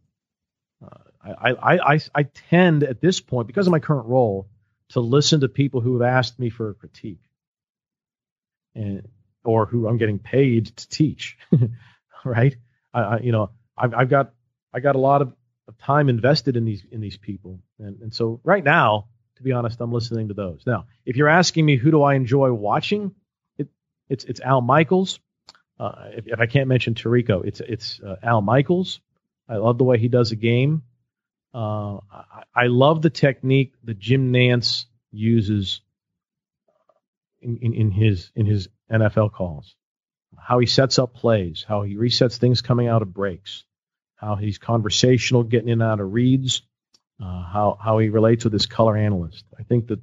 uh, 0.83 0.97
I, 1.23 1.51
I, 1.51 1.93
I, 1.93 1.99
I 2.15 2.23
tend 2.23 2.83
at 2.83 3.01
this 3.01 3.19
point 3.19 3.47
because 3.47 3.67
of 3.67 3.71
my 3.71 3.79
current 3.79 4.07
role 4.07 4.47
to 4.89 4.99
listen 4.99 5.41
to 5.41 5.49
people 5.49 5.81
who 5.81 5.99
have 5.99 6.09
asked 6.09 6.39
me 6.39 6.49
for 6.49 6.69
a 6.69 6.73
critique, 6.73 7.21
and 8.75 9.07
or 9.43 9.65
who 9.65 9.87
I'm 9.87 9.97
getting 9.97 10.19
paid 10.19 10.67
to 10.77 10.89
teach. 10.89 11.37
right? 12.25 12.55
I, 12.93 13.01
I, 13.01 13.19
you 13.19 13.31
know 13.31 13.51
I've, 13.77 13.93
I've 13.93 14.09
got 14.09 14.33
I 14.73 14.79
got 14.79 14.95
a 14.95 14.99
lot 14.99 15.21
of, 15.21 15.33
of 15.67 15.77
time 15.77 16.09
invested 16.09 16.57
in 16.57 16.65
these 16.65 16.83
in 16.91 17.01
these 17.01 17.17
people, 17.17 17.59
and 17.79 18.01
and 18.01 18.13
so 18.13 18.39
right 18.43 18.63
now 18.63 19.07
to 19.41 19.43
be 19.43 19.51
honest, 19.51 19.81
I'm 19.81 19.91
listening 19.91 20.27
to 20.27 20.33
those. 20.33 20.61
Now, 20.67 20.85
if 21.05 21.15
you're 21.15 21.27
asking 21.27 21.65
me 21.65 21.75
who 21.75 21.89
do 21.89 22.03
I 22.03 22.13
enjoy 22.13 22.53
watching, 22.53 23.13
it, 23.57 23.67
it's 24.07 24.23
it's 24.23 24.39
Al 24.39 24.61
Michaels. 24.61 25.19
Uh, 25.79 26.09
if, 26.15 26.27
if, 26.27 26.39
I 26.39 26.45
can't 26.45 26.67
mention 26.67 26.93
Tirico, 26.93 27.43
it's 27.43 27.59
it's 27.59 27.99
uh, 27.99 28.17
Al 28.21 28.41
Michaels. 28.41 29.01
I 29.49 29.57
love 29.57 29.79
the 29.79 29.83
way 29.83 29.97
he 29.97 30.07
does 30.07 30.31
a 30.31 30.35
game. 30.35 30.83
Uh, 31.53 31.97
I, 32.11 32.43
I, 32.55 32.67
love 32.67 33.01
the 33.01 33.09
technique 33.09 33.73
that 33.83 33.99
Jim 33.99 34.31
Nantz 34.31 34.85
uses 35.11 35.81
in, 37.41 37.57
in, 37.57 37.73
in 37.73 37.91
his 37.91 38.31
in 38.35 38.45
his 38.45 38.69
NFL 38.91 39.33
calls. 39.33 39.75
How 40.37 40.59
he 40.59 40.67
sets 40.67 40.97
up 40.99 41.15
plays, 41.15 41.65
how 41.67 41.81
he 41.81 41.95
resets 41.95 42.37
things 42.37 42.61
coming 42.61 42.87
out 42.87 43.01
of 43.01 43.13
breaks, 43.13 43.65
how 44.21 44.35
he's 44.35 44.59
conversational, 44.59 45.43
getting 45.43 45.67
in 45.67 45.81
and 45.81 45.91
out 45.91 45.99
of 45.99 46.13
reads 46.13 46.61
uh, 47.21 47.43
how 47.43 47.77
how 47.79 47.99
he 47.99 48.09
relates 48.09 48.43
with 48.43 48.53
his 48.53 48.65
color 48.65 48.97
analyst. 48.97 49.45
I 49.57 49.63
think 49.63 49.87
that 49.87 49.99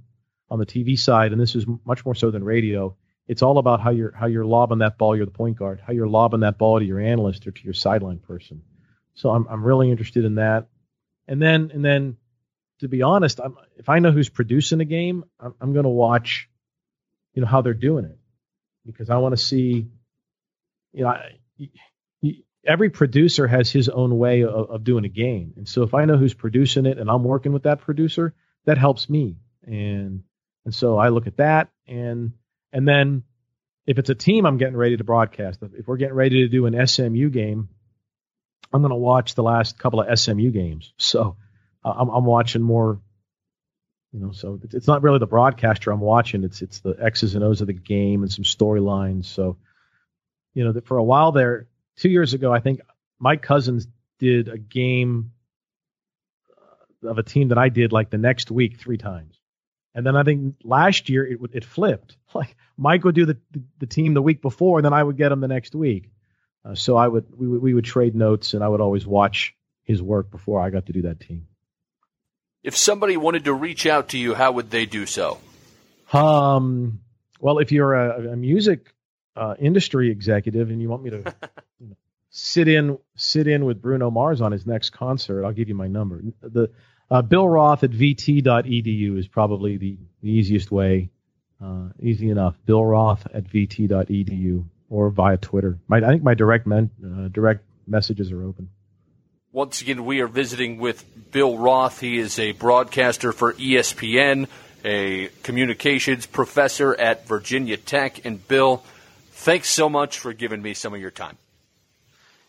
on 0.51 0.59
the 0.59 0.67
TV 0.67 0.99
side, 0.99 1.33
and 1.33 1.41
this 1.41 1.55
is 1.55 1.67
much 1.85 2.05
more 2.05 2.15
so 2.15 2.31
than 2.31 2.45
radio, 2.45 2.97
it's 3.27 3.43
all 3.43 3.59
about 3.59 3.81
how 3.81 3.91
you're 3.91 4.13
how 4.13 4.27
you're 4.27 4.45
lobbing 4.45 4.79
that 4.79 4.99
ball. 4.99 5.17
You're 5.17 5.27
the 5.27 5.33
point 5.33 5.57
guard. 5.57 5.81
How 5.85 5.93
you're 5.93 6.09
lobbing 6.09 6.41
that 6.41 6.59
ball 6.59 6.79
to 6.79 6.85
your 6.85 7.01
analyst 7.01 7.47
or 7.47 7.51
to 7.51 7.65
your 7.65 7.75
sideline 7.75 8.19
person. 8.19 8.63
So 9.15 9.31
I'm 9.31 9.47
I'm 9.49 9.65
really 9.65 9.91
interested 9.91 10.25
in 10.25 10.37
that. 10.37 10.69
And 11.27 11.43
then 11.43 11.73
and 11.75 11.85
then 11.85 12.17
to 12.81 12.89
be 12.89 13.03
honest, 13.03 13.41
I'm, 13.41 13.57
if 13.77 13.89
I 13.89 13.99
know 13.99 14.13
who's 14.13 14.29
producing 14.29 14.81
a 14.81 14.85
game, 14.85 15.25
I'm, 15.41 15.55
I'm 15.61 15.73
going 15.73 15.85
to 15.85 15.91
watch, 15.91 16.49
you 17.35 17.43
know, 17.43 17.49
how 17.49 17.61
they're 17.61 17.75
doing 17.75 18.05
it 18.05 18.17
because 18.87 19.11
I 19.11 19.17
want 19.17 19.33
to 19.37 19.43
see, 19.43 19.89
you 20.93 21.03
know, 21.03 21.09
I, 21.09 21.33
every 22.69 22.91
producer 22.91 23.47
has 23.47 23.71
his 23.71 23.89
own 23.89 24.19
way 24.19 24.43
of, 24.43 24.71
of, 24.71 24.85
doing 24.85 25.05
a 25.05 25.09
game. 25.09 25.55
And 25.57 25.67
so 25.67 25.83
if 25.83 25.95
I 25.95 26.05
know 26.05 26.17
who's 26.17 26.35
producing 26.35 26.87
it 26.87 26.99
and 26.99 27.11
I'm 27.11 27.25
working 27.25 27.53
with 27.53 27.65
that 27.65 27.81
producer, 27.81 28.35
that 28.67 28.79
helps 28.79 29.09
me. 29.09 29.37
And 29.65 30.23
and 30.65 30.75
so 30.75 30.99
I 30.99 31.09
look 31.09 31.27
at 31.27 31.39
that 31.39 31.69
and 31.87 32.33
and 32.73 32.87
then 32.87 33.25
if 33.87 33.99
it's 33.99 34.11
a 34.11 34.15
team 34.15 34.45
I'm 34.45 34.59
getting 34.59 34.77
ready 34.77 34.99
to 34.99 35.05
broadcast, 35.05 35.61
if 35.63 35.89
we're 35.89 35.97
getting 35.97 36.15
ready 36.15 36.43
to 36.43 36.49
do 36.49 36.67
an 36.67 36.87
SMU 36.87 37.31
game, 37.31 37.71
I'm 38.71 38.83
going 38.83 38.91
to 38.91 38.97
watch 38.97 39.35
the 39.35 39.43
last 39.43 39.79
couple 39.79 40.03
of 40.03 40.19
SMU 40.19 40.51
games. 40.51 40.93
So 40.99 41.37
uh, 41.83 41.95
I'm, 41.97 42.11
I'm 42.11 42.25
watching 42.27 42.61
more 42.61 43.01
you 44.13 44.21
know, 44.21 44.33
so 44.33 44.59
it's 44.63 44.87
not 44.87 45.03
really 45.03 45.19
the 45.19 45.27
broadcaster 45.27 45.91
I'm 45.91 46.01
watching. 46.01 46.43
It's 46.43 46.63
it's 46.63 46.81
the 46.81 46.97
X's 46.99 47.35
and 47.35 47.45
O's 47.45 47.61
of 47.61 47.67
the 47.67 47.75
game 47.75 48.23
and 48.23 48.33
some 48.33 48.45
storylines. 48.45 49.27
So, 49.27 49.59
you 50.55 50.65
know, 50.65 50.73
that 50.73 50.87
for 50.87 50.97
a 50.97 51.05
while 51.05 51.33
there, 51.33 51.67
two 51.99 52.09
years 52.09 52.35
ago, 52.35 52.53
I 52.53 52.61
think 52.61 52.81
Mike 53.19 53.45
Couzens 53.45 53.87
did 54.19 54.49
a 54.49 54.59
game 54.59 55.33
uh, 56.51 57.09
of 57.09 57.19
a 57.19 57.23
team 57.23 57.49
that 57.49 57.59
I 57.59 57.69
did 57.69 57.93
like 57.93 58.11
the 58.11 58.19
next 58.19 58.51
week 58.51 58.79
three 58.79 58.99
times. 58.99 59.39
And 59.95 60.07
then 60.07 60.17
I 60.17 60.23
think 60.23 60.57
last 60.63 61.09
year 61.09 61.27
it 61.27 61.39
it 61.53 61.65
flipped. 61.65 62.17
Like 62.35 62.57
Mike 62.77 63.05
would 63.05 63.15
do 63.15 63.25
the, 63.25 63.39
the, 63.51 63.63
the 63.79 63.87
team 63.87 64.13
the 64.13 64.23
week 64.23 64.43
before, 64.43 64.79
and 64.79 64.85
then 64.85 64.93
I 64.93 65.03
would 65.03 65.17
get 65.17 65.33
him 65.33 65.41
the 65.41 65.49
next 65.49 65.75
week. 65.75 66.11
Uh, 66.63 66.75
so 66.75 66.97
I 66.97 67.09
would 67.09 67.27
we 67.37 67.49
would 67.49 67.63
we 67.63 67.75
would 67.75 67.87
trade 67.87 68.15
notes, 68.15 68.55
and 68.55 68.63
I 68.63 68.69
would 68.69 68.83
always 68.83 69.07
watch 69.07 69.55
his 69.83 70.03
work 70.03 70.31
before 70.31 70.61
I 70.61 70.69
got 70.69 70.87
to 70.87 70.93
do 70.93 71.03
that 71.03 71.21
team. 71.21 71.49
If 72.63 72.77
somebody 72.77 73.17
wanted 73.17 73.47
to 73.47 73.55
reach 73.55 73.87
out 73.87 74.11
to 74.11 74.19
you, 74.19 74.35
how 74.35 74.53
would 74.53 74.71
they 74.71 74.85
do 74.85 75.07
so? 75.07 75.39
Um, 76.13 77.01
well, 77.41 77.59
if 77.59 77.73
you're 77.73 77.95
a, 77.95 78.33
a 78.33 78.37
music 78.37 78.93
uh, 79.39 79.55
industry 79.59 80.11
executive 80.11 80.71
and 80.71 80.81
you 80.81 80.89
want 80.89 81.03
me 81.03 81.11
to 81.11 81.17
you 81.81 81.89
know, 81.89 81.97
sit 82.31 82.69
in 82.69 82.99
sit 83.17 83.47
in 83.47 83.65
with 83.65 83.81
Bruno 83.81 84.11
Mars 84.11 84.41
on 84.41 84.53
his 84.53 84.67
next 84.67 84.91
concert, 84.91 85.45
I'll 85.45 85.53
give 85.53 85.69
you 85.69 85.75
my 85.75 85.89
number. 85.89 86.23
The 86.43 86.71
uh, 87.11 87.23
Bill 87.23 87.49
Roth 87.49 87.85
at 87.85 87.91
vt.edu 87.91 89.19
is 89.19 89.29
probably 89.29 89.77
the, 89.77 89.97
the 90.23 90.31
easiest 90.31 90.71
way. 90.71 91.11
Uh, 91.63 91.89
easy 92.01 92.31
enough. 92.31 92.57
Bill 92.67 92.85
Roth 92.85 93.27
at 93.33 93.45
vt.edu 93.45 94.65
or 94.91 95.11
via 95.11 95.37
Twitter. 95.37 95.79
My, 95.89 95.99
I 95.99 96.09
think 96.09 96.23
my 96.23 96.35
direct 96.35 96.67
men, 96.67 96.91
uh, 97.05 97.29
direct 97.29 97.65
messages 97.87 98.31
are 98.31 98.43
open. 98.45 98.71
Once 99.51 99.81
again, 99.81 100.05
we 100.05 100.21
are 100.21 100.29
visiting 100.29 100.79
with 100.79 101.05
Bill 101.33 101.57
Roth. 101.57 102.01
He 102.01 102.19
is 102.19 102.39
a 102.39 102.53
broadcaster 102.53 103.33
for 103.33 103.55
ESPN, 103.55 104.47
a 104.85 105.31
communications 105.43 106.27
professor 106.27 106.95
at 106.95 107.27
Virginia 107.27 107.77
Tech. 107.77 108.25
And 108.25 108.47
Bill, 108.47 108.85
Thanks 109.39 109.71
so 109.71 109.89
much 109.89 110.19
for 110.19 110.33
giving 110.33 110.63
me 110.63 110.75
some 110.75 110.93
of 110.93 111.01
your 111.01 111.13
time. 111.13 111.39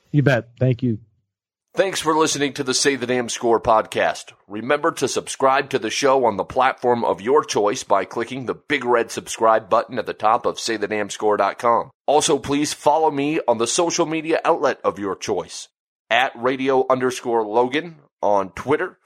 You 0.10 0.24
bet. 0.24 0.50
Thank 0.60 0.82
you. 0.82 0.98
Thanks 1.76 2.02
for 2.02 2.18
listening 2.18 2.54
to 2.54 2.64
the 2.64 2.74
Say 2.74 2.96
the 2.96 3.06
Damn 3.06 3.30
Score 3.30 3.62
podcast. 3.62 4.34
Remember 4.48 4.92
to 4.94 5.08
subscribe 5.08 5.70
to 5.70 5.78
the 5.78 5.92
show 5.92 6.26
on 6.26 6.38
the 6.38 6.44
platform 6.44 7.06
of 7.06 7.22
your 7.22 7.44
choice 7.44 7.84
by 7.84 8.06
clicking 8.06 8.48
the 8.48 8.56
big 8.56 8.84
red 8.84 9.12
subscribe 9.12 9.70
button 9.70 10.00
at 10.00 10.08
the 10.08 10.16
top 10.16 10.48
of 10.48 10.56
saythedamnscore.com. 10.56 11.92
Also, 12.08 12.40
please 12.40 12.74
follow 12.74 13.12
me 13.12 13.40
on 13.48 13.60
the 13.60 13.68
social 13.68 14.08
media 14.08 14.42
outlet 14.44 14.80
of 14.84 14.98
your 14.98 15.16
choice 15.16 15.68
at 16.10 16.32
radio 16.36 16.88
underscore 16.90 17.46
Logan 17.46 17.98
on 18.20 18.50
Twitter, 18.50 18.98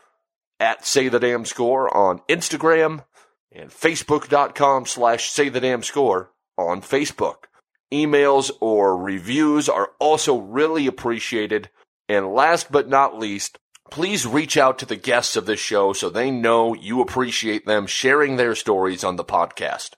at 0.58 0.86
Say 0.86 1.10
the 1.10 1.20
Damn 1.20 1.44
Score 1.44 1.94
on 1.96 2.20
Instagram, 2.30 3.04
and 3.52 3.70
Facebook.com 3.70 4.86
slash 4.86 5.30
Say 5.30 5.50
the 5.50 5.60
Damn 5.60 5.84
Score 5.84 6.32
on 6.58 6.82
Facebook 6.82 7.48
emails 7.94 8.52
or 8.60 8.98
reviews 8.98 9.70
are 9.70 9.92
also 10.00 10.38
really 10.38 10.88
appreciated. 10.88 11.70
And 12.10 12.34
last 12.34 12.72
but 12.72 12.90
not 12.90 13.18
least, 13.18 13.60
please 13.92 14.26
reach 14.26 14.58
out 14.58 14.80
to 14.80 14.86
the 14.86 14.96
guests 14.96 15.36
of 15.36 15.46
this 15.46 15.60
show 15.60 15.94
so 15.94 16.10
they 16.10 16.32
know 16.32 16.74
you 16.74 17.00
appreciate 17.00 17.66
them 17.66 17.86
sharing 17.86 18.36
their 18.36 18.56
stories 18.56 19.04
on 19.04 19.16
the 19.16 19.24
podcast. 19.24 19.92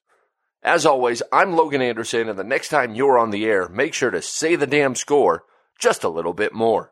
As 0.61 0.85
always, 0.85 1.23
I'm 1.31 1.55
Logan 1.55 1.81
Anderson, 1.81 2.27
and 2.27 2.38
the 2.38 2.43
next 2.43 2.69
time 2.69 2.95
you're 2.95 3.17
on 3.17 3.31
the 3.31 3.45
air, 3.45 3.69
make 3.69 3.93
sure 3.93 4.11
to 4.11 4.22
say 4.22 4.55
the 4.55 4.67
damn 4.67 4.95
score 4.95 5.43
just 5.80 6.03
a 6.03 6.09
little 6.09 6.34
bit 6.34 6.53
more. 6.53 6.91